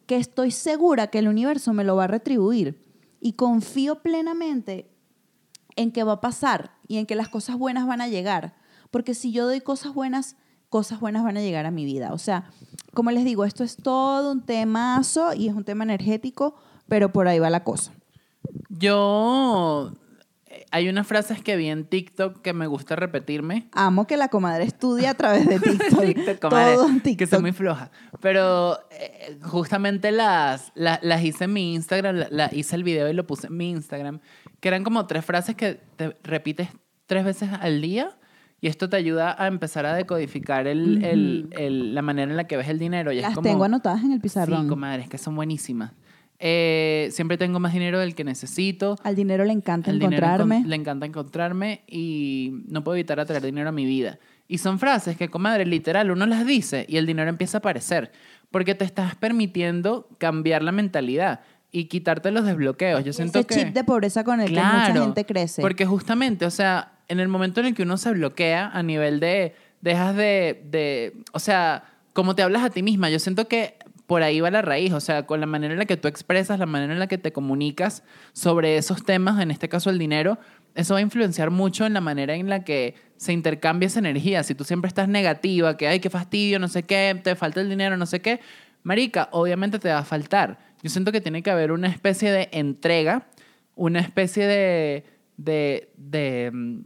que 0.06 0.16
estoy 0.18 0.52
segura 0.52 1.08
que 1.08 1.20
el 1.20 1.28
universo 1.28 1.74
me 1.74 1.84
lo 1.84 1.96
va 1.96 2.06
a 2.06 2.08
retribuir. 2.08 2.80
Y 3.22 3.34
confío 3.34 3.96
plenamente 4.02 4.90
en 5.76 5.92
que 5.92 6.04
va 6.04 6.14
a 6.14 6.22
pasar 6.22 6.72
y 6.88 6.98
en 6.98 7.06
que 7.06 7.16
las 7.16 7.30
cosas 7.30 7.58
buenas 7.58 7.86
van 7.88 8.02
a 8.02 8.08
llegar. 8.08 8.56
Porque 8.92 9.14
si 9.14 9.32
yo 9.32 9.46
doy 9.46 9.62
cosas 9.62 9.94
buenas, 9.94 10.36
cosas 10.70 11.00
buenas 11.00 11.24
van 11.24 11.38
a 11.38 11.42
llegar 11.42 11.66
a 11.66 11.72
mi 11.72 11.86
vida. 11.86 12.12
O 12.14 12.18
sea, 12.18 12.50
como 12.94 13.12
les 13.12 13.24
digo, 13.26 13.46
esto 13.46 13.64
es 13.64 13.76
todo 13.78 14.32
un 14.32 14.42
temazo 14.46 15.34
y 15.34 15.48
es 15.48 15.54
un 15.54 15.64
tema 15.64 15.84
energético, 15.84 16.56
pero 16.88 17.12
por 17.12 17.28
ahí 17.28 17.40
va 17.40 17.50
la 17.50 17.64
cosa. 17.64 17.92
Yo... 18.70 19.94
eh, 20.48 20.66
Hay 20.72 20.90
unas 20.90 21.06
frases 21.08 21.42
que 21.44 21.56
vi 21.56 21.68
en 21.70 21.86
TikTok 21.86 22.42
que 22.42 22.54
me 22.54 22.68
gusta 22.68 22.96
repetirme. 22.96 23.70
Amo 23.74 24.08
que 24.08 24.18
la 24.18 24.30
comadre 24.30 24.64
estudia 24.64 25.12
a 25.12 25.14
través 25.14 25.48
de 25.48 25.60
TikTok. 25.60 26.02
TikTok, 26.04 26.40
comadre, 26.40 26.76
todo 26.76 26.88
en 26.88 26.96
que 27.02 27.10
TikTok. 27.12 27.30
soy 27.30 27.42
muy 27.42 27.52
floja. 27.52 27.92
Pero 28.22 28.80
eh, 28.92 29.38
justamente 29.44 30.12
las, 30.12 30.72
la- 30.76 31.00
las 31.04 31.24
hice 31.24 31.44
en 31.46 31.54
mi 31.54 31.74
Instagram, 31.76 32.16
la, 32.16 32.28
la- 32.32 32.50
hice 32.54 32.76
el 32.76 32.84
video 32.84 33.10
y 33.10 33.14
lo 33.14 33.26
puse 33.28 33.48
en 33.48 33.58
mi 33.58 33.70
Instagram, 33.70 34.20
que 34.60 34.68
eran 34.68 34.84
como 34.84 35.06
tres 35.08 35.24
frases 35.26 35.56
que 35.56 35.80
te 35.96 36.18
repites 36.24 36.70
tres 37.06 37.24
veces 37.26 37.50
al 37.60 37.82
día 37.82 38.18
y 38.62 38.68
esto 38.68 38.90
te 38.90 38.98
ayuda 38.98 39.36
a 39.42 39.48
empezar 39.48 39.86
a 39.86 39.94
decodificar 39.94 40.68
el, 40.68 41.04
el- 41.04 41.48
el- 41.58 41.96
la 41.96 42.02
manera 42.02 42.30
en 42.30 42.36
la 42.38 42.46
que 42.46 42.58
ves 42.58 42.68
el 42.68 42.78
dinero. 42.78 43.12
Y 43.12 43.18
es 43.18 43.24
Las 43.24 43.34
como- 43.36 43.48
tengo 43.50 43.64
anotadas 43.64 44.04
en 44.04 44.12
el 44.12 44.20
pizarrón. 44.20 44.64
Sí, 44.64 44.68
comadre, 44.70 45.04
es 45.04 45.10
que 45.10 45.18
son 45.18 45.36
buenísimas. 45.36 45.94
Eh, 46.42 47.10
siempre 47.12 47.38
tengo 47.38 47.60
más 47.60 47.74
dinero 47.74 48.00
del 48.00 48.16
que 48.16 48.24
necesito. 48.24 48.96
Al 49.04 49.16
dinero 49.16 49.44
le 49.44 49.52
encanta 49.54 49.92
encontrarme. 49.92 50.60
encon- 50.60 50.66
le 50.68 50.76
encanta 50.76 51.06
encontrarme 51.06 51.84
y 51.88 52.64
no 52.68 52.84
puedo 52.84 52.96
evitar 52.96 53.20
atraer 53.20 53.44
dinero 53.44 53.70
a 53.70 53.72
mi 53.74 53.86
vida. 53.86 54.20
Y 54.48 54.58
son 54.60 54.80
frases 54.80 55.18
que, 55.18 55.30
comadre, 55.30 55.66
literal, 55.66 56.12
uno 56.12 56.26
las 56.26 56.46
dice 56.46 56.86
y 56.88 56.98
el 56.98 57.06
dinero 57.06 57.30
empieza 57.30 57.58
a 57.58 57.60
aparecer. 57.60 58.12
Porque 58.52 58.74
te 58.74 58.86
estás 58.86 59.16
permitiendo 59.16 60.08
cambiar 60.18 60.64
la 60.64 60.72
mentalidad 60.72 61.42
y 61.72 61.86
quitarte 61.86 62.32
los 62.32 62.46
desbloqueos. 62.46 63.04
Yo 63.04 63.14
siento 63.14 63.40
Ese 63.40 63.48
que... 63.48 63.56
chip 63.56 63.74
de 63.74 63.84
pobreza 63.84 64.24
con 64.24 64.42
el 64.42 64.48
que 64.48 64.62
mucha 64.62 64.94
gente 64.94 65.26
crece. 65.26 65.62
Porque 65.62 65.86
justamente, 65.86 66.46
o 66.46 66.52
sea, 66.52 66.94
en 67.08 67.20
el 67.20 67.28
momento 67.28 67.60
en 67.60 67.68
el 67.68 67.76
que 67.76 67.84
uno 67.84 67.98
se 67.98 68.12
bloquea 68.12 68.70
a 68.70 68.84
nivel 68.84 69.20
de, 69.20 69.56
dejas 69.82 70.16
de, 70.16 70.64
de, 70.70 71.14
o 71.32 71.40
sea, 71.40 71.84
como 72.14 72.36
te 72.36 72.44
hablas 72.44 72.64
a 72.64 72.70
ti 72.70 72.84
misma, 72.84 73.10
yo 73.10 73.20
siento 73.20 73.48
que 73.48 73.76
por 74.08 74.24
ahí 74.24 74.42
va 74.42 74.50
la 74.50 74.64
raíz, 74.64 74.92
o 74.94 75.00
sea, 75.00 75.28
con 75.28 75.40
la 75.40 75.46
manera 75.46 75.74
en 75.74 75.78
la 75.78 75.86
que 75.86 75.96
tú 75.96 76.08
expresas, 76.08 76.58
la 76.58 76.66
manera 76.66 76.94
en 76.94 76.98
la 76.98 77.06
que 77.06 77.20
te 77.20 77.32
comunicas 77.32 78.04
sobre 78.34 78.78
esos 78.78 79.06
temas, 79.06 79.40
en 79.40 79.52
este 79.52 79.70
caso 79.70 79.92
el 79.92 80.00
dinero, 80.00 80.40
eso 80.74 80.96
va 80.96 81.00
a 81.00 81.02
influenciar 81.04 81.52
mucho 81.52 81.86
en 81.86 81.94
la 81.94 82.02
manera 82.02 82.34
en 82.34 82.50
la 82.50 82.64
que 82.64 82.96
se 83.18 83.34
intercambia 83.34 83.86
esa 83.86 84.00
energía. 84.00 84.42
Si 84.44 84.56
tú 84.56 84.64
siempre 84.64 84.88
estás 84.88 85.08
negativa, 85.10 85.78
que 85.78 85.88
ay, 85.88 86.00
qué 86.00 86.10
fastidio, 86.10 86.58
no 86.58 86.68
sé 86.70 86.84
qué, 86.84 87.20
te 87.24 87.36
falta 87.36 87.62
el 87.62 87.70
dinero, 87.70 87.98
no 87.98 88.08
sé 88.08 88.20
qué, 88.20 88.40
marica, 88.82 89.30
obviamente 89.32 89.78
te 89.78 89.90
va 89.90 90.00
a 90.00 90.04
faltar. 90.04 90.58
Yo 90.82 90.90
siento 90.90 91.12
que 91.12 91.22
tiene 91.22 91.44
que 91.44 91.52
haber 91.52 91.72
una 91.72 91.88
especie 91.88 92.32
de 92.32 92.50
entrega, 92.52 93.28
una 93.76 94.00
especie 94.00 94.48
de, 94.48 95.06
de, 95.38 95.92
de 95.98 96.52
mm, 96.54 96.80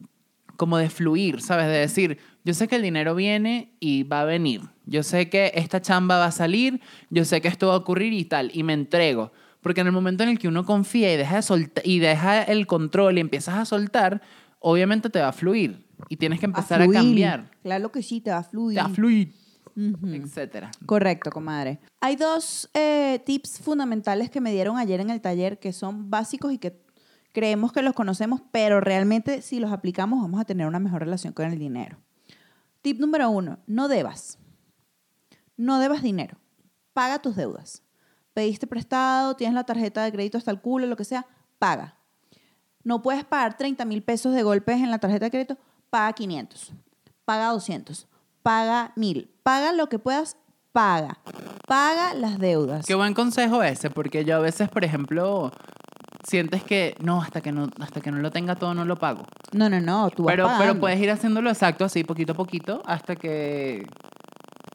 como 0.57 0.77
de 0.77 0.89
fluir, 0.89 1.41
¿sabes? 1.41 1.67
De 1.67 1.73
decir, 1.73 2.17
yo 2.43 2.53
sé 2.53 2.67
que 2.67 2.75
el 2.75 2.81
dinero 2.81 3.15
viene 3.15 3.73
y 3.79 4.03
va 4.03 4.21
a 4.21 4.25
venir. 4.25 4.61
Yo 4.85 5.03
sé 5.03 5.29
que 5.29 5.51
esta 5.55 5.81
chamba 5.81 6.17
va 6.17 6.25
a 6.25 6.31
salir, 6.31 6.81
yo 7.09 7.25
sé 7.25 7.41
que 7.41 7.47
esto 7.47 7.67
va 7.67 7.73
a 7.73 7.77
ocurrir 7.77 8.13
y 8.13 8.25
tal, 8.25 8.51
y 8.53 8.63
me 8.63 8.73
entrego. 8.73 9.31
Porque 9.61 9.81
en 9.81 9.87
el 9.87 9.93
momento 9.93 10.23
en 10.23 10.29
el 10.29 10.39
que 10.39 10.47
uno 10.47 10.65
confía 10.65 11.13
y 11.13 11.17
deja, 11.17 11.39
de 11.39 11.71
y 11.85 11.99
deja 11.99 12.43
el 12.43 12.67
control 12.67 13.17
y 13.17 13.21
empiezas 13.21 13.55
a 13.55 13.65
soltar, 13.65 14.21
obviamente 14.59 15.09
te 15.09 15.21
va 15.21 15.29
a 15.29 15.33
fluir 15.33 15.85
y 16.09 16.17
tienes 16.17 16.39
que 16.39 16.47
empezar 16.47 16.81
a, 16.81 16.85
fluir. 16.85 16.99
cambiar. 16.99 17.49
Claro 17.61 17.91
que 17.91 18.03
sí, 18.03 18.19
te 18.19 18.31
va 18.31 18.39
a 18.39 18.43
fluir. 18.43 18.75
Te 18.75 18.81
va 18.81 18.87
a 18.87 18.93
fluir, 18.93 19.33
Etcétera. 19.75 20.71
Correcto, 20.85 21.31
comadre. 21.31 21.79
Hay 21.99 22.15
dos 22.15 22.69
eh, 22.73 23.21
tips 23.25 23.59
fundamentales 23.59 24.29
que 24.29 24.41
me 24.41 24.51
dieron 24.51 24.77
ayer 24.77 24.99
en 24.99 25.09
el 25.09 25.21
taller 25.21 25.59
que 25.59 25.73
son 25.73 26.09
básicos 26.09 26.53
y 26.53 26.57
que 26.57 26.81
creemos 27.31 27.73
que 27.73 27.81
los 27.81 27.93
conocemos, 27.93 28.41
pero 28.51 28.79
realmente 28.79 29.41
si 29.41 29.59
los 29.59 29.71
aplicamos 29.71 30.21
vamos 30.21 30.39
a 30.39 30.45
tener 30.45 30.67
una 30.67 30.79
mejor 30.79 31.01
relación 31.01 31.33
con 31.33 31.51
el 31.51 31.57
dinero. 31.57 31.97
Tip 32.81 32.99
número 32.99 33.29
uno, 33.29 33.59
no 33.65 33.87
debas. 33.87 34.37
No 35.57 35.79
debas 35.79 36.01
dinero. 36.01 36.37
Paga 36.93 37.21
tus 37.21 37.35
deudas. 37.35 37.81
Pediste 38.33 38.67
prestado, 38.67 39.35
tienes 39.35 39.53
la 39.53 39.63
tarjeta 39.63 40.03
de 40.03 40.11
crédito 40.11 40.37
hasta 40.37 40.51
el 40.51 40.59
culo, 40.59 40.87
lo 40.87 40.97
que 40.97 41.05
sea, 41.05 41.25
paga. 41.59 41.97
No 42.83 43.01
puedes 43.01 43.23
pagar 43.23 43.57
30 43.57 43.85
mil 43.85 44.03
pesos 44.03 44.33
de 44.33 44.43
golpes 44.43 44.81
en 44.81 44.91
la 44.91 44.99
tarjeta 44.99 45.25
de 45.25 45.31
crédito, 45.31 45.57
paga 45.89 46.13
500, 46.13 46.73
paga 47.25 47.47
200, 47.49 48.07
paga 48.41 48.91
1000, 48.95 49.32
paga 49.43 49.73
lo 49.73 49.87
que 49.89 49.99
puedas, 49.99 50.37
paga. 50.71 51.19
Paga 51.67 52.13
las 52.13 52.39
deudas. 52.39 52.85
Qué 52.85 52.95
buen 52.95 53.13
consejo 53.13 53.63
ese, 53.63 53.89
porque 53.89 54.25
yo 54.25 54.35
a 54.35 54.39
veces, 54.39 54.69
por 54.69 54.83
ejemplo, 54.83 55.51
sientes 56.27 56.63
que 56.63 56.95
no, 56.99 57.21
hasta 57.21 57.41
que 57.41 57.51
no, 57.51 57.69
hasta 57.79 58.01
que 58.01 58.11
no 58.11 58.17
lo 58.19 58.31
tenga 58.31 58.55
todo 58.55 58.73
no 58.73 58.85
lo 58.85 58.95
pago. 58.97 59.23
No, 59.51 59.69
no, 59.69 59.79
no, 59.79 60.09
tú 60.09 60.23
vas 60.23 60.33
Pero, 60.33 60.49
pero 60.57 60.79
puedes 60.79 60.99
ir 60.99 61.11
haciéndolo 61.11 61.49
exacto, 61.49 61.85
así 61.85 62.03
poquito 62.03 62.33
a 62.33 62.35
poquito, 62.35 62.81
hasta 62.85 63.15
que 63.15 63.85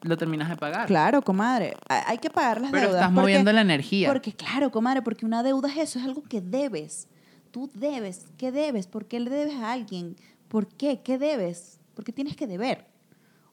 lo 0.03 0.17
terminas 0.17 0.49
de 0.49 0.55
pagar. 0.55 0.87
Claro, 0.87 1.21
comadre. 1.21 1.75
Hay 1.89 2.17
que 2.17 2.29
pagar 2.29 2.61
las 2.61 2.71
Pero 2.71 2.83
deudas. 2.87 3.01
estás 3.01 3.09
porque- 3.13 3.21
moviendo 3.21 3.51
la 3.51 3.61
energía. 3.61 4.09
Porque, 4.09 4.33
claro, 4.33 4.71
comadre, 4.71 5.01
porque 5.01 5.25
una 5.25 5.43
deuda 5.43 5.69
es 5.69 5.77
eso, 5.77 5.99
es 5.99 6.05
algo 6.05 6.23
que 6.23 6.41
debes. 6.41 7.07
Tú 7.51 7.69
debes. 7.73 8.27
¿Qué 8.37 8.51
debes? 8.51 8.87
¿Por 8.87 9.05
qué 9.07 9.19
le 9.19 9.29
debes 9.29 9.55
a 9.55 9.71
alguien? 9.73 10.15
¿Por 10.47 10.67
qué? 10.67 11.01
¿Qué 11.01 11.17
debes? 11.17 11.79
Porque 11.95 12.13
tienes 12.13 12.35
que 12.35 12.47
deber. 12.47 12.85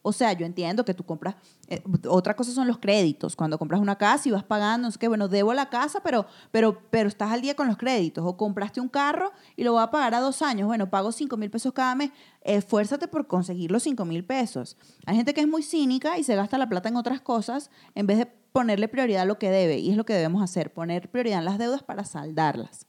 O 0.09 0.13
sea, 0.13 0.33
yo 0.35 0.47
entiendo 0.47 0.85
que 0.85 0.95
tú 0.95 1.03
compras. 1.03 1.35
eh, 1.67 1.83
otra 2.09 2.37
cosa 2.37 2.53
son 2.53 2.69
los 2.69 2.79
créditos. 2.79 3.35
Cuando 3.35 3.59
compras 3.59 3.81
una 3.81 3.99
casa 3.99 4.29
y 4.29 4.31
vas 4.31 4.45
pagando, 4.45 4.87
no 4.87 4.93
sé 4.93 5.01
qué, 5.01 5.09
bueno, 5.09 5.27
debo 5.27 5.53
la 5.53 5.69
casa, 5.69 6.01
pero, 6.01 6.27
pero, 6.53 6.81
pero 6.91 7.09
estás 7.09 7.33
al 7.33 7.41
día 7.41 7.57
con 7.57 7.67
los 7.67 7.77
créditos. 7.77 8.25
O 8.25 8.37
compraste 8.37 8.81
un 8.81 8.89
carro 8.89 9.33
y 9.57 9.65
lo 9.65 9.73
voy 9.73 9.83
a 9.83 9.91
pagar 9.91 10.15
a 10.15 10.21
dos 10.21 10.43
años. 10.43 10.69
Bueno, 10.69 10.89
pago 10.89 11.11
5 11.11 11.37
mil 11.37 11.51
pesos 11.51 11.73
cada 11.73 11.97
mes. 11.97 12.13
Esfuérzate 12.43 13.09
por 13.09 13.27
conseguir 13.27 13.73
los 13.73 13.83
5 13.83 14.05
mil 14.05 14.25
pesos. 14.25 14.77
Hay 15.07 15.17
gente 15.17 15.35
que 15.35 15.41
es 15.41 15.49
muy 15.49 15.65
cínica 15.65 16.19
y 16.19 16.23
se 16.23 16.37
gasta 16.37 16.57
la 16.57 16.69
plata 16.69 16.89
en 16.89 16.95
otras 16.95 17.21
cosas 17.21 17.73
en 17.97 18.07
vez 18.07 18.19
de 18.19 18.27
ponerle 18.27 18.87
prioridad 18.87 19.23
a 19.23 19.25
lo 19.27 19.41
que 19.41 19.51
debe. 19.51 19.79
Y 19.79 19.91
es 19.91 19.97
lo 19.97 20.05
que 20.05 20.15
debemos 20.15 20.41
hacer, 20.41 20.73
poner 20.73 21.11
prioridad 21.11 21.41
en 21.41 21.47
las 21.47 21.59
deudas 21.59 21.83
para 21.83 22.05
saldarlas. 22.05 22.87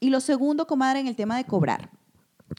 Y 0.00 0.10
lo 0.10 0.18
segundo, 0.18 0.66
comadre, 0.66 0.98
en 0.98 1.06
el 1.06 1.14
tema 1.14 1.36
de 1.36 1.44
cobrar. 1.44 2.01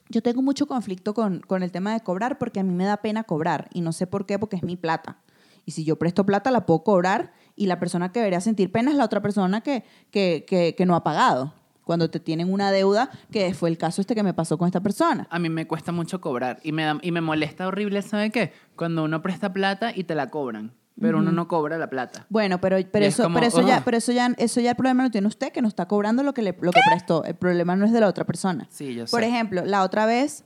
Yo 0.09 0.21
tengo 0.21 0.41
mucho 0.41 0.67
conflicto 0.67 1.13
con, 1.13 1.39
con 1.41 1.63
el 1.63 1.71
tema 1.71 1.93
de 1.93 2.01
cobrar 2.01 2.37
porque 2.37 2.59
a 2.59 2.63
mí 2.63 2.73
me 2.73 2.85
da 2.85 2.97
pena 2.97 3.23
cobrar 3.23 3.69
y 3.73 3.81
no 3.81 3.91
sé 3.93 4.07
por 4.07 4.25
qué, 4.25 4.39
porque 4.39 4.55
es 4.55 4.63
mi 4.63 4.75
plata. 4.75 5.17
Y 5.65 5.71
si 5.71 5.83
yo 5.85 5.97
presto 5.97 6.25
plata, 6.25 6.51
la 6.51 6.65
puedo 6.65 6.83
cobrar 6.83 7.31
y 7.55 7.67
la 7.67 7.79
persona 7.79 8.11
que 8.11 8.19
debería 8.19 8.41
sentir 8.41 8.71
pena 8.71 8.91
es 8.91 8.97
la 8.97 9.05
otra 9.05 9.21
persona 9.21 9.61
que, 9.61 9.83
que, 10.11 10.43
que, 10.47 10.75
que 10.75 10.85
no 10.85 10.95
ha 10.95 11.03
pagado. 11.03 11.53
Cuando 11.85 12.09
te 12.09 12.19
tienen 12.21 12.51
una 12.51 12.71
deuda, 12.71 13.09
que 13.31 13.53
fue 13.53 13.69
el 13.69 13.77
caso 13.77 13.99
este 13.99 14.15
que 14.15 14.23
me 14.23 14.33
pasó 14.33 14.57
con 14.57 14.67
esta 14.67 14.79
persona. 14.81 15.27
A 15.29 15.37
mí 15.39 15.49
me 15.49 15.67
cuesta 15.67 15.91
mucho 15.91 16.21
cobrar 16.21 16.59
y 16.63 16.71
me, 16.71 16.83
da- 16.83 16.99
y 17.01 17.11
me 17.11 17.19
molesta 17.21 17.67
horrible, 17.67 18.01
¿sabe 18.01 18.29
qué? 18.31 18.53
Cuando 18.77 19.03
uno 19.03 19.21
presta 19.21 19.51
plata 19.51 19.91
y 19.93 20.05
te 20.05 20.15
la 20.15 20.29
cobran, 20.29 20.71
pero 20.99 21.17
uno 21.19 21.31
no 21.31 21.47
cobra 21.47 21.77
la 21.77 21.89
plata. 21.89 22.25
Bueno, 22.29 22.61
pero, 22.61 22.77
pero 22.91 23.05
eso, 23.05 23.23
como, 23.23 23.35
pero 23.35 23.47
eso 23.47 23.61
ya, 23.67 23.81
pero 23.83 23.97
eso 23.97 24.11
ya, 24.11 24.27
eso 24.37 24.61
ya 24.61 24.71
el 24.71 24.75
problema 24.75 25.03
lo 25.03 25.09
tiene 25.11 25.27
usted, 25.27 25.51
que 25.51 25.61
no 25.61 25.67
está 25.67 25.87
cobrando 25.87 26.23
lo 26.23 26.33
que 26.33 26.41
le, 26.41 26.55
lo 26.61 26.71
que 26.71 26.79
prestó. 26.87 27.23
El 27.25 27.35
problema 27.35 27.75
no 27.75 27.85
es 27.85 27.91
de 27.91 27.99
la 27.99 28.07
otra 28.07 28.25
persona. 28.25 28.67
Sí, 28.69 28.93
yo 28.93 29.05
Por 29.07 29.21
sé. 29.21 29.27
ejemplo, 29.27 29.65
la 29.65 29.83
otra 29.83 30.05
vez 30.05 30.43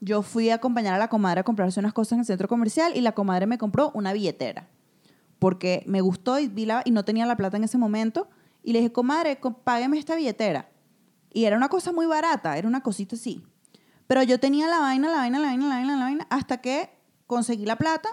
yo 0.00 0.22
fui 0.22 0.50
a 0.50 0.56
acompañar 0.56 0.94
a 0.94 0.98
la 0.98 1.08
comadre 1.08 1.40
a 1.40 1.44
comprarse 1.44 1.80
unas 1.80 1.92
cosas 1.92 2.12
en 2.12 2.18
el 2.20 2.24
centro 2.26 2.48
comercial 2.48 2.92
y 2.96 3.00
la 3.00 3.12
comadre 3.12 3.46
me 3.46 3.58
compró 3.58 3.90
una 3.94 4.12
billetera. 4.12 4.68
Porque 5.38 5.82
me 5.86 6.00
gustó 6.00 6.38
y, 6.38 6.48
vi 6.48 6.66
la, 6.66 6.82
y 6.84 6.90
no 6.90 7.04
tenía 7.04 7.26
la 7.26 7.36
plata 7.36 7.56
en 7.56 7.64
ese 7.64 7.78
momento. 7.78 8.28
Y 8.62 8.72
le 8.72 8.80
dije, 8.80 8.92
comadre, 8.92 9.38
co- 9.38 9.52
págueme 9.58 9.98
esta 9.98 10.16
billetera. 10.16 10.68
Y 11.32 11.44
era 11.44 11.56
una 11.56 11.68
cosa 11.68 11.92
muy 11.92 12.06
barata, 12.06 12.56
era 12.56 12.66
una 12.66 12.82
cosita 12.82 13.16
así. 13.16 13.44
Pero 14.06 14.22
yo 14.22 14.40
tenía 14.40 14.66
la 14.66 14.78
vaina, 14.80 15.08
la 15.10 15.18
vaina, 15.18 15.38
la 15.38 15.46
vaina, 15.48 15.68
la 15.68 15.74
vaina, 15.76 15.96
la 15.96 16.04
vaina, 16.04 16.26
hasta 16.30 16.58
que 16.62 16.90
conseguí 17.26 17.66
la 17.66 17.76
plata, 17.76 18.08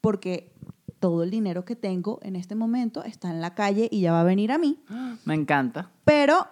porque 0.00 0.52
todo 0.98 1.22
el 1.22 1.30
dinero 1.30 1.64
que 1.64 1.76
tengo 1.76 2.18
en 2.22 2.36
este 2.36 2.54
momento 2.54 3.04
está 3.04 3.30
en 3.30 3.40
la 3.40 3.54
calle 3.54 3.88
y 3.90 4.00
ya 4.00 4.12
va 4.12 4.20
a 4.20 4.24
venir 4.24 4.52
a 4.52 4.58
mí. 4.58 4.82
Me 5.24 5.34
encanta. 5.34 5.90
Pero, 6.04 6.46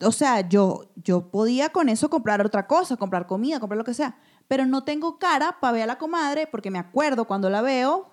o 0.00 0.12
sea, 0.12 0.48
yo, 0.48 0.86
yo 0.96 1.28
podía 1.30 1.70
con 1.70 1.88
eso 1.88 2.10
comprar 2.10 2.44
otra 2.44 2.66
cosa, 2.66 2.96
comprar 2.96 3.26
comida, 3.26 3.60
comprar 3.60 3.78
lo 3.78 3.84
que 3.84 3.94
sea. 3.94 4.18
Pero 4.46 4.66
no 4.66 4.84
tengo 4.84 5.18
cara 5.18 5.58
para 5.60 5.72
ver 5.72 5.82
a 5.82 5.86
la 5.86 5.98
comadre 5.98 6.46
porque 6.46 6.70
me 6.70 6.78
acuerdo 6.78 7.26
cuando 7.26 7.50
la 7.50 7.62
veo, 7.62 8.10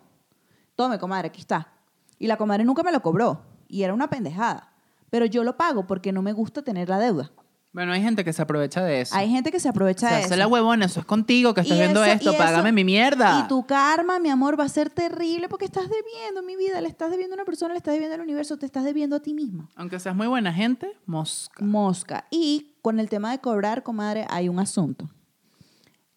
tome 0.75 0.99
comadre, 0.99 1.29
aquí 1.29 1.41
está. 1.41 1.73
Y 2.19 2.27
la 2.27 2.37
comadre 2.37 2.65
nunca 2.65 2.83
me 2.83 2.91
lo 2.91 3.01
cobró. 3.01 3.41
Y 3.67 3.83
era 3.83 3.93
una 3.93 4.09
pendejada. 4.09 4.73
Pero 5.09 5.25
yo 5.25 5.43
lo 5.43 5.57
pago 5.57 5.87
porque 5.87 6.11
no 6.11 6.21
me 6.21 6.33
gusta 6.33 6.61
tener 6.61 6.89
la 6.89 6.99
deuda. 6.99 7.31
Bueno, 7.75 7.91
hay 7.91 8.01
gente 8.01 8.23
que 8.23 8.31
se 8.31 8.41
aprovecha 8.41 8.81
de 8.85 9.01
eso. 9.01 9.13
Hay 9.13 9.29
gente 9.29 9.51
que 9.51 9.59
se 9.59 9.67
aprovecha 9.67 10.07
de 10.07 10.15
hace 10.15 10.25
eso. 10.27 10.35
la 10.37 10.47
huevona, 10.47 10.85
eso 10.85 11.01
es 11.01 11.05
contigo 11.05 11.53
que 11.53 11.59
estás 11.59 11.75
Y 11.75 11.81
viendo 11.81 12.01
eso- 12.05 12.13
esto, 12.13 12.37
págame 12.37 12.69
eso- 12.69 12.73
mi 12.73 12.85
mierda. 12.85 13.41
Y 13.43 13.49
tu 13.49 13.65
karma, 13.65 14.17
mi 14.17 14.29
amor, 14.29 14.57
va 14.57 14.63
a 14.63 14.69
ser 14.69 14.89
terrible 14.89 15.49
porque 15.49 15.65
estás 15.65 15.89
debiendo 15.89 16.41
mi 16.41 16.55
vida. 16.55 16.79
Le 16.79 16.87
estás 16.87 17.11
debiendo 17.11 17.33
a 17.33 17.37
una 17.39 17.43
persona, 17.43 17.73
le 17.73 17.79
estás 17.79 17.93
debiendo 17.93 18.15
al 18.15 18.21
universo, 18.21 18.55
te 18.55 18.65
estás 18.65 18.85
debiendo 18.85 19.17
a 19.17 19.19
ti 19.19 19.33
misma. 19.33 19.69
Aunque 19.75 19.99
seas 19.99 20.15
muy 20.15 20.27
buena 20.27 20.53
gente, 20.53 20.97
mosca. 21.05 21.65
Mosca. 21.65 22.25
Y 22.31 22.77
con 22.81 23.01
el 23.01 23.09
tema 23.09 23.31
de 23.31 23.39
cobrar, 23.39 23.83
comadre, 23.83 24.25
hay 24.29 24.47
un 24.47 24.57
asunto. 24.59 25.09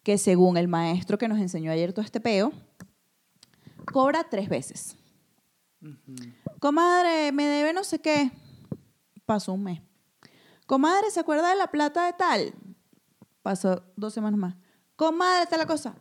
Que 0.01 0.17
según 0.17 0.55
el 0.55 0.69
maestro 0.69 1.17
que 1.17 1.27
nos 1.27 1.39
enseñó 1.39 1.73
ayer 1.73 1.91
todo 1.91 2.05
este 2.05 2.21
peo, 2.21 2.53
cobra 3.91 4.23
tres 4.23 4.47
veces. 4.47 4.95
Comadre, 6.61 7.33
me 7.33 7.43
debe 7.47 7.73
no 7.73 7.83
sé 7.83 7.99
qué. 7.99 8.31
Pasó 9.25 9.51
un 9.51 9.63
mes. 9.65 9.81
Comadre, 10.69 11.09
¿se 11.09 11.19
acuerda 11.19 11.49
de 11.49 11.55
la 11.55 11.71
plata 11.71 12.05
de 12.05 12.13
tal? 12.13 12.53
Pasó 13.41 13.81
dos 13.95 14.13
semanas 14.13 14.39
más. 14.39 14.55
Comadre, 14.95 15.41
está 15.41 15.57
la 15.57 15.65
cosa. 15.65 15.95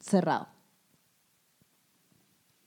Cerrado. 0.00 0.48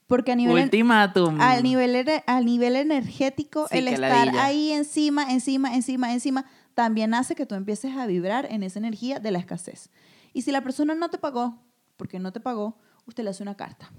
Porque 0.06 0.30
a 0.30 0.36
nivel, 0.36 0.62
Ultimátum. 0.62 1.40
al 1.40 1.64
nivel, 1.64 2.06
al 2.24 2.44
nivel 2.44 2.76
energético, 2.76 3.66
Sí, 3.66 3.78
el 3.78 3.88
estar 3.88 4.28
ahí 4.36 4.70
encima, 4.70 5.32
encima, 5.32 5.74
encima, 5.74 6.12
encima, 6.12 6.44
también 6.74 7.12
hace 7.14 7.34
que 7.34 7.46
tú 7.46 7.56
empieces 7.56 7.96
a 7.96 8.06
vibrar 8.06 8.46
en 8.48 8.62
esa 8.62 8.78
energía 8.78 9.18
de 9.18 9.32
la 9.32 9.40
escasez. 9.40 9.90
Y 10.32 10.42
si 10.42 10.52
la 10.52 10.62
persona 10.62 10.94
no 10.94 11.10
te 11.10 11.18
pagó, 11.18 11.58
porque 11.96 12.20
no 12.20 12.32
te 12.32 12.38
pagó, 12.38 12.78
usted 13.06 13.24
le 13.24 13.30
hace 13.30 13.42
una 13.42 13.56
carta. 13.56 13.90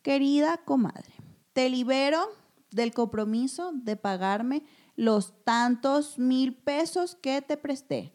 Querida 0.00 0.56
comadre, 0.64 1.12
te 1.52 1.68
libero 1.68 2.26
del 2.70 2.94
compromiso 2.94 3.72
de 3.74 3.96
pagarme 3.96 4.64
los 5.02 5.44
tantos 5.44 6.16
mil 6.18 6.54
pesos 6.54 7.16
que 7.16 7.42
te 7.42 7.56
presté. 7.56 8.12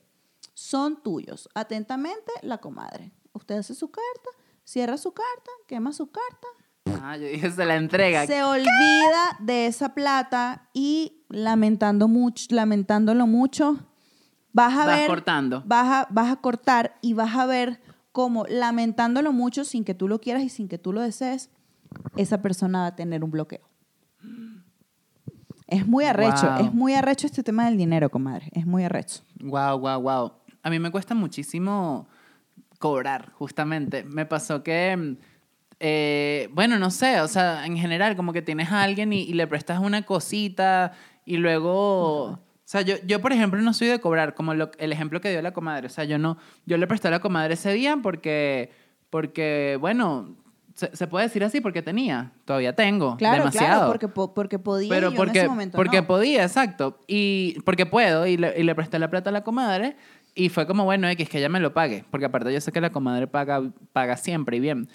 Son 0.54 1.04
tuyos. 1.04 1.50
Atentamente, 1.54 2.32
la 2.42 2.60
comadre. 2.60 3.12
Usted 3.34 3.56
hace 3.58 3.76
su 3.76 3.92
carta, 3.92 4.30
cierra 4.64 4.98
su 4.98 5.12
carta, 5.12 5.52
quema 5.68 5.92
su 5.92 6.10
carta, 6.10 6.48
Ah, 7.04 7.18
yo 7.18 7.28
dije, 7.28 7.52
se 7.52 7.66
la 7.66 7.76
entrega. 7.76 8.26
se 8.26 8.42
olvida 8.44 9.38
de 9.40 9.68
esa 9.68 9.94
plata 9.94 10.70
y 10.74 11.26
lamentando 11.28 12.08
mucho, 12.08 12.46
lamentándolo 12.56 13.28
mucho, 13.28 13.78
vas 14.54 14.74
a 14.74 14.86
Vas 14.86 14.98
ver, 15.00 15.08
cortando. 15.08 15.64
Vas 15.66 15.88
a, 15.90 16.08
vas 16.10 16.32
a 16.32 16.38
cortar 16.38 16.98
y 17.02 17.14
vas 17.14 17.36
a 17.36 17.46
ver 17.46 17.82
cómo 18.14 18.46
lamentándolo 18.48 19.34
mucho 19.34 19.66
sin 19.66 19.84
que 19.84 19.94
tú 19.94 20.08
lo 20.08 20.22
quieras 20.22 20.44
y 20.44 20.50
sin 20.50 20.70
que 20.70 20.78
tú 20.78 20.94
lo 20.94 21.02
desees, 21.02 21.50
esa 22.16 22.42
persona 22.42 22.80
va 22.84 22.88
a 22.88 22.96
tener 22.96 23.24
un 23.26 23.32
bloqueo. 23.32 23.68
Es 25.68 25.86
muy 25.86 26.06
arrecho, 26.06 26.48
Wow. 26.50 26.66
es 26.66 26.74
muy 26.74 26.94
arrecho 26.94 27.28
este 27.28 27.44
tema 27.44 27.66
del 27.66 27.78
dinero, 27.78 28.10
comadre, 28.10 28.48
es 28.54 28.66
muy 28.66 28.84
arrecho. 28.86 29.22
Wow, 29.42 29.80
wow, 29.80 30.00
wow. 30.02 30.32
A 30.64 30.70
mí 30.70 30.80
me 30.80 30.92
cuesta 30.92 31.14
muchísimo 31.14 32.08
cobrar, 32.80 33.32
justamente. 33.34 34.04
Me 34.06 34.26
pasó 34.26 34.64
que, 34.64 35.18
eh, 35.80 36.50
bueno, 36.54 36.80
no 36.80 36.90
sé, 36.90 37.22
o 37.22 37.28
sea, 37.28 37.66
en 37.66 37.78
general, 37.78 38.16
como 38.16 38.34
que 38.34 38.42
tienes 38.42 38.72
a 38.72 38.82
alguien 38.84 39.12
y, 39.14 39.22
y 39.24 39.34
le 39.34 39.46
prestas 39.48 39.80
una 39.80 40.04
cosita 40.04 40.94
y 41.26 41.38
luego... 41.38 42.24
O 42.32 42.70
sea, 42.70 42.82
yo, 42.82 42.96
yo, 43.06 43.22
por 43.22 43.32
ejemplo, 43.32 43.62
no 43.62 43.74
soy 43.74 43.88
de 43.88 44.00
cobrar, 44.00 44.36
como 44.36 44.54
lo- 44.54 44.72
el 44.78 44.92
ejemplo 44.92 45.22
que 45.22 45.30
dio 45.30 45.42
la 45.42 45.54
comadre. 45.54 45.88
O 45.88 45.90
sea, 45.90 46.04
yo 46.04 46.18
no... 46.18 46.38
Yo 46.66 46.76
le 46.78 46.86
presté 46.86 47.08
a 47.08 47.12
la 47.12 47.20
comadre 47.20 47.54
ese 47.54 47.72
día 47.74 47.98
porque... 48.04 48.72
Porque, 49.10 49.78
bueno, 49.80 50.36
se, 50.78 50.96
se 50.96 51.08
puede 51.08 51.26
decir 51.26 51.44
así 51.44 51.60
porque 51.60 51.82
tenía. 51.82 52.32
Todavía 52.46 52.76
tengo. 52.76 53.18
Claro, 53.18 53.40
demasiado. 53.40 53.68
claro, 53.68 53.88
porque, 53.88 54.08
po- 54.08 54.34
porque 54.36 54.60
podía 54.60 54.90
Pero 54.90 55.08
y 55.08 55.12
yo 55.12 55.18
porque, 55.18 55.40
en 55.40 55.46
ese 55.46 55.50
momento 55.50 55.76
porque 55.76 56.02
no. 56.02 56.08
podía, 56.08 56.44
exacto. 56.44 57.04
Y 57.08 57.60
porque 57.66 57.88
puedo. 57.88 58.28
Y 58.28 58.38
le, 58.38 58.54
y 58.60 58.62
le 58.64 58.76
presté 58.76 59.00
la 59.00 59.10
plata 59.10 59.32
a 59.32 59.34
la 59.34 59.44
comadre. 59.44 59.98
Y 60.36 60.50
fue 60.50 60.68
como, 60.68 60.84
bueno, 60.84 61.10
X, 61.10 61.28
que 61.30 61.40
ella 61.40 61.50
me 61.50 61.60
lo 61.60 61.74
pague. 61.74 62.06
Porque 62.12 62.28
aparte 62.28 62.54
yo 62.54 62.62
sé 62.62 62.72
que 62.72 62.80
la 62.80 62.92
comadre 62.92 63.26
paga, 63.26 63.64
paga 63.92 64.18
siempre 64.18 64.58
y 64.58 64.60
bien. 64.60 64.88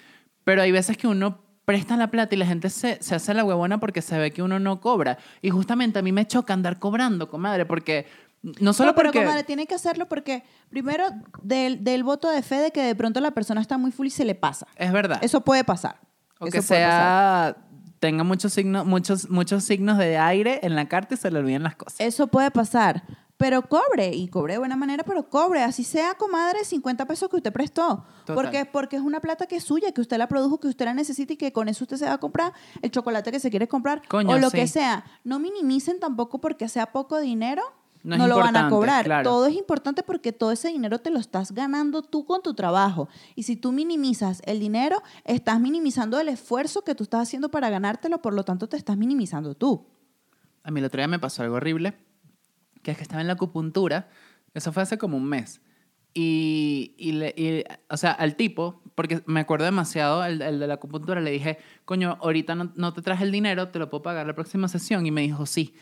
Pero 0.45 0.61
hay 0.61 0.71
veces 0.71 0.95
que 0.95 1.05
uno 1.07 1.41
presta 1.65 1.97
la 1.97 2.07
plata 2.07 2.33
y 2.33 2.37
la 2.37 2.45
gente 2.45 2.69
se, 2.69 2.97
se 3.03 3.15
hace 3.15 3.33
la 3.33 3.43
huevona 3.43 3.79
porque 3.81 4.01
se 4.01 4.17
ve 4.17 4.31
que 4.31 4.41
uno 4.41 4.59
no 4.59 4.79
cobra. 4.79 5.17
Y 5.41 5.49
justamente 5.49 5.99
a 5.99 6.01
mí 6.01 6.13
me 6.13 6.25
choca 6.25 6.53
andar 6.53 6.79
cobrando, 6.79 7.27
comadre, 7.29 7.65
porque 7.65 8.05
no 8.43 8.73
solo 8.73 8.91
No, 8.91 8.95
pero 8.95 9.09
porque... 9.09 9.25
comadre, 9.25 9.43
tiene 9.43 9.65
que 9.65 9.75
hacerlo 9.75 10.07
porque, 10.07 10.43
primero, 10.69 11.05
del, 11.41 11.83
del 11.83 12.03
voto 12.03 12.29
de 12.29 12.41
fe 12.43 12.57
de 12.57 12.71
que 12.71 12.81
de 12.81 12.93
pronto 12.93 13.19
la 13.21 13.31
persona 13.31 13.61
está 13.61 13.77
muy 13.77 13.91
full 13.91 14.07
y 14.07 14.11
se 14.11 14.25
le 14.25 14.35
pasa. 14.35 14.67
Es 14.75 14.91
verdad. 14.91 15.19
Eso 15.21 15.41
puede 15.41 15.63
pasar. 15.63 15.99
o 16.39 16.47
Eso 16.47 16.51
que 16.51 16.61
puede 16.61 16.85
pasar. 16.85 17.55
sea... 17.55 17.57
Tenga 17.99 18.25
muchos 18.25 18.51
signos, 18.51 18.85
muchos, 18.85 19.29
muchos 19.29 19.63
signos 19.63 19.97
de 19.97 20.17
aire 20.17 20.59
en 20.63 20.75
la 20.75 20.89
carta 20.89 21.13
y 21.13 21.17
se 21.17 21.31
le 21.31 21.39
olviden 21.39 21.63
las 21.63 21.77
cosas. 21.77 22.01
Eso 22.01 22.27
puede 22.27 22.51
pasar. 22.51 23.01
Pero 23.37 23.61
cobre, 23.63 24.13
y 24.13 24.27
cobre 24.27 24.53
de 24.53 24.59
buena 24.59 24.75
manera, 24.75 25.03
pero 25.03 25.29
cobre. 25.29 25.63
Así 25.63 25.85
sea, 25.85 26.13
comadre, 26.15 26.65
50 26.65 27.05
pesos 27.05 27.29
que 27.29 27.37
usted 27.37 27.53
prestó. 27.53 28.05
Total. 28.25 28.35
Porque, 28.35 28.65
porque 28.65 28.95
es 28.97 29.01
una 29.01 29.21
plata 29.21 29.47
que 29.47 29.55
es 29.55 29.63
suya, 29.63 29.93
que 29.93 30.01
usted 30.01 30.17
la 30.17 30.27
produjo, 30.27 30.59
que 30.59 30.67
usted 30.67 30.83
la 30.85 30.93
necesita 30.93 31.33
y 31.33 31.37
que 31.37 31.53
con 31.53 31.69
eso 31.69 31.85
usted 31.85 31.95
se 31.95 32.05
va 32.05 32.13
a 32.13 32.17
comprar 32.17 32.51
el 32.81 32.91
chocolate 32.91 33.31
que 33.31 33.39
se 33.39 33.49
quiere 33.49 33.69
comprar 33.69 34.01
Coño, 34.07 34.29
o 34.29 34.37
lo 34.37 34.49
sí. 34.49 34.57
que 34.57 34.67
sea. 34.67 35.05
No 35.23 35.39
minimicen 35.39 35.99
tampoco 35.99 36.39
porque 36.39 36.67
sea 36.67 36.91
poco 36.91 37.19
dinero. 37.19 37.63
No 38.03 38.27
lo 38.27 38.37
van 38.37 38.55
a 38.57 38.69
cobrar. 38.69 39.05
claro. 39.05 39.23
Todo 39.29 39.47
es 39.47 39.55
importante 39.55 40.03
porque 40.03 40.33
todo 40.33 40.51
ese 40.51 40.67
dinero 40.67 40.99
te 40.99 41.09
lo 41.09 41.19
estás 41.19 41.53
ganando 41.53 42.01
tú 42.01 42.25
con 42.25 42.41
tu 42.41 42.53
trabajo. 42.53 43.07
Y 43.35 43.43
si 43.43 43.55
tú 43.55 43.71
minimizas 43.71 44.41
el 44.45 44.59
dinero, 44.59 45.01
estás 45.23 45.59
minimizando 45.61 46.19
el 46.19 46.27
esfuerzo 46.27 46.83
que 46.83 46.95
tú 46.95 47.03
estás 47.03 47.21
haciendo 47.21 47.49
para 47.49 47.69
ganártelo, 47.69 48.21
por 48.21 48.33
lo 48.33 48.43
tanto 48.43 48.67
te 48.67 48.75
estás 48.77 48.97
minimizando 48.97 49.55
tú. 49.55 49.87
A 50.63 50.71
mí 50.71 50.79
el 50.81 50.85
otro 50.85 50.99
día 50.99 51.07
me 51.07 51.19
pasó 51.19 51.43
algo 51.43 51.55
horrible. 51.55 51.93
que 52.81 52.91
es 52.91 52.97
que 52.97 53.03
estaba 53.03 53.21
en 53.21 53.27
la 53.27 53.33
acupuntura. 53.33 54.09
Eso 54.53 54.73
fue 54.73 54.83
hace 54.83 54.97
como 54.97 55.15
un 55.17 55.23
mes. 55.25 55.61
Y, 56.13 56.93
y, 56.97 57.13
le- 57.13 57.33
y, 57.35 57.63
o 57.89 57.97
sea, 57.97 58.11
al 58.11 58.35
tipo, 58.35 58.81
porque 58.93 59.23
me 59.25 59.39
acuerdo 59.39 59.65
demasiado, 59.65 60.23
el, 60.25 60.41
el 60.41 60.59
de 60.59 60.67
la 60.67 60.75
acupuntura, 60.75 61.19
le 61.21 61.31
dije, 61.31 61.57
coño, 61.85 62.17
ahorita 62.21 62.53
no, 62.53 62.71
no 62.75 62.93
te 62.93 63.01
traje 63.01 63.23
el 63.23 63.31
dinero, 63.31 63.69
te 63.69 63.79
lo 63.79 63.89
puedo 63.89 64.03
pagar 64.03 64.27
la 64.27 64.35
próxima 64.35 64.67
sesión. 64.67 65.05
Y 65.05 65.11
me 65.11 65.21
dijo, 65.21 65.45
sí. 65.45 65.73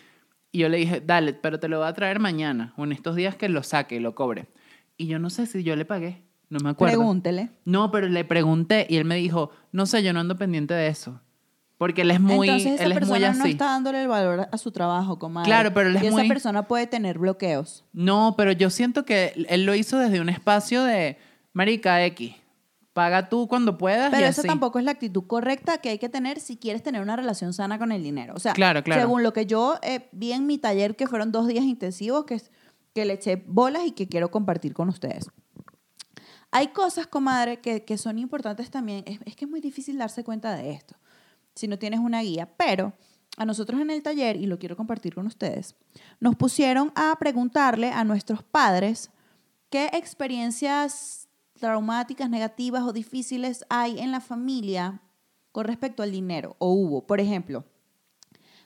Y 0.52 0.60
yo 0.60 0.70
le 0.70 0.78
dije, 0.78 1.02
dale, 1.02 1.34
pero 1.34 1.60
te 1.60 1.68
lo 1.68 1.80
voy 1.80 1.88
a 1.88 1.94
traer 1.94 2.20
mañana, 2.20 2.74
o 2.78 2.84
en 2.84 2.92
estos 2.92 3.16
días 3.16 3.36
que 3.36 3.50
lo 3.50 3.64
saque 3.64 3.96
y 3.96 4.00
lo 4.00 4.16
cobre. 4.16 4.48
Y 4.98 5.08
yo 5.08 5.18
no 5.20 5.30
sé 5.30 5.46
si 5.46 5.64
yo 5.64 5.76
le 5.76 5.86
pagué, 5.86 6.24
no 6.50 6.60
me 6.60 6.72
acuerdo. 6.72 6.98
Pregúntele. 6.98 7.50
No, 7.66 7.92
pero 7.92 8.08
le 8.10 8.26
pregunté 8.26 8.86
y 8.90 8.98
él 8.98 9.06
me 9.06 9.16
dijo, 9.16 9.52
no 9.72 9.86
sé, 9.86 10.04
yo 10.04 10.12
no 10.14 10.20
ando 10.20 10.36
pendiente 10.36 10.74
de 10.74 10.88
eso. 10.88 11.22
Porque 11.78 12.04
él 12.04 12.12
es 12.12 12.20
muy, 12.20 12.48
Entonces 12.48 12.74
esa 12.74 12.84
él 12.84 12.92
es 12.92 13.08
muy 13.08 13.20
persona 13.20 13.34
no 13.34 13.44
así. 13.44 13.52
está 13.54 13.66
dándole 13.66 14.04
el 14.04 14.08
valor 14.08 14.48
a 14.52 14.58
su 14.58 14.72
trabajo, 14.72 15.18
comadre. 15.18 15.48
Claro, 15.48 15.74
pero 15.74 15.90
él 15.90 15.96
es 15.96 16.04
y 16.04 16.08
esa 16.08 16.24
persona 16.26 16.68
puede 16.68 16.86
tener 16.86 17.18
bloqueos. 17.18 17.86
No, 17.94 18.36
pero 18.38 18.52
yo 18.52 18.70
siento 18.70 19.04
que 19.04 19.34
él 19.50 19.66
lo 19.66 19.74
hizo 19.74 19.98
desde 19.98 20.22
un 20.22 20.30
espacio 20.30 20.84
de, 20.84 21.18
marica 21.54 22.06
X, 22.06 22.36
paga 22.94 23.30
tú 23.30 23.48
cuando 23.48 23.78
puedas 23.78 24.12
Pero 24.12 24.24
y 24.24 24.26
así. 24.26 24.46
tampoco 24.46 24.80
es 24.80 24.86
la 24.86 24.92
actitud 24.92 25.26
correcta 25.26 25.78
que 25.78 25.90
hay 25.90 25.98
que 26.00 26.10
tener 26.10 26.40
si 26.40 26.58
quieres 26.58 26.84
tener 26.84 27.02
una 27.02 27.16
relación 27.16 27.54
sana 27.54 27.80
con 27.80 27.92
el 27.92 28.04
dinero. 28.04 28.34
O 28.36 28.40
sea, 28.40 28.54
Claro, 28.54 28.84
claro. 28.84 29.02
según 29.02 29.24
lo 29.24 29.34
que 29.34 29.46
yo 29.46 29.78
eh, 29.82 30.10
vi 30.12 30.34
en 30.34 30.46
mi 30.46 30.58
taller, 30.58 30.96
que 30.96 31.08
fueron 31.08 31.32
dos 31.32 31.48
días 31.48 31.64
intensivos, 31.64 32.26
que, 32.26 32.42
que 32.94 33.06
le 33.06 33.14
eché 33.14 33.44
bolas 33.48 33.86
y 33.86 33.92
que 33.92 34.08
quiero 34.08 34.30
compartir 34.32 34.74
con 34.74 34.90
ustedes. 34.90 35.30
Hay 36.52 36.68
cosas, 36.70 37.08
comadre, 37.08 37.62
que, 37.62 37.86
que 37.86 37.98
son 37.98 38.20
importantes 38.20 38.70
también. 38.70 39.04
Es, 39.08 39.20
es 39.26 39.36
que 39.38 39.46
es 39.46 39.52
muy 39.52 39.62
difícil 39.62 39.98
darse 39.98 40.24
cuenta 40.24 40.56
de 40.56 40.72
esto 40.72 40.96
si 41.56 41.68
no 41.68 41.78
tienes 41.78 42.00
una 42.00 42.22
guía, 42.22 42.50
pero 42.58 42.94
a 43.38 43.46
nosotros 43.46 43.80
en 43.82 43.90
el 43.90 44.04
taller, 44.04 44.36
y 44.36 44.46
lo 44.46 44.60
quiero 44.60 44.76
compartir 44.76 45.16
con 45.16 45.28
ustedes, 45.28 45.76
nos 46.20 46.36
pusieron 46.36 46.92
a 46.96 47.16
preguntarle 47.20 47.92
a 47.92 48.04
nuestros 48.04 48.44
padres 48.44 49.12
qué 49.70 49.90
experiencias 49.94 51.21
traumáticas, 51.62 52.30
negativas 52.30 52.84
o 52.84 52.92
difíciles 52.92 53.66
hay 53.70 54.00
en 54.00 54.12
la 54.12 54.20
familia 54.20 55.02
con 55.54 55.66
respecto 55.66 56.04
al 56.04 56.12
dinero, 56.12 56.56
o 56.60 56.74
hubo, 56.74 57.08
por 57.08 57.22
ejemplo, 57.22 57.64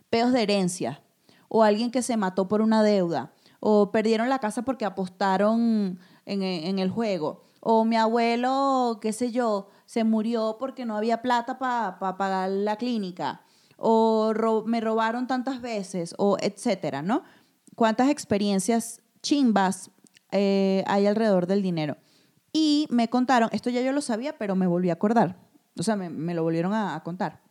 peos 0.10 0.32
de 0.32 0.42
herencia, 0.42 1.04
o 1.48 1.64
alguien 1.64 1.92
que 1.92 2.02
se 2.02 2.18
mató 2.18 2.48
por 2.48 2.62
una 2.62 2.82
deuda, 2.82 3.34
o 3.60 3.92
perdieron 3.92 4.30
la 4.30 4.40
casa 4.40 4.64
porque 4.64 4.86
apostaron 4.86 6.00
en, 6.26 6.80
el 6.80 6.90
juego, 6.90 7.44
o 7.60 7.86
mi 7.86 7.98
abuelo, 7.98 9.00
qué 9.02 9.14
sé 9.14 9.32
yo, 9.32 9.70
se 9.86 10.04
murió 10.04 10.58
porque 10.60 10.86
no 10.86 10.96
había 10.96 11.22
plata 11.22 11.60
para 11.60 12.00
pagar 12.00 12.50
la 12.50 12.78
clínica, 12.78 13.42
o 13.78 14.34
me 14.66 14.80
robaron 14.80 15.28
tantas 15.28 15.62
veces, 15.62 16.16
o 16.18 16.38
etcétera, 16.40 17.02
¿no? 17.02 17.24
¿Cuántas 17.76 18.10
experiencias 18.10 19.02
chimbas 19.22 19.92
eh, 20.32 20.84
hay 20.88 21.08
alrededor 21.08 21.46
del 21.46 21.62
dinero? 21.62 21.98
Y 22.58 22.88
me 22.90 23.10
contaron, 23.10 23.50
esto 23.52 23.70
ya 23.70 23.82
yo 23.82 23.92
lo 23.92 24.00
sabía, 24.00 24.38
pero 24.38 24.56
me 24.56 24.66
volví 24.66 24.90
a 24.90 24.94
acordar, 24.94 25.36
o 25.78 25.84
sea, 25.84 25.98
me, 25.98 26.10
me 26.10 26.34
lo 26.34 26.42
volvieron 26.44 26.72
a- 26.74 26.96
a 26.96 27.04
contar 27.04 27.42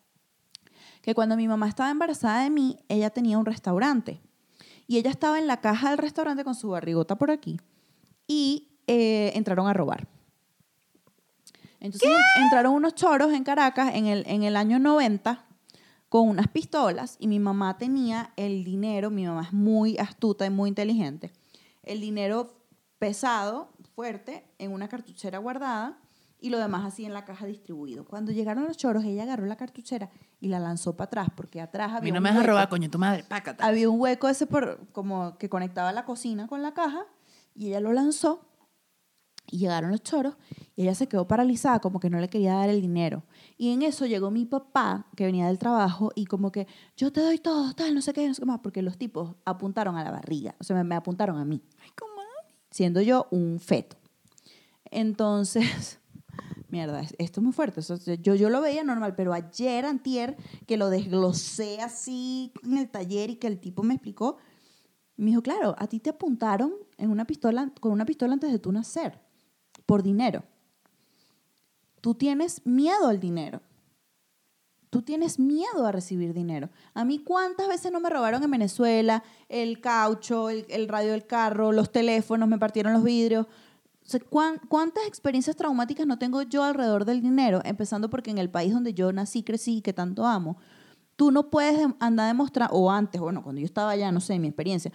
que 1.02 1.14
cuando 1.14 1.36
mi 1.36 1.46
mamá 1.46 1.68
estaba 1.68 1.90
embarazada 1.90 2.42
de 2.44 2.48
mí, 2.48 2.78
ella 2.88 3.10
tenía 3.10 3.36
un 3.36 3.44
restaurante. 3.44 4.22
Y 4.86 4.96
ella 4.96 5.10
estaba 5.10 5.38
en 5.38 5.46
la 5.46 5.60
caja 5.60 5.90
del 5.90 5.98
restaurante 5.98 6.44
con 6.44 6.54
su 6.54 6.70
barrigota 6.70 7.16
por 7.16 7.30
aquí. 7.30 7.60
Y 8.26 8.68
eh, 8.86 9.30
entraron 9.34 9.66
a 9.68 9.74
robar. 9.74 10.08
Entonces 11.80 12.10
entraron 12.42 12.72
unos 12.72 12.94
choros 12.94 13.34
en 13.34 13.44
Caracas 13.44 13.94
en 13.94 14.06
el, 14.06 14.24
en 14.26 14.44
el 14.44 14.56
año 14.56 14.78
90 14.78 15.44
con 16.08 16.26
unas 16.28 16.48
pistolas 16.48 17.16
y 17.18 17.26
mi 17.28 17.38
mamá 17.38 17.76
tenía 17.76 18.32
el 18.36 18.64
dinero, 18.64 19.10
mi 19.10 19.26
mamá 19.26 19.42
es 19.42 19.52
muy 19.52 19.98
astuta 19.98 20.46
y 20.46 20.50
muy 20.50 20.68
inteligente, 20.68 21.32
el 21.82 22.00
dinero 22.00 22.54
pesado, 22.98 23.68
fuerte, 23.94 24.44
en 24.59 24.72
una 24.72 24.88
cartuchera 24.88 25.38
guardada 25.38 25.98
y 26.40 26.50
lo 26.50 26.59
demás 26.59 26.85
así 26.85 27.04
en 27.04 27.14
la 27.14 27.24
caja 27.24 27.46
distribuido. 27.46 28.04
Cuando 28.04 28.33
llegaron 28.33 28.64
los 28.64 28.76
choros, 28.76 29.04
ella 29.04 29.22
agarró 29.22 29.46
la 29.46 29.57
cartuchera 29.57 30.11
y 30.40 30.48
la 30.48 30.59
lanzó 30.59 30.96
para 30.96 31.07
atrás 31.07 31.28
porque 31.35 31.61
atrás 31.61 31.92
A 31.92 31.96
había 31.96 32.04
mí 32.04 32.11
no 32.12 32.18
un 32.18 32.24
me 32.24 32.30
vas 32.30 32.40
a 32.40 32.46
robar, 32.46 32.68
coño, 32.68 32.90
tu 32.90 32.98
madre, 32.98 33.24
pácata. 33.24 33.66
Había 33.66 33.88
un 33.88 34.00
hueco 34.00 34.28
ese 34.28 34.46
por, 34.46 34.87
como 34.92 35.38
que 35.38 35.48
conectaba 35.48 35.92
la 35.92 36.04
cocina 36.04 36.46
con 36.46 36.61
la 36.61 36.74
caja 36.74 37.07
y 37.54 37.68
ella 37.68 37.80
lo 37.80 37.92
lanzó 37.92 38.50
y 39.50 39.59
llegaron 39.59 39.90
los 39.90 40.02
choros 40.02 40.37
y 40.74 40.83
ella 40.83 40.94
se 40.94 41.07
quedó 41.07 41.28
paralizada 41.28 41.78
como 41.78 42.00
que 42.00 42.11
no 42.11 42.18
le 42.18 42.28
quería 42.28 42.54
dar 42.54 42.68
el 42.68 42.80
dinero. 42.80 43.22
Y 43.57 43.72
en 43.72 43.83
eso 43.83 44.04
llegó 44.07 44.30
mi 44.30 44.44
papá 44.44 45.07
que 45.16 45.24
venía 45.24 45.46
del 45.46 45.59
trabajo 45.59 46.12
y 46.14 46.26
como 46.26 46.50
que 46.50 46.66
yo 46.96 47.12
te 47.12 47.20
doy 47.20 47.38
todo, 47.38 47.72
tal, 47.74 47.94
no 47.94 48.02
sé 48.02 48.12
qué, 48.12 48.26
no 48.26 48.35
sé 48.35 48.42
qué 48.42 48.46
más, 48.46 48.61
porque 48.61 48.83
los 48.83 48.98
tipos 48.98 49.37
apuntaron 49.44 49.96
a 49.96 50.04
la 50.04 50.11
barriga, 50.11 50.54
o 50.59 50.64
sea, 50.64 50.76
me, 50.76 50.85
me 50.85 50.94
apuntaron 50.94 51.38
a 51.38 51.44
mí, 51.44 51.62
Ay, 51.83 51.90
comadre. 51.96 52.13
Siendo 52.74 53.00
yo 53.00 53.28
un 53.30 53.60
feto. 53.60 53.96
Entonces, 54.90 56.00
mierda, 56.68 57.00
es- 57.02 57.14
esto 57.18 57.38
es 57.40 57.44
muy 57.44 57.52
fuerte. 57.52 57.80
yo, 58.20 58.34
yo 58.34 58.50
lo 58.50 58.60
veía 58.60 58.82
normal, 58.82 59.14
pero 59.14 59.32
ayer, 59.32 59.84
antier, 59.87 60.37
que 60.66 60.76
lo 60.76 60.90
desglosé 60.90 61.80
así 61.80 62.52
en 62.64 62.78
el 62.78 62.88
taller 62.90 63.30
y 63.30 63.37
que 63.37 63.46
el 63.46 63.60
tipo 63.60 63.84
me 63.84 63.94
explicó, 63.94 64.38
me 65.16 65.26
dijo, 65.26 65.40
claro, 65.42 65.76
a 65.78 65.87
ti 65.87 66.00
te 66.00 66.10
apuntaron 66.10 66.72
en 66.98 67.10
una 67.10 67.24
pistola, 67.26 67.70
con 67.78 67.92
una 67.92 68.04
pistola 68.04 68.32
antes 68.32 68.50
de 68.50 68.58
tú 68.58 68.72
nacer, 68.72 69.20
por 69.87 70.02
dinero. 70.02 70.42
Tú 72.00 72.16
tienes 72.16 72.60
miedo 72.66 73.06
al 73.06 73.20
dinero. 73.20 73.60
Tú 74.94 75.02
tienes 75.02 75.40
miedo 75.40 75.85
a 75.87 75.90
recibir 75.90 76.33
dinero. 76.33 76.70
A 76.94 77.04
mí, 77.04 77.18
¿cuántas 77.18 77.66
veces 77.66 77.90
no 77.90 77.98
me 77.98 78.09
robaron 78.11 78.40
en 78.44 78.50
Venezuela 78.52 79.24
el 79.48 79.80
caucho, 79.80 80.50
el, 80.50 80.66
el 80.68 80.87
radio 80.87 81.11
del 81.11 81.26
carro, 81.26 81.72
los 81.72 81.90
teléfonos, 81.90 82.48
me 82.48 82.59
partieron 82.59 82.92
los 82.92 83.02
vidrios? 83.02 83.46
O 83.46 84.09
sea, 84.09 84.20
¿cuán- 84.20 84.61
¿Cuántas 84.68 85.04
experiencias 85.09 85.57
traumáticas 85.57 86.07
no 86.07 86.16
tengo 86.16 86.42
yo 86.42 86.62
alrededor 86.62 87.04
del 87.07 87.22
dinero? 87.22 87.61
Empezando 87.64 88.09
porque 88.09 88.30
en 88.30 88.38
el 88.38 88.50
país 88.50 88.72
donde 88.72 88.94
yo 88.94 89.12
nací, 89.12 89.42
crecí 89.42 89.78
y 89.78 89.83
que 89.83 89.92
tanto 89.92 90.24
amo, 90.26 90.59
tú 91.16 91.33
no 91.33 91.50
puedes 91.50 91.76
andar 91.98 92.26
a 92.26 92.28
demostrar, 92.28 92.68
o 92.70 92.88
antes, 92.88 93.20
bueno, 93.20 93.42
cuando 93.42 93.61
yo 93.61 93.64
estaba 93.64 93.90
allá, 93.90 94.12
no 94.12 94.20
sé, 94.20 94.38
mi 94.38 94.46
experiencia, 94.46 94.92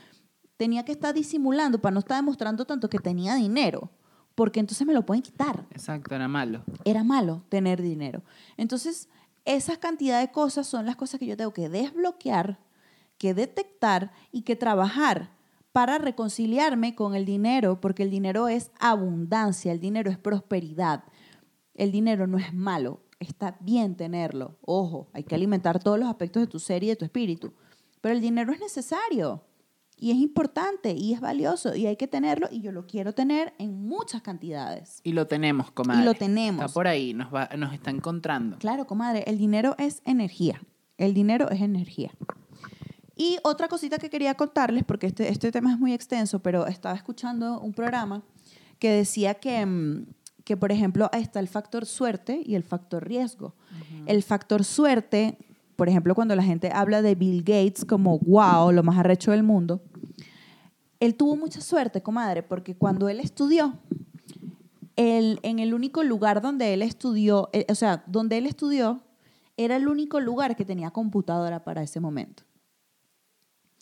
tenía 0.56 0.86
que 0.86 0.94
estar 0.94 1.14
disimulando 1.14 1.82
para 1.82 1.94
no 1.94 2.00
estar 2.00 2.16
demostrando 2.18 2.64
tanto 2.64 2.90
que 2.90 3.00
tenía 3.00 3.36
dinero, 3.36 3.90
porque 4.36 4.62
entonces 4.62 4.88
me 4.88 4.94
lo 4.94 5.06
pueden 5.06 5.24
quitar 5.24 5.66
Exacto, 5.72 6.16
era 6.16 6.30
malo. 6.30 6.64
era 6.86 7.04
malo 7.04 7.44
tener 7.50 7.82
dinero. 7.82 8.22
Entonces, 8.56 9.10
esas 9.56 9.80
cantidad 9.80 10.20
de 10.20 10.32
cosas 10.32 10.68
son 10.68 10.86
las 10.86 10.96
cosas 10.96 11.20
que 11.20 11.26
yo 11.26 11.36
tengo 11.36 11.54
que 11.54 11.70
desbloquear, 11.70 12.60
que 13.18 13.34
detectar 13.34 14.12
y 14.32 14.44
que 14.44 14.56
trabajar 14.56 15.32
para 15.72 15.98
reconciliarme 15.98 16.94
con 16.94 17.16
el 17.16 17.26
dinero, 17.26 17.82
porque 17.82 18.04
el 18.04 18.12
dinero 18.12 18.48
es 18.48 18.70
abundancia, 18.80 19.72
el 19.72 19.80
dinero 19.80 20.12
es 20.12 20.20
prosperidad. 20.20 21.04
El 21.74 21.92
dinero 21.92 22.28
no 22.28 22.38
es 22.38 22.54
malo, 22.54 23.02
está 23.20 23.58
bien 23.60 23.96
tenerlo. 23.96 24.58
Ojo, 24.62 25.08
hay 25.14 25.24
que 25.24 25.34
alimentar 25.34 25.80
todos 25.82 25.98
los 25.98 26.10
aspectos 26.10 26.42
de 26.42 26.48
tu 26.48 26.60
ser 26.60 26.84
y 26.84 26.88
de 26.88 26.96
tu 26.96 27.06
espíritu, 27.06 27.54
pero 28.02 28.14
el 28.14 28.22
dinero 28.22 28.54
es 28.54 28.60
necesario 28.60 29.42
y 30.00 30.12
es 30.12 30.18
importante 30.18 30.94
y 30.94 31.14
es 31.14 31.22
valioso 31.22 31.76
y 31.76 31.86
hay 31.86 31.96
que 31.96 32.08
tenerlo 32.08 32.48
y 32.52 32.62
yo 32.62 32.72
lo 32.72 32.88
quiero 32.88 33.14
tener 33.14 33.54
en 33.58 33.88
muchas 33.88 34.22
cantidades. 34.22 35.02
Y 35.04 35.14
lo 35.14 35.28
tenemos, 35.28 35.72
comadre. 35.72 36.02
Y 36.02 36.06
lo 36.06 36.14
tenemos. 36.14 36.66
Está 36.66 36.74
por 36.74 36.88
ahí, 36.88 37.14
nos, 37.14 37.34
va, 37.34 37.50
nos 37.58 37.74
está 37.74 37.92
encontrando. 37.92 38.58
Claro, 38.58 38.88
comadre, 38.88 39.24
el 39.28 39.38
dinero 39.38 39.76
es 39.78 40.02
energía. 40.06 40.62
El 40.98 41.14
dinero 41.14 41.50
es 41.50 41.62
energía. 41.62 42.12
Y 43.16 43.38
otra 43.44 43.68
cosita 43.68 43.98
que 43.98 44.10
quería 44.10 44.36
contarles, 44.36 44.86
porque 44.86 45.08
este, 45.08 45.30
este 45.30 45.52
tema 45.52 45.74
es 45.74 45.80
muy 45.80 45.94
extenso, 45.94 46.40
pero 46.40 46.68
estaba 46.68 46.96
escuchando 46.96 47.60
un 47.60 47.74
programa 47.74 48.24
que 48.80 48.90
decía 48.92 49.34
que, 49.34 49.66
mm, 49.66 50.06
que, 50.46 50.56
por 50.56 50.72
ejemplo, 50.72 51.10
está 51.12 51.40
el 51.42 51.50
factor 51.50 51.86
suerte 51.86 52.42
y 52.46 52.56
el 52.56 52.64
factor 52.64 53.06
riesgo. 53.06 53.56
El 54.06 54.24
factor 54.24 54.64
suerte, 54.64 55.38
por 55.80 55.90
ejemplo, 55.90 56.14
cuando 56.14 56.36
la 56.36 56.44
gente 56.44 56.70
habla 56.72 57.02
de 57.02 57.16
Bill 57.16 57.40
Gates 57.42 57.84
como, 57.86 58.20
wow, 58.20 58.72
lo 58.72 58.84
más 58.84 58.98
arrecho 59.00 59.32
del 59.32 59.42
mundo, 59.44 59.82
él 61.00 61.16
tuvo 61.16 61.36
mucha 61.36 61.62
suerte, 61.62 62.04
comadre, 62.04 62.44
porque 62.44 62.76
cuando 62.76 63.10
él 63.10 63.20
estudió, 63.20 63.74
el- 64.96 65.40
en 65.44 65.60
el 65.60 65.74
único 65.74 66.04
lugar 66.04 66.42
donde 66.42 66.74
él 66.74 66.82
estudió, 66.82 67.50
eh, 67.54 67.66
o 67.70 67.76
sea, 67.76 68.04
donde 68.06 68.38
él 68.38 68.46
estudió, 68.46 69.02
era 69.58 69.78
el 69.78 69.88
único 69.88 70.20
lugar 70.20 70.56
que 70.56 70.66
tenía 70.66 70.92
computadora 70.92 71.64
para 71.64 71.82
ese 71.82 72.00
momento. 72.00 72.44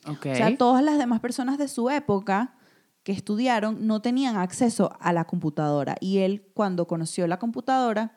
Ok. 0.08 0.28
O 0.32 0.36
sea, 0.36 0.56
todas 0.58 0.84
las 0.84 0.98
demás 0.98 1.20
personas 1.20 1.58
de 1.58 1.68
su 1.68 1.90
época 1.90 2.54
que 3.04 3.12
estudiaron 3.12 3.88
no 3.88 4.02
tenían 4.02 4.38
acceso 4.38 4.92
a 5.00 5.12
la 5.14 5.26
computadora. 5.26 5.96
Y 6.00 6.20
él, 6.20 6.46
cuando 6.54 6.86
conoció 6.88 7.26
la 7.28 7.40
computadora, 7.40 8.16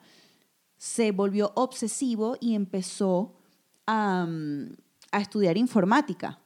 se 0.77 1.13
volvió 1.13 1.53
obsesivo 1.55 2.37
y 2.41 2.55
empezó 2.55 3.40
a, 3.87 4.27
mm, 4.29 4.77
a 5.13 5.21
estudiar 5.21 5.57
informática. 5.57 6.39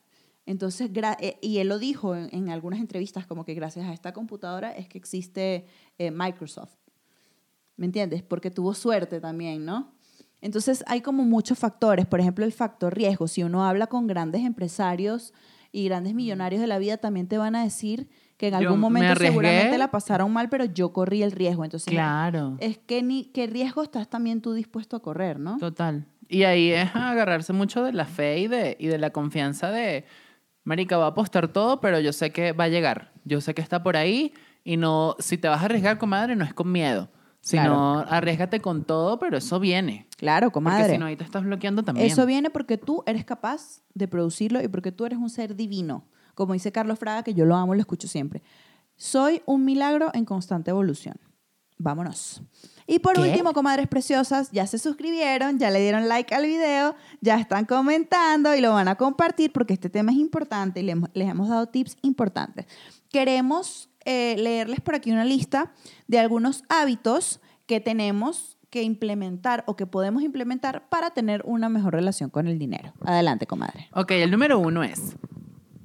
Entonces, 0.47 0.91
eh, 1.21 1.39
y 1.41 1.59
él 1.59 1.69
lo 1.69 1.79
dijo 1.79 2.15
en, 2.15 2.29
en 2.33 2.51
algunas 2.51 2.81
entrevistas, 2.81 3.27
como 3.27 3.45
que 3.45 3.55
gracias 3.55 3.87
a 3.87 3.93
esta 3.93 4.13
computadora 4.13 4.73
es 4.73 4.89
que 4.89 4.99
existe 4.99 5.67
eh, 5.99 6.11
Microsoft. 6.11 6.75
¿Me 7.77 7.87
entiendes? 7.87 8.23
Porque 8.23 8.51
tuvo 8.51 8.75
suerte 8.75 9.21
también, 9.21 9.65
¿no? 9.65 9.93
Entonces 10.41 10.85
hay 10.87 11.01
como 11.01 11.25
muchos 11.25 11.59
factores, 11.59 12.05
por 12.07 12.21
ejemplo 12.21 12.45
el 12.45 12.53
factor 12.53 12.95
riesgo. 12.95 13.27
Si 13.27 13.43
uno 13.43 13.65
habla 13.65 13.87
con 13.87 14.07
grandes 14.07 14.43
empresarios 14.43 15.33
y 15.73 15.87
grandes 15.87 16.15
millonarios 16.15 16.61
de 16.61 16.67
la 16.67 16.79
vida 16.79 16.99
también 16.99 17.27
te 17.27 17.39
van 17.39 17.57
a 17.57 17.65
decir 17.65 18.09
que 18.37 18.49
en 18.49 18.55
algún 18.55 18.77
me 18.77 18.83
momento 18.83 19.17
seguramente 19.17 19.79
la 19.79 19.91
pasaron 19.91 20.31
mal, 20.33 20.51
pero 20.51 20.67
yo 20.67 20.93
corrí 20.93 21.23
el 21.23 21.33
riesgo. 21.33 21.65
Entonces, 21.65 21.91
Claro. 21.91 22.57
es 22.61 22.77
que 22.79 23.03
ni 23.03 23.25
qué 23.25 23.47
riesgo 23.47 23.83
estás 23.83 24.09
también 24.11 24.43
tú 24.43 24.53
dispuesto 24.53 24.97
a 24.97 25.01
correr, 25.01 25.41
¿no? 25.41 25.57
Total. 25.57 26.07
Y 26.29 26.45
ahí 26.45 26.71
es 26.71 26.95
agarrarse 26.95 27.53
mucho 27.53 27.85
de 27.85 27.93
la 27.93 28.07
fe 28.07 28.39
y 28.39 28.49
de, 28.49 28.77
y 28.79 28.87
de 28.87 28.99
la 28.99 29.11
confianza 29.11 29.71
de, 29.71 30.05
Marica, 30.65 30.97
va 30.97 31.05
a 31.05 31.09
apostar 31.09 31.49
todo, 31.49 31.81
pero 31.81 32.01
yo 32.01 32.13
sé 32.13 32.31
que 32.31 32.53
va 32.53 32.65
a 32.65 32.69
llegar. 32.69 33.13
Yo 33.25 33.41
sé 33.41 33.55
que 33.55 33.63
está 33.63 33.83
por 33.83 33.97
ahí 33.97 34.33
y 34.65 34.79
no, 34.79 35.15
si 35.19 35.37
te 35.37 35.49
vas 35.49 35.61
a 35.61 35.67
arriesgar, 35.67 35.99
comadre, 35.99 36.37
no 36.37 36.45
es 36.45 36.55
con 36.55 36.73
miedo. 36.73 37.11
Sino 37.41 37.99
arriesgate 37.99 38.61
con 38.61 38.85
todo, 38.85 39.19
pero 39.19 39.37
eso 39.37 39.61
viene. 39.61 40.09
Claro, 40.17 40.47
Porque 40.47 40.55
comadre. 40.55 40.93
si 40.95 40.99
no, 40.99 41.05
ahí 41.05 41.17
te 41.17 41.25
estás 41.25 41.45
bloqueando 41.45 41.83
también. 41.83 42.07
Eso 42.07 42.25
viene 42.25 42.49
porque 42.49 42.79
tú 42.79 43.03
eres 43.05 43.27
capaz 43.27 43.83
de 43.93 44.09
producirlo 44.09 44.63
y 44.63 44.69
porque 44.69 44.93
tú 44.93 45.05
eres 45.05 45.19
un 45.19 45.29
ser 45.29 45.55
divino. 45.55 46.07
Como 46.35 46.55
dice 46.55 46.73
Carlos 46.73 46.99
Fraga, 46.99 47.23
que 47.23 47.35
yo 47.35 47.45
lo 47.45 47.55
amo 47.55 47.75
y 47.75 47.77
lo 47.77 47.83
escucho 47.83 48.09
siempre. 48.09 48.43
Soy 48.97 49.43
un 49.45 49.67
milagro 49.67 50.11
en 50.15 50.25
constante 50.25 50.71
evolución. 50.71 51.17
Vámonos. 51.77 52.43
Y 52.87 52.99
por 52.99 53.15
¿Qué? 53.15 53.23
último, 53.23 53.53
comadres 53.55 53.89
preciosas, 53.89 54.51
ya 54.53 54.67
se 54.67 54.79
suscribieron, 54.79 55.59
ya 55.59 55.71
le 55.71 55.81
dieron 55.81 56.07
like 56.09 56.35
al 56.35 56.45
video, 56.45 56.95
ya 57.23 57.37
están 57.41 57.65
comentando 57.65 58.55
y 58.55 58.61
lo 58.61 58.73
van 58.73 58.89
a 58.89 58.97
compartir 58.97 59.53
porque 59.53 59.73
este 59.73 59.89
tema 59.89 60.13
es 60.13 60.19
importante 60.19 60.83
y 60.83 60.91
hemos- 60.91 61.09
les 61.15 61.29
hemos 61.29 61.49
dado 61.49 61.67
tips 61.67 61.97
importantes. 62.03 62.67
Queremos 63.11 63.89
eh, 64.07 64.37
leerles 64.39 64.81
por 64.83 64.95
aquí 64.95 65.11
una 65.13 65.25
lista 65.25 65.73
de 66.09 66.19
algunos 66.19 66.63
hábitos 66.69 67.41
que 67.67 67.81
tenemos 67.81 68.59
que 68.69 68.83
implementar 68.83 69.65
o 69.67 69.77
que 69.77 69.87
podemos 69.87 70.23
implementar 70.23 70.89
para 70.91 71.11
tener 71.11 71.41
una 71.47 71.71
mejor 71.71 71.95
relación 71.95 72.29
con 72.29 72.47
el 72.49 72.59
dinero. 72.59 72.93
Adelante, 73.07 73.47
comadre. 73.47 73.89
Ok, 73.95 74.11
el 74.11 74.31
número 74.31 74.59
uno 74.59 74.83
es, 74.83 75.17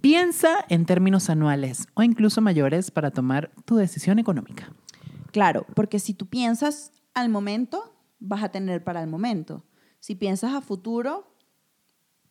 piensa 0.02 0.66
en 0.70 0.86
términos 0.86 1.30
anuales 1.30 1.88
o 1.94 2.04
incluso 2.04 2.42
mayores 2.42 2.92
para 2.92 3.12
tomar 3.12 3.52
tu 3.66 3.76
decisión 3.78 4.20
económica. 4.20 4.74
Claro, 5.32 5.66
porque 5.76 6.00
si 6.00 6.14
tú 6.14 6.28
piensas 6.28 6.92
al 7.14 7.30
momento, 7.30 7.96
vas 8.20 8.44
a 8.44 8.50
tener 8.50 8.84
para 8.84 9.02
el 9.02 9.08
momento. 9.10 9.64
Si 10.00 10.16
piensas 10.16 10.54
a 10.54 10.62
futuro, 10.62 11.36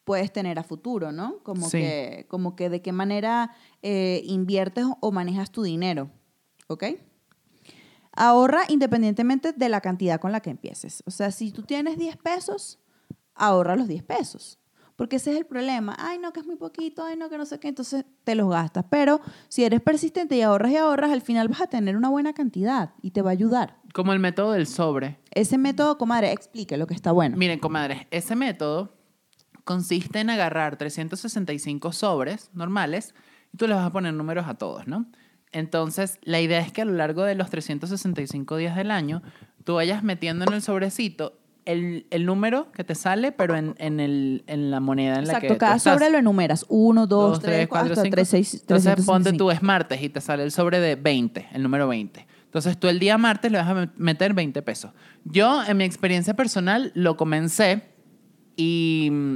puedes 0.04 0.32
tener 0.32 0.58
a 0.58 0.62
futuro, 0.64 1.12
¿no? 1.12 1.42
Como, 1.42 1.68
Sí. 1.68 1.78
que, 1.78 2.26
como 2.28 2.56
que 2.56 2.70
de 2.70 2.80
qué 2.82 2.92
manera 2.92 3.50
eh, 3.82 4.22
inviertes 4.24 4.86
o 5.00 5.12
manejas 5.12 5.50
tu 5.50 5.62
dinero, 5.62 6.10
¿ok? 6.66 6.84
Ahorra 8.12 8.62
independientemente 8.68 9.52
de 9.52 9.68
la 9.68 9.80
cantidad 9.80 10.18
con 10.20 10.32
la 10.32 10.40
que 10.40 10.50
empieces. 10.50 11.02
O 11.06 11.10
sea, 11.10 11.30
si 11.30 11.52
tú 11.52 11.62
tienes 11.62 11.98
10 11.98 12.16
pesos, 12.16 12.80
ahorra 13.34 13.76
los 13.76 13.86
10 13.86 14.02
pesos. 14.02 14.58
Porque 14.98 15.14
ese 15.14 15.30
es 15.30 15.36
el 15.36 15.46
problema. 15.46 15.94
Ay, 15.96 16.18
no, 16.18 16.32
que 16.32 16.40
es 16.40 16.46
muy 16.46 16.56
poquito, 16.56 17.04
ay, 17.04 17.16
no, 17.16 17.30
que 17.30 17.38
no 17.38 17.46
sé 17.46 17.60
qué, 17.60 17.68
entonces 17.68 18.04
te 18.24 18.34
los 18.34 18.50
gastas. 18.50 18.84
Pero 18.90 19.20
si 19.48 19.62
eres 19.62 19.80
persistente 19.80 20.36
y 20.36 20.42
ahorras 20.42 20.72
y 20.72 20.76
ahorras, 20.76 21.12
al 21.12 21.20
final 21.20 21.46
vas 21.46 21.60
a 21.60 21.68
tener 21.68 21.96
una 21.96 22.08
buena 22.08 22.32
cantidad 22.32 22.94
y 23.00 23.12
te 23.12 23.22
va 23.22 23.30
a 23.30 23.32
ayudar. 23.32 23.76
Como 23.94 24.12
el 24.12 24.18
método 24.18 24.50
del 24.50 24.66
sobre. 24.66 25.20
Ese 25.30 25.56
método, 25.56 25.98
comadre, 25.98 26.32
explique 26.32 26.76
lo 26.76 26.88
que 26.88 26.94
está 26.94 27.12
bueno. 27.12 27.36
Miren, 27.36 27.60
comadres, 27.60 28.08
ese 28.10 28.34
método 28.34 28.92
consiste 29.62 30.18
en 30.18 30.30
agarrar 30.30 30.76
365 30.76 31.92
sobres 31.92 32.50
normales 32.52 33.14
y 33.54 33.56
tú 33.56 33.68
les 33.68 33.76
vas 33.76 33.86
a 33.86 33.92
poner 33.92 34.14
números 34.14 34.48
a 34.48 34.54
todos, 34.54 34.88
¿no? 34.88 35.06
Entonces, 35.52 36.18
la 36.22 36.40
idea 36.40 36.58
es 36.58 36.72
que 36.72 36.82
a 36.82 36.84
lo 36.84 36.94
largo 36.94 37.22
de 37.22 37.36
los 37.36 37.50
365 37.50 38.56
días 38.56 38.74
del 38.74 38.90
año, 38.90 39.22
tú 39.62 39.74
vayas 39.74 40.02
metiendo 40.02 40.44
en 40.44 40.54
el 40.54 40.60
sobrecito 40.60 41.38
el, 41.68 42.06
el 42.10 42.26
número 42.26 42.72
que 42.72 42.82
te 42.82 42.94
sale, 42.94 43.30
pero 43.32 43.54
en, 43.56 43.74
en, 43.78 44.00
el, 44.00 44.42
en 44.46 44.70
la 44.70 44.80
moneda 44.80 45.18
en 45.18 45.26
la 45.28 45.34
que 45.40 45.46
Exacto, 45.46 45.54
tú 45.54 45.58
cada 45.58 45.76
estás. 45.76 45.94
sobre 45.94 46.10
lo 46.10 46.18
enumeras. 46.18 46.66
Uno, 46.68 47.06
dos, 47.06 47.32
Dos, 47.32 47.40
tres, 47.40 47.54
tres, 47.56 47.68
cuatro, 47.68 47.88
cuatro, 47.88 48.02
cinco. 48.04 48.14
tres, 48.14 48.28
seis, 48.28 48.54
Entonces 48.54 48.94
ponte 49.06 49.30
365. 49.30 49.36
tú 49.38 49.50
es 49.50 49.62
martes 49.62 50.02
y 50.02 50.08
te 50.08 50.20
sale 50.20 50.42
el 50.42 50.50
sobre 50.50 50.80
de 50.80 50.96
20, 50.96 51.48
el 51.52 51.62
número 51.62 51.86
20. 51.86 52.26
Entonces 52.44 52.78
tú 52.78 52.88
el 52.88 52.98
día 52.98 53.18
martes 53.18 53.52
le 53.52 53.58
vas 53.58 53.68
a 53.68 53.74
met- 53.74 53.92
meter 53.96 54.32
20 54.34 54.62
pesos. 54.62 54.92
Yo 55.24 55.62
en 55.64 55.76
mi 55.76 55.84
experiencia 55.84 56.34
personal 56.34 56.90
lo 56.94 57.16
comencé 57.16 57.82
y 58.56 59.08
mm, 59.12 59.34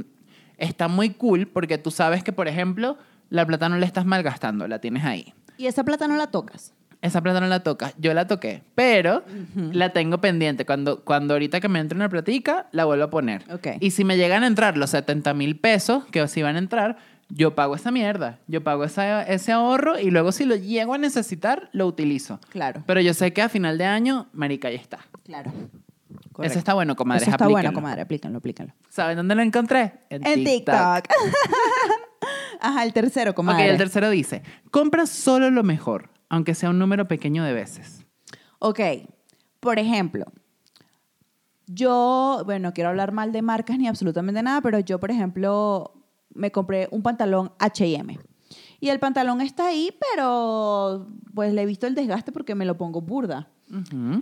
está 0.57 0.87
muy 0.87 1.11
cool 1.11 1.47
porque 1.47 1.77
tú 1.77 1.91
sabes 1.91 2.23
que, 2.23 2.33
por 2.33 2.47
ejemplo, 2.47 2.97
la 3.29 3.45
plata 3.45 3.69
no 3.69 3.77
la 3.77 3.85
estás 3.85 4.05
malgastando, 4.05 4.67
la 4.67 4.79
tienes 4.79 5.03
ahí. 5.05 5.33
Y 5.57 5.67
esa 5.67 5.83
plata 5.83 6.07
no 6.07 6.15
la 6.17 6.27
tocas. 6.27 6.73
Esa 7.03 7.21
plata 7.21 7.39
no 7.41 7.47
la 7.47 7.59
tocas, 7.61 7.93
yo 7.99 8.13
la 8.13 8.25
toqué, 8.27 8.63
pero 8.75 9.23
la 9.55 9.91
tengo 9.91 10.19
pendiente. 10.19 10.65
Cuando, 10.65 11.03
cuando 11.03 11.33
ahorita 11.35 11.59
que 11.59 11.67
me 11.69 11.79
entre 11.79 11.95
una 11.97 12.07
platica, 12.09 12.67
la 12.71 12.85
vuelvo 12.85 13.03
a 13.03 13.09
poner. 13.09 13.43
Ok. 13.53 13.67
Y 13.81 13.91
si 13.91 14.03
me 14.05 14.17
llegan 14.17 14.43
a 14.43 14.47
entrar 14.47 14.77
los 14.77 14.89
70 14.91 15.33
mil 15.33 15.59
pesos, 15.59 16.05
que 16.05 16.25
sí 16.29 16.41
van 16.41 16.55
a 16.55 16.59
entrar, 16.59 16.97
yo 17.29 17.55
pago 17.55 17.75
esa 17.75 17.91
mierda. 17.91 18.39
Yo 18.47 18.63
pago 18.63 18.83
esa- 18.85 19.23
ese 19.23 19.51
ahorro 19.51 19.99
y 19.99 20.11
luego 20.11 20.31
si 20.31 20.45
lo 20.45 20.55
llego 20.55 20.93
a 20.93 20.97
necesitar, 20.97 21.69
lo 21.73 21.87
utilizo. 21.87 22.39
Claro, 22.49 22.83
Pero 22.87 23.01
yo 23.01 23.13
sé 23.13 23.33
que 23.33 23.41
a 23.41 23.49
final 23.49 23.77
de 23.77 23.85
año, 23.85 24.27
marica, 24.33 24.69
ya 24.71 24.77
está. 24.79 24.99
claro. 25.25 25.51
Eso 26.41 26.57
está 26.57 26.73
bueno, 26.73 26.95
comadres, 26.95 27.23
Eso 27.23 27.31
está 27.31 27.45
bueno, 27.45 27.57
aplíquenlo. 27.69 27.75
comadre, 27.79 28.01
aplíquenlo, 28.01 28.37
aplíquenlo. 28.39 28.73
¿Saben 28.89 29.17
dónde 29.17 29.35
lo 29.35 29.41
encontré? 29.43 29.93
En 30.09 30.23
TikTok. 30.43 31.05
Ajá, 32.59 32.83
el 32.83 32.93
tercero, 32.93 33.31
Ok, 33.31 33.35
comadre. 33.35 33.69
el 33.69 33.77
tercero 33.77 34.09
dice, 34.09 34.41
compra 34.71 35.05
solo 35.05 35.49
lo 35.51 35.63
mejor, 35.63 36.09
aunque 36.29 36.55
sea 36.55 36.69
un 36.69 36.79
número 36.79 37.07
pequeño 37.07 37.43
de 37.43 37.53
veces. 37.53 38.05
Ok, 38.59 38.79
por 39.59 39.79
ejemplo, 39.79 40.25
yo, 41.67 42.43
bueno, 42.45 42.69
no 42.69 42.73
quiero 42.73 42.89
hablar 42.89 43.11
mal 43.11 43.31
de 43.31 43.41
marcas 43.41 43.77
ni 43.77 43.87
absolutamente 43.87 44.43
nada, 44.43 44.61
pero 44.61 44.79
yo, 44.79 44.99
por 44.99 45.11
ejemplo, 45.11 45.93
me 46.33 46.51
compré 46.51 46.87
un 46.91 47.01
pantalón 47.01 47.51
HM. 47.59 48.17
Y 48.79 48.89
el 48.89 48.99
pantalón 48.99 49.41
está 49.41 49.67
ahí, 49.67 49.97
pero 50.11 51.07
pues 51.33 51.53
le 51.53 51.61
he 51.61 51.65
visto 51.65 51.87
el 51.87 51.95
desgaste 51.95 52.31
porque 52.31 52.53
me 52.53 52.65
lo 52.65 52.77
pongo 52.77 53.01
burda. 53.01 53.49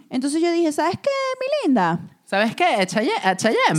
Entonces 0.09 0.41
yo 0.41 0.51
dije, 0.51 0.71
¿sabes 0.71 0.97
qué, 1.01 1.09
mi 1.39 1.67
linda? 1.67 1.99
¿Sabes 2.23 2.55
qué? 2.55 2.63
H&M. 2.63 3.05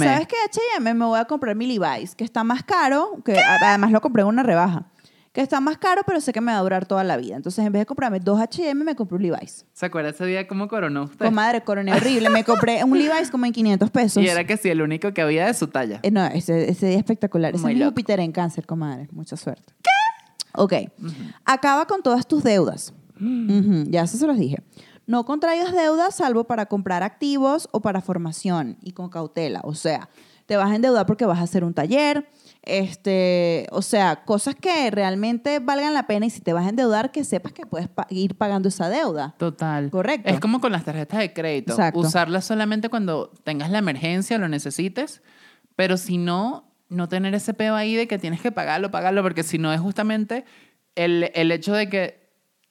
¿Sabes 0.04 0.26
qué, 0.26 0.36
H&M? 0.44 0.92
Me 0.92 1.04
voy 1.06 1.18
a 1.18 1.24
comprar 1.24 1.56
mi 1.56 1.66
Levi's, 1.66 2.14
que 2.14 2.24
está 2.24 2.44
más 2.44 2.62
caro, 2.62 3.22
que 3.24 3.38
además 3.38 3.90
lo 3.90 4.02
compré 4.02 4.22
en 4.22 4.28
una 4.28 4.42
rebaja, 4.42 4.90
que 5.32 5.40
está 5.40 5.60
más 5.60 5.78
caro, 5.78 6.02
pero 6.06 6.20
sé 6.20 6.32
que 6.32 6.40
me 6.42 6.52
va 6.52 6.58
a 6.58 6.62
durar 6.62 6.84
toda 6.86 7.02
la 7.04 7.16
vida. 7.16 7.36
Entonces, 7.36 7.64
en 7.64 7.72
vez 7.72 7.80
de 7.80 7.86
comprarme 7.86 8.20
dos 8.20 8.38
H&M, 8.40 8.84
me 8.84 8.94
compré 8.94 9.16
un 9.16 9.22
Levi's. 9.22 9.64
¿Se 9.72 9.86
acuerda 9.86 10.10
ese 10.10 10.26
día 10.26 10.46
cómo 10.46 10.68
coronó 10.68 11.04
usted? 11.04 11.24
Comadre, 11.24 11.62
coroné 11.64 11.94
horrible. 11.94 12.28
Me 12.28 12.44
compré 12.44 12.84
un 12.84 12.98
Levi's 12.98 13.30
como 13.30 13.46
en 13.46 13.52
500 13.52 13.90
pesos. 13.90 14.22
Y 14.22 14.28
era 14.28 14.44
que 14.46 14.56
sí, 14.58 14.68
el 14.68 14.82
único 14.82 15.12
que 15.14 15.22
había 15.22 15.46
de 15.46 15.54
su 15.54 15.68
talla. 15.68 16.00
Eh, 16.02 16.10
no, 16.10 16.24
ese, 16.26 16.68
ese 16.70 16.86
día 16.88 16.98
espectacular. 16.98 17.54
Ese 17.54 17.62
Muy 17.62 17.72
es 17.72 17.76
mi 17.76 17.80
loco. 17.80 17.92
Júpiter 17.92 18.20
en 18.20 18.30
cáncer, 18.32 18.66
comadre. 18.66 19.08
Mucha 19.12 19.36
suerte. 19.38 19.72
¿Qué? 19.82 19.90
Ok. 20.54 20.72
Acaba 21.46 21.86
con 21.86 22.02
todas 22.02 22.26
tus 22.26 22.42
deudas. 22.42 22.92
Ujú, 23.18 23.84
Ya 23.88 24.02
eso 24.02 24.18
se 24.18 24.26
los 24.26 24.36
dije. 24.36 24.58
No 25.06 25.24
contraigas 25.24 25.72
deudas 25.72 26.14
salvo 26.14 26.44
para 26.44 26.66
comprar 26.66 27.02
activos 27.02 27.68
o 27.72 27.80
para 27.80 28.02
formación 28.02 28.76
y 28.82 28.92
con 28.92 29.08
cautela. 29.08 29.60
O 29.64 29.74
sea, 29.74 30.08
te 30.46 30.56
vas 30.56 30.70
a 30.70 30.76
endeudar 30.76 31.06
porque 31.06 31.24
vas 31.24 31.38
a 31.38 31.42
hacer 31.42 31.64
un 31.64 31.72
taller. 31.74 32.28
Este, 32.64 33.66
o 33.70 33.82
sea, 33.82 34.24
cosas 34.24 34.54
que 34.54 34.90
realmente 34.90 35.58
valgan 35.58 35.94
la 35.94 36.06
pena 36.06 36.26
y 36.26 36.30
si 36.30 36.40
te 36.40 36.52
vas 36.52 36.64
a 36.66 36.68
endeudar, 36.68 37.10
que 37.10 37.24
sepas 37.24 37.52
que 37.52 37.66
puedes 37.66 37.88
pa- 37.88 38.06
ir 38.08 38.36
pagando 38.36 38.68
esa 38.68 38.88
deuda. 38.88 39.34
Total. 39.38 39.90
Correcto. 39.90 40.28
Es 40.28 40.38
como 40.40 40.60
con 40.60 40.70
las 40.72 40.84
tarjetas 40.84 41.18
de 41.18 41.32
crédito. 41.32 41.72
Exacto. 41.72 41.98
Usarlas 42.00 42.44
solamente 42.44 42.88
cuando 42.88 43.30
tengas 43.44 43.70
la 43.70 43.78
emergencia 43.78 44.38
lo 44.38 44.48
necesites, 44.48 45.22
pero 45.74 45.96
si 45.96 46.18
no, 46.18 46.72
no 46.88 47.08
tener 47.08 47.34
ese 47.34 47.52
peo 47.52 47.74
ahí 47.74 47.96
de 47.96 48.06
que 48.06 48.18
tienes 48.18 48.40
que 48.40 48.52
pagarlo, 48.52 48.90
pagarlo, 48.90 49.22
porque 49.22 49.42
si 49.42 49.58
no 49.58 49.72
es 49.72 49.80
justamente 49.80 50.44
el, 50.94 51.30
el 51.34 51.50
hecho 51.50 51.72
de 51.74 51.88
que 51.88 52.21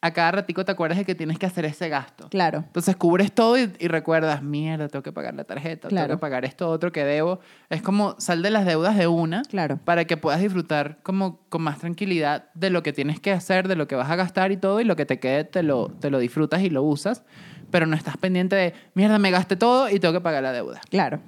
a 0.04 0.10
cada 0.10 0.32
ratico 0.32 0.64
te 0.64 0.72
acuerdas 0.72 0.98
de 0.98 1.04
que 1.04 1.14
tienes 1.14 1.38
que 1.38 1.46
hacer 1.46 1.64
ese 1.64 1.88
gasto. 1.88 2.28
Claro. 2.28 2.58
Entonces 2.66 2.96
cubres 2.96 3.32
todo 3.32 3.56
y, 3.56 3.72
y 3.78 3.86
recuerdas, 3.88 4.42
mierda, 4.42 4.88
tengo 4.88 5.02
que 5.04 5.12
pagar 5.12 5.34
la 5.34 5.44
tarjeta, 5.44 5.88
Claro. 5.88 6.08
tengo 6.08 6.18
que 6.18 6.20
pagar 6.20 6.44
esto 6.44 6.68
otro 6.68 6.90
que 6.90 7.04
debo. 7.04 7.38
Es 7.70 7.82
como 7.82 8.16
sal 8.18 8.42
de 8.42 8.50
las 8.50 8.66
deudas 8.66 8.96
de 8.98 9.06
una 9.06 9.42
Claro. 9.42 9.78
para 9.84 10.04
que 10.04 10.16
puedas 10.16 10.40
disfrutar 10.40 10.98
como 11.04 11.38
con 11.48 11.62
más 11.62 11.78
tranquilidad 11.78 12.46
de 12.54 12.70
lo 12.70 12.82
que 12.82 12.92
tienes 12.92 13.20
que 13.20 13.30
hacer, 13.32 13.68
de 13.68 13.76
lo 13.76 13.86
que 13.86 13.94
vas 13.94 14.10
a 14.10 14.16
gastar 14.16 14.50
y 14.52 14.56
todo, 14.56 14.80
y 14.80 14.84
lo 14.84 14.96
que 14.96 15.06
te 15.06 15.20
quede 15.20 15.44
te 15.44 15.62
lo, 15.62 15.88
te 16.00 16.10
lo 16.10 16.18
disfrutas 16.18 16.62
y 16.62 16.68
lo 16.70 16.82
usas, 16.82 17.22
pero 17.70 17.86
no 17.86 17.94
estás 17.94 18.16
pendiente 18.16 18.56
de, 18.56 18.74
mierda, 18.94 19.18
me 19.20 19.30
gasté 19.30 19.54
todo 19.56 19.88
y 19.88 20.00
tengo 20.00 20.12
que 20.12 20.20
pagar 20.20 20.42
la 20.42 20.52
deuda. 20.52 20.80
Claro. 20.90 21.20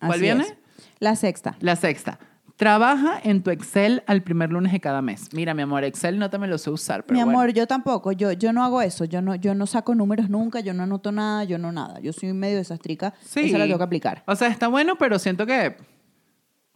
¿Cuál 0.00 0.10
Así 0.12 0.20
viene? 0.20 0.42
es. 0.42 0.54
La 0.98 1.14
sexta. 1.14 1.56
La 1.60 1.76
sexta, 1.76 2.18
trabaja 2.56 3.20
en 3.22 3.42
tu 3.42 3.50
Excel 3.50 4.02
al 4.06 4.22
primer 4.22 4.50
lunes 4.50 4.72
de 4.72 4.80
cada 4.80 5.02
mes. 5.02 5.28
Mira, 5.34 5.52
mi 5.54 5.62
amor, 5.62 5.84
Excel 5.84 6.18
no 6.18 6.30
te 6.30 6.38
me 6.38 6.46
lo 6.46 6.56
sé 6.58 6.70
usar, 6.70 7.04
pero 7.04 7.18
Mi 7.18 7.22
bueno. 7.24 7.38
amor, 7.38 7.52
yo 7.52 7.66
tampoco, 7.66 8.12
yo, 8.12 8.32
yo 8.32 8.52
no 8.52 8.64
hago 8.64 8.80
eso, 8.82 9.04
yo 9.04 9.20
no, 9.20 9.34
yo 9.34 9.54
no 9.54 9.66
saco 9.66 9.94
números 9.94 10.30
nunca, 10.30 10.60
yo 10.60 10.72
no 10.72 10.82
anoto 10.84 11.12
nada, 11.12 11.44
yo 11.44 11.58
no 11.58 11.70
nada. 11.72 12.00
Yo 12.00 12.12
soy 12.12 12.32
medio 12.32 12.56
desastrica, 12.56 13.12
Sí. 13.20 13.40
esa 13.40 13.58
la 13.58 13.64
tengo 13.66 13.78
que 13.78 13.84
aplicar. 13.84 14.22
O 14.26 14.34
sea, 14.34 14.48
está 14.48 14.68
bueno, 14.68 14.96
pero 14.96 15.18
siento 15.18 15.44
que 15.46 15.76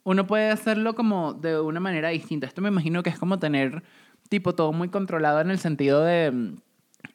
uno 0.05 0.27
puede 0.27 0.51
hacerlo 0.51 0.95
como 0.95 1.33
de 1.35 1.61
una 1.61 1.81
manera 1.81 2.09
distinta. 2.11 2.47
Esto 2.47 2.61
me 2.63 2.69
imagino 2.69 3.03
que 3.03 3.11
es 3.11 3.19
como 3.19 3.39
tener 3.39 3.83
tipo 4.29 4.55
todo 4.55 4.73
muy 4.73 4.89
controlado 4.89 5.41
en 5.41 5.51
el 5.51 5.59
sentido 5.59 6.05
de 6.05 6.31
mm, 6.31 6.57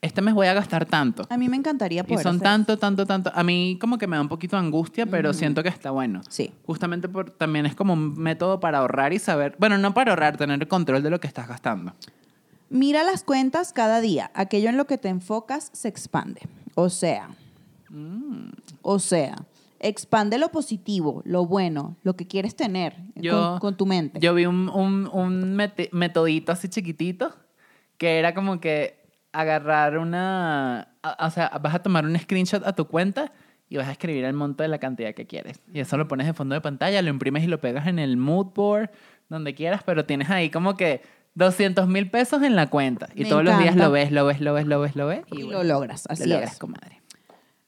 este 0.02 0.22
mes 0.22 0.34
voy 0.34 0.48
a 0.48 0.54
gastar 0.54 0.86
tanto. 0.86 1.24
A 1.30 1.38
mí 1.38 1.50
me 1.50 1.58
encantaría 1.58 2.02
Y 2.02 2.04
poder 2.04 2.24
son 2.24 2.36
hacer 2.36 2.44
tanto, 2.44 2.78
tanto, 2.78 3.06
tanto. 3.06 3.32
A 3.34 3.44
mí 3.44 3.78
como 3.80 3.98
que 3.98 4.08
me 4.08 4.16
da 4.16 4.22
un 4.22 4.28
poquito 4.30 4.56
de 4.56 4.62
angustia, 4.64 5.06
pero 5.06 5.34
siento 5.34 5.64
que 5.64 5.70
está 5.70 5.92
bueno. 5.92 6.22
Sí. 6.30 6.52
Justamente 6.66 7.10
por, 7.10 7.32
también 7.32 7.66
es 7.66 7.76
como 7.76 7.94
un 7.94 8.14
método 8.20 8.60
para 8.60 8.80
ahorrar 8.80 9.14
y 9.14 9.20
saber, 9.20 9.56
bueno, 9.60 9.78
no 9.78 9.94
para 9.94 10.12
ahorrar, 10.12 10.38
tener 10.38 10.68
control 10.68 11.02
de 11.04 11.10
lo 11.10 11.20
que 11.20 11.28
estás 11.28 11.48
gastando. 11.48 11.94
Mira 12.70 13.04
las 13.04 13.24
cuentas 13.24 13.74
cada 13.74 14.02
día. 14.02 14.32
Aquello 14.34 14.70
en 14.70 14.78
lo 14.78 14.86
que 14.86 14.98
te 14.98 15.08
enfocas 15.10 15.70
se 15.74 15.88
expande. 15.88 16.42
O 16.76 16.90
sea, 16.90 17.30
Mm. 17.90 18.50
o 18.82 19.00
sea, 19.00 19.36
expande 19.80 20.38
lo 20.38 20.50
positivo, 20.50 21.22
lo 21.26 21.46
bueno, 21.46 21.96
lo 22.04 22.16
que 22.16 22.26
quieres 22.28 22.56
tener 22.56 22.96
Yo- 23.16 23.52
con, 23.52 23.60
con 23.60 23.78
tu 23.78 23.86
mente. 23.86 24.20
Yo 24.20 24.34
vi 24.34 24.46
un, 24.48 24.68
un, 24.70 25.08
un 25.14 25.56
metodito 25.92 26.52
así 26.52 26.68
chiquitito 26.68 27.34
que 27.98 28.18
era 28.20 28.34
como 28.34 28.60
que 28.60 29.05
agarrar 29.40 29.98
una, 29.98 30.90
o 31.20 31.30
sea, 31.30 31.52
vas 31.62 31.76
a 31.76 31.80
tomar 31.80 32.06
un 32.06 32.18
screenshot 32.18 32.66
a 32.66 32.74
tu 32.74 32.88
cuenta 32.88 33.32
y 33.70 33.78
vas 33.78 33.88
a 33.88 33.92
escribir 33.92 34.24
el 34.24 34.34
monto 34.34 34.64
de 34.64 34.70
la 34.70 34.78
cantidad 34.78 35.14
que 35.14 35.28
quieres. 35.28 35.62
Y 35.74 35.80
eso 35.80 35.98
lo 35.98 36.08
pones 36.08 36.28
de 36.28 36.34
fondo 36.34 36.56
de 36.56 36.62
pantalla, 36.62 37.02
lo 37.02 37.10
imprimes 37.10 37.44
y 37.44 37.48
lo 37.48 37.60
pegas 37.60 37.88
en 37.88 38.00
el 38.00 38.18
mood 38.18 38.48
board, 38.54 38.90
donde 39.30 39.54
quieras, 39.54 39.82
pero 39.86 40.06
tienes 40.06 40.30
ahí 40.30 40.50
como 40.50 40.78
que 40.78 41.02
200 41.34 41.88
mil 41.88 42.10
pesos 42.10 42.44
en 42.44 42.56
la 42.56 42.68
cuenta. 42.68 43.10
Y 43.14 43.24
Me 43.24 43.30
todos 43.30 43.44
los 43.44 43.60
días 43.60 43.76
lo 43.76 43.92
ves, 43.92 44.12
lo 44.12 44.26
ves, 44.26 44.40
lo 44.40 44.54
ves, 44.54 44.68
lo 44.68 44.80
ves, 44.80 44.96
lo 44.96 45.08
ves. 45.08 45.24
y 45.32 45.44
bueno, 45.44 45.64
lo 45.64 45.64
logras, 45.64 46.06
así 46.10 46.24
lo 46.28 46.36
logras, 46.36 46.54
es. 46.54 46.60
comadre. 46.60 47.02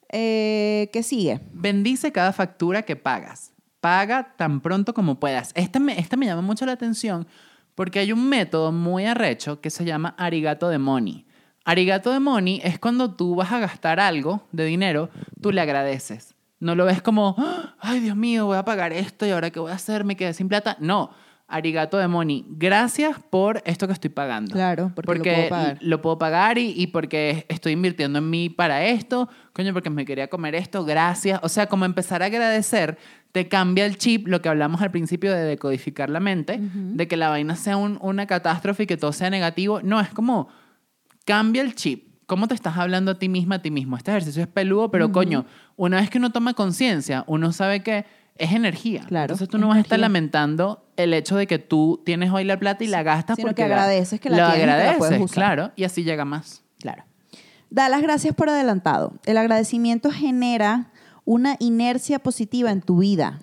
Eh, 0.10 0.90
¿Qué 0.94 1.04
sigue? 1.04 1.42
Bendice 1.52 2.12
cada 2.12 2.32
factura 2.32 2.84
que 2.84 2.96
pagas. 2.96 3.52
Paga 3.82 4.36
tan 4.38 4.62
pronto 4.62 4.94
como 4.94 5.20
puedas. 5.20 5.52
Esta 5.56 5.80
me, 5.80 6.00
esta 6.00 6.16
me 6.16 6.26
llama 6.26 6.42
mucho 6.42 6.66
la 6.66 6.72
atención 6.72 7.28
porque 7.78 8.00
hay 8.00 8.12
un 8.12 8.28
método 8.28 8.72
muy 8.72 9.06
arrecho 9.06 9.62
que 9.62 9.70
se 9.70 9.86
llama 9.86 10.16
arigato 10.18 10.68
de 10.70 10.80
money. 10.80 11.27
Arigato 11.70 12.12
de 12.14 12.20
money 12.22 12.62
es 12.64 12.80
cuando 12.80 13.14
tú 13.14 13.36
vas 13.36 13.52
a 13.52 13.60
gastar 13.60 14.00
algo 14.00 14.42
de 14.54 14.64
dinero, 14.66 15.10
tú 15.42 15.52
le 15.52 15.60
agradeces. 15.60 16.34
No 16.62 16.76
lo 16.76 16.86
ves 16.86 17.02
como, 17.02 17.36
"Ah, 17.38 17.76
ay 17.82 18.00
Dios 18.00 18.16
mío, 18.16 18.46
voy 18.46 18.58
a 18.58 18.64
pagar 18.64 18.94
esto 18.94 19.26
y 19.26 19.32
ahora 19.32 19.50
qué 19.50 19.60
voy 19.60 19.72
a 19.72 19.76
hacer, 19.76 20.06
me 20.06 20.16
quedé 20.16 20.34
sin 20.34 20.48
plata. 20.48 20.78
No, 20.80 21.12
arigato 21.46 21.98
de 21.98 22.08
money. 22.08 22.46
Gracias 22.50 23.18
por 23.30 23.62
esto 23.66 23.86
que 23.86 23.92
estoy 23.94 24.10
pagando. 24.10 24.54
Claro, 24.54 24.92
porque 24.96 25.18
lo 25.18 25.24
puedo 25.24 25.50
pagar. 25.50 25.78
lo 25.82 26.02
puedo 26.02 26.18
pagar 26.18 26.58
y, 26.58 26.74
y 26.76 26.88
porque 26.88 27.46
estoy 27.50 27.74
invirtiendo 27.74 28.20
en 28.20 28.30
mí 28.30 28.50
para 28.50 28.86
esto, 28.86 29.28
coño, 29.54 29.74
porque 29.74 29.90
me 29.90 30.06
quería 30.06 30.30
comer 30.30 30.56
esto, 30.56 30.86
gracias. 30.86 31.40
O 31.44 31.50
sea, 31.50 31.68
como 31.68 31.84
empezar 31.86 32.24
a 32.24 32.28
agradecer, 32.28 32.98
te 33.34 33.50
cambia 33.50 33.86
el 33.86 33.98
chip, 33.98 34.28
lo 34.28 34.42
que 34.42 34.48
hablamos 34.50 34.82
al 34.82 34.92
principio 34.92 35.34
de 35.34 35.42
decodificar 35.44 36.10
la 36.10 36.20
mente, 36.22 36.60
de 36.62 37.08
que 37.10 37.18
la 37.18 37.28
vaina 37.30 37.56
sea 37.58 37.76
un- 37.78 38.00
una 38.02 38.26
catástrofe 38.26 38.84
y 38.84 38.88
que 38.88 38.98
todo 38.98 39.12
sea 39.14 39.30
negativo. 39.30 39.82
No, 39.84 40.00
es 40.00 40.10
como, 40.10 40.48
cambia 41.28 41.62
el 41.62 41.76
chip. 41.76 42.08
¿Cómo 42.26 42.48
te 42.48 42.56
estás 42.56 42.78
hablando 42.78 43.12
a 43.12 43.20
ti 43.20 43.28
misma, 43.30 43.56
a 43.56 43.62
ti 43.62 43.70
mismo? 43.70 43.96
Este 43.98 44.12
ejercicio 44.12 44.42
es 44.42 44.48
peludo, 44.48 44.90
pero 44.90 45.12
coño, 45.12 45.46
una 45.76 45.98
vez 46.02 46.10
que 46.10 46.18
uno 46.18 46.32
toma 46.32 46.54
conciencia, 46.54 47.24
uno 47.28 47.52
sabe 47.54 47.84
que 47.84 48.06
es 48.38 48.52
energía. 48.52 49.02
Claro, 49.08 49.26
Entonces 49.26 49.48
tú 49.50 49.58
no 49.58 49.68
vas 49.68 49.78
a 49.78 49.82
estar 49.82 49.98
lamentando 50.00 50.86
el 50.98 51.14
hecho 51.14 51.36
de 51.38 51.48
que 51.48 51.58
tú 51.60 52.02
tienes 52.06 52.32
hoy 52.32 52.44
la 52.44 52.58
plata 52.60 52.84
y 52.84 52.88
la 52.88 53.02
gastas 53.04 53.36
Sino 53.38 53.48
porque 53.50 53.64
que 53.64 53.70
la- 53.70 53.76
agradeces 53.76 54.20
que 54.20 54.30
la 54.30 54.38
lo 54.38 54.44
tienes 54.52 54.58
y 54.58 54.62
que 54.62 54.66
la 54.68 54.74
agradeces, 54.74 54.98
puedes 55.00 55.22
usar. 55.22 55.36
claro, 55.36 55.72
y 55.76 55.84
así 55.86 56.04
llega 56.04 56.26
más. 56.26 56.64
Claro. 56.80 57.04
Da 57.70 57.88
las 57.90 58.02
gracias 58.02 58.34
por 58.36 58.50
adelantado. 58.50 59.14
El 59.26 59.38
agradecimiento 59.38 60.12
genera 60.12 60.92
una 61.26 61.56
inercia 61.60 62.20
positiva 62.20 62.72
en 62.72 62.82
tu 62.82 63.00
vida. 63.00 63.40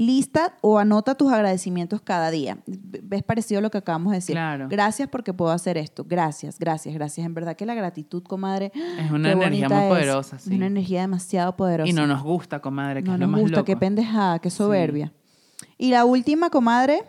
Lista 0.00 0.56
o 0.60 0.78
anota 0.78 1.16
tus 1.16 1.32
agradecimientos 1.32 2.00
cada 2.00 2.30
día. 2.30 2.58
¿Ves 2.66 3.24
parecido 3.24 3.58
a 3.58 3.62
lo 3.62 3.70
que 3.70 3.78
acabamos 3.78 4.12
de 4.12 4.18
decir? 4.18 4.34
Claro. 4.34 4.68
Gracias 4.70 5.08
porque 5.08 5.34
puedo 5.34 5.50
hacer 5.50 5.76
esto. 5.76 6.04
Gracias, 6.08 6.56
gracias, 6.60 6.94
gracias. 6.94 7.26
En 7.26 7.34
verdad 7.34 7.56
que 7.56 7.66
la 7.66 7.74
gratitud, 7.74 8.22
comadre, 8.22 8.70
Es 8.96 9.10
una 9.10 9.32
energía 9.32 9.68
muy 9.68 9.78
es. 9.78 9.88
poderosa, 9.88 10.36
Es 10.36 10.42
sí. 10.42 10.54
una 10.54 10.66
energía 10.66 11.00
demasiado 11.00 11.56
poderosa. 11.56 11.90
Y 11.90 11.92
no 11.92 12.06
nos 12.06 12.22
gusta, 12.22 12.60
comadre, 12.60 13.02
que 13.02 13.08
No 13.08 13.14
es 13.14 13.20
lo 13.20 13.26
nos 13.26 13.32
más 13.32 13.40
gusta, 13.40 13.56
loco. 13.56 13.66
qué 13.66 13.76
pendejada, 13.76 14.38
qué 14.38 14.50
soberbia. 14.50 15.12
Y 15.78 15.90
la 15.90 16.04
última, 16.04 16.48
comadre, 16.50 17.02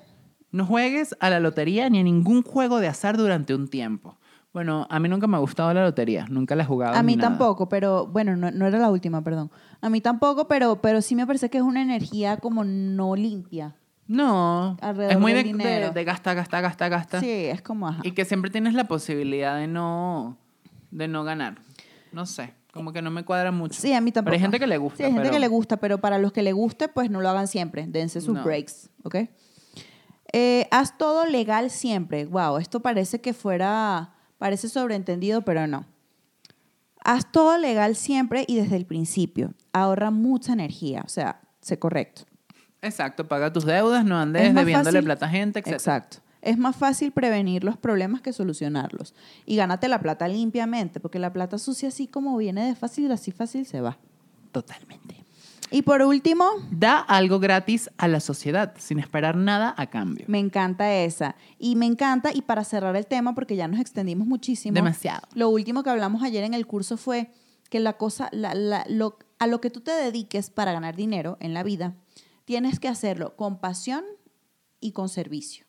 No 0.52 0.66
juegues 0.66 1.16
a 1.20 1.30
la 1.30 1.40
lotería 1.40 1.92
ni 1.92 2.00
a 2.00 2.04
ningún 2.04 2.42
juego 2.42 2.80
de 2.80 2.88
azar 2.88 3.18
durante 3.18 3.54
un 3.54 3.68
tiempo. 3.68 4.18
Bueno, 4.52 4.88
a 4.90 5.00
mí 5.00 5.08
nunca 5.08 5.28
me 5.28 5.38
ha 5.38 5.40
gustado 5.40 5.72
la 5.74 5.84
lotería, 5.84 6.26
nunca 6.30 6.56
la 6.56 6.64
he 6.64 6.66
jugado. 6.66 6.96
A 6.96 7.04
mí 7.04 7.16
nada. 7.16 7.30
tampoco, 7.30 7.70
pero 7.70 8.08
bueno, 8.08 8.36
no, 8.36 8.50
no 8.50 8.66
era 8.66 8.80
la 8.80 8.90
última, 8.90 9.24
perdón. 9.24 9.52
A 9.80 9.90
mí 9.90 10.02
tampoco, 10.02 10.48
pero, 10.48 10.82
pero 10.82 11.02
sí 11.04 11.14
me 11.16 11.28
parece 11.28 11.50
que 11.50 11.60
es 11.60 11.64
una 11.64 11.82
energía 11.82 12.38
como 12.38 12.64
no 12.64 13.16
limpia. 13.16 13.76
No, 14.08 14.76
Alrededor 14.82 15.14
es 15.14 15.20
muy 15.20 15.34
del 15.34 15.44
de, 15.44 15.48
dinero. 15.50 15.88
de, 15.90 15.94
de 15.94 16.04
gasta, 16.04 16.34
gasta, 16.34 16.62
gasta, 16.62 16.90
gasta. 16.90 17.20
Sí, 17.20 17.30
es 17.30 17.62
como 17.62 17.88
ajá. 17.88 18.02
Y 18.04 18.12
que 18.14 18.26
siempre 18.26 18.50
tienes 18.50 18.74
la 18.74 18.86
posibilidad 18.86 19.56
de 19.56 19.68
no, 19.68 20.36
de 20.90 21.08
no 21.08 21.24
ganar. 21.24 21.60
No 22.12 22.26
sé, 22.26 22.56
como 22.74 22.92
que 22.92 23.04
no 23.04 23.12
me 23.12 23.24
cuadra 23.24 23.52
mucho. 23.52 23.80
Sí, 23.80 23.94
a 23.94 24.02
mí 24.02 24.12
tampoco. 24.12 24.32
Pero 24.32 24.38
hay 24.38 24.42
gente 24.42 24.60
que 24.60 24.66
le 24.66 24.78
gusta. 24.80 24.98
Sí, 24.98 25.04
hay 25.04 25.12
gente 25.12 25.22
pero- 25.28 25.34
que 25.36 25.40
le 25.40 25.48
gusta, 25.48 25.78
pero 25.78 26.00
para 26.00 26.18
los 26.18 26.32
que 26.34 26.42
le 26.42 26.54
guste, 26.54 26.88
pues 26.88 27.12
no 27.12 27.22
lo 27.22 27.30
hagan 27.30 27.48
siempre. 27.48 27.86
Dense 27.86 28.20
sus 28.20 28.34
No. 28.34 28.44
breaks, 28.44 28.90
¿ok? 29.04 29.16
Eh, 30.34 30.68
haz 30.72 30.98
todo 30.98 31.28
legal 31.28 31.70
siempre. 31.70 32.26
Wow, 32.26 32.58
esto 32.58 32.80
parece 32.82 33.22
que 33.22 33.34
fuera, 33.34 34.14
parece 34.40 34.68
sobreentendido, 34.70 35.44
pero 35.44 35.68
no. 35.68 35.86
Haz 37.04 37.32
todo 37.32 37.58
legal 37.58 37.96
siempre 37.96 38.44
y 38.48 38.56
desde 38.56 38.76
el 38.76 38.86
principio. 38.86 39.54
Ahorra 39.72 40.10
mucha 40.12 40.54
energía, 40.54 41.04
o 41.06 41.10
sea, 41.10 41.40
sé 41.62 41.78
correcto. 41.80 42.24
Exacto, 42.82 43.28
paga 43.28 43.54
tus 43.54 43.66
deudas, 43.66 44.04
no 44.06 44.16
Es 44.18 44.24
andes 44.24 44.56
debiéndole 44.56 45.00
fácil- 45.00 45.06
plata 45.06 45.26
a 45.28 45.30
gente, 45.30 45.60
etc. 45.60 45.68
Exacto. 45.68 46.18
Es 46.42 46.58
más 46.58 46.76
fácil 46.76 47.12
prevenir 47.12 47.66
los 47.66 47.76
problemas 47.78 48.22
que 48.22 48.32
solucionarlos. 48.32 49.14
Y 49.46 49.58
gánate 49.58 49.90
la 49.90 50.00
plata 50.02 50.28
limpiamente, 50.30 51.02
porque 51.02 51.20
la 51.20 51.34
plata 51.34 51.58
sucia 51.58 51.90
así 51.90 52.08
como 52.08 52.38
viene 52.38 52.66
de 52.66 52.76
fácil, 52.76 53.12
así 53.12 53.32
fácil 53.32 53.66
se 53.66 53.82
va. 53.82 53.98
Totalmente. 54.54 55.19
Y 55.72 55.84
por 55.84 56.02
último, 56.02 56.46
Da 56.72 56.98
algo 57.00 57.40
gratis 57.40 57.90
a 57.98 58.08
la 58.08 58.20
sociedad 58.20 58.74
sin 58.78 58.98
esperar 59.00 59.36
nada 59.36 59.74
a 59.78 59.88
cambio. 59.88 60.26
me 60.28 60.40
encanta 60.40 60.94
esa. 60.96 61.36
Y 61.60 61.76
me 61.76 61.86
encanta, 61.86 62.32
y 62.34 62.42
para 62.42 62.64
cerrar 62.64 62.96
el 62.96 63.06
tema, 63.06 63.36
porque 63.36 63.56
ya 63.56 63.68
nos 63.68 63.80
extendimos 63.80 64.28
muchísimo. 64.28 64.74
Demasiado. 64.74 65.28
Lo 65.36 65.50
último 65.50 65.84
que 65.84 65.90
hablamos 65.92 66.24
ayer 66.24 66.44
en 66.44 66.54
el 66.56 66.66
curso 66.66 66.98
fue 66.98 67.30
que 67.70 67.80
la 67.80 67.94
cosa, 67.98 68.30
la- 68.32 68.56
la- 68.56 68.86
lo- 68.90 69.20
a 69.38 69.46
lo 69.48 69.62
que 69.62 69.70
tú 69.70 69.82
te 69.82 69.92
dediques 69.92 70.50
para 70.50 70.74
ganar 70.74 70.96
dinero 70.96 71.38
en 71.40 71.54
la 71.54 71.62
vida, 71.64 71.94
tienes 72.46 72.80
que 72.80 72.88
hacerlo 72.88 73.36
con 73.36 73.60
pasión 73.60 74.04
y 74.82 74.92
con 74.94 75.08
servicio. 75.08 75.66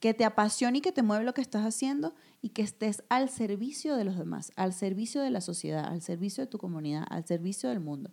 Que 0.00 0.12
te 0.12 0.26
apasione 0.26 0.78
y 0.78 0.80
que 0.82 0.92
te 0.92 1.02
mueve 1.02 1.24
lo 1.24 1.32
que 1.32 1.40
estás 1.40 1.64
haciendo 1.64 2.14
y 2.42 2.50
que 2.50 2.60
estés 2.60 3.02
al 3.08 3.30
servicio 3.30 3.96
de 3.96 4.04
los 4.04 4.18
demás, 4.18 4.52
al 4.56 4.74
servicio 4.74 5.22
de 5.22 5.30
la 5.30 5.40
sociedad, 5.40 5.86
al 5.86 6.02
servicio 6.02 6.44
de 6.44 6.50
tu 6.50 6.58
comunidad, 6.58 7.06
al 7.08 7.24
servicio 7.26 7.70
del 7.70 7.80
mundo. 7.80 8.10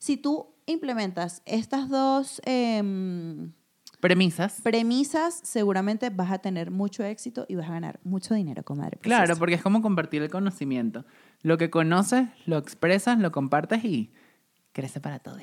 Si 0.00 0.16
tú 0.16 0.54
implementas 0.64 1.42
estas 1.44 1.90
dos 1.90 2.40
em, 2.46 3.52
Premisas. 4.00 4.62
premisas, 4.62 5.40
seguramente 5.44 6.08
vas 6.08 6.32
a 6.32 6.38
tener 6.38 6.70
mucho 6.70 7.04
éxito 7.04 7.44
y 7.50 7.54
vas 7.54 7.68
a 7.68 7.72
ganar 7.74 8.00
mucho 8.02 8.32
dinero, 8.32 8.64
comadre. 8.64 8.96
Claro, 9.02 9.36
porque 9.36 9.56
es 9.56 9.62
como 9.62 9.82
compartir 9.82 10.22
el 10.22 10.30
conocimiento. 10.30 11.04
Lo 11.42 11.58
que 11.58 11.68
conoces, 11.68 12.28
lo 12.46 12.56
expresas, 12.56 13.18
lo 13.18 13.30
compartes 13.30 13.84
y 13.84 14.10
crece 14.72 15.00
para 15.00 15.18
todos. 15.18 15.42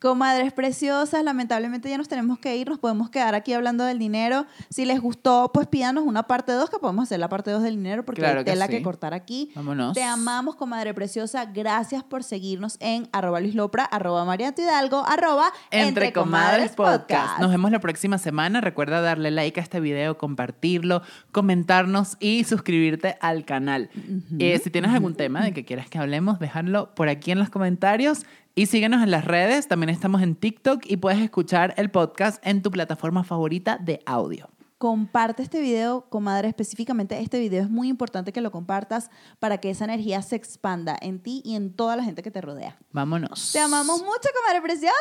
Comadres 0.00 0.52
preciosas, 0.52 1.24
lamentablemente 1.24 1.88
ya 1.88 1.98
nos 1.98 2.08
tenemos 2.08 2.38
que 2.38 2.56
ir, 2.56 2.68
nos 2.68 2.78
podemos 2.78 3.10
quedar 3.10 3.34
aquí 3.34 3.52
hablando 3.52 3.84
del 3.84 3.98
dinero. 3.98 4.46
Si 4.70 4.84
les 4.84 5.00
gustó, 5.00 5.50
pues 5.52 5.66
pídanos 5.66 6.04
una 6.04 6.22
parte 6.24 6.52
2, 6.52 6.70
que 6.70 6.78
podemos 6.78 7.04
hacer 7.04 7.18
la 7.18 7.28
parte 7.28 7.50
2 7.50 7.64
del 7.64 7.76
dinero 7.76 8.04
porque 8.04 8.20
Claro 8.20 8.38
hay 8.40 8.44
tela 8.44 8.68
que, 8.68 8.76
sí. 8.78 8.82
cortar 8.82 9.12
aquí. 9.12 9.50
Vámonos. 9.56 9.94
Te 9.94 10.04
amamos, 10.04 10.54
comadre 10.54 10.94
preciosa. 10.94 11.46
Gracias 11.46 12.04
por 12.04 12.22
seguirnos 12.22 12.76
en 12.78 13.08
arroba 13.12 13.40
Luis 13.40 13.56
Lopra, 13.56 13.84
arroba 13.84 14.24
Mariato 14.24 14.62
Hidalgo, 14.62 15.04
arroba 15.04 15.52
Entre 15.72 16.12
Comadres 16.12 16.72
Podcast. 16.72 17.40
Nos 17.40 17.50
vemos 17.50 17.72
la 17.72 17.80
próxima 17.80 18.18
semana. 18.18 18.60
Recuerda 18.60 19.00
darle 19.00 19.32
like 19.32 19.58
a 19.58 19.62
este 19.62 19.80
video, 19.80 20.16
compartirlo, 20.16 21.02
comentarnos 21.32 22.16
y 22.20 22.44
suscribirte 22.44 23.16
al 23.20 23.44
canal. 23.44 23.90
Eh, 24.38 24.60
si 24.62 24.70
tienes 24.70 24.92
algún 24.92 25.14
tema 25.14 25.42
de 25.42 25.52
que 25.52 25.64
quieras 25.64 25.88
que 25.88 25.98
hablemos, 25.98 26.38
déjalo 26.38 26.94
por 26.94 27.08
aquí 27.08 27.32
en 27.32 27.40
los 27.40 27.50
comentarios. 27.50 28.24
Y 28.54 28.66
síguenos 28.66 29.02
en 29.02 29.10
las 29.10 29.24
redes. 29.24 29.68
También 29.68 29.90
estamos 29.90 30.22
en 30.22 30.34
TikTok 30.34 30.82
y 30.84 30.96
puedes 30.96 31.20
escuchar 31.20 31.74
el 31.76 31.90
podcast 31.90 32.44
en 32.46 32.62
tu 32.62 32.70
plataforma 32.70 33.22
favorita 33.24 33.78
de 33.78 34.02
audio. 34.04 34.50
Comparte 34.78 35.42
este 35.42 35.60
video, 35.60 36.08
comadre, 36.08 36.46
específicamente 36.48 37.18
este 37.20 37.40
video 37.40 37.64
es 37.64 37.68
muy 37.70 37.88
importante 37.88 38.32
que 38.32 38.40
lo 38.40 38.52
compartas 38.52 39.10
para 39.40 39.58
que 39.58 39.70
esa 39.70 39.84
energía 39.84 40.22
se 40.22 40.36
expanda 40.36 40.96
en 41.00 41.20
ti 41.20 41.42
y 41.44 41.56
en 41.56 41.72
toda 41.74 41.96
la 41.96 42.04
gente 42.04 42.22
que 42.22 42.30
te 42.30 42.40
rodea. 42.40 42.78
Vámonos. 42.92 43.50
Te 43.52 43.58
amamos 43.58 44.00
mucho, 44.02 44.28
comadre 44.40 44.62
preciosa. 44.62 44.94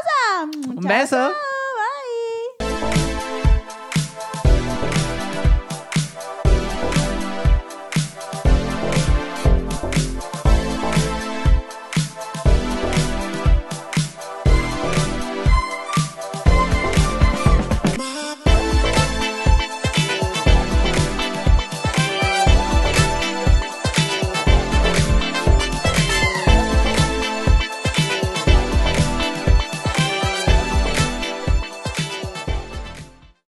Un 0.68 0.80
Chao, 0.82 0.90
beso. 0.90 1.16
chao. 1.16 1.32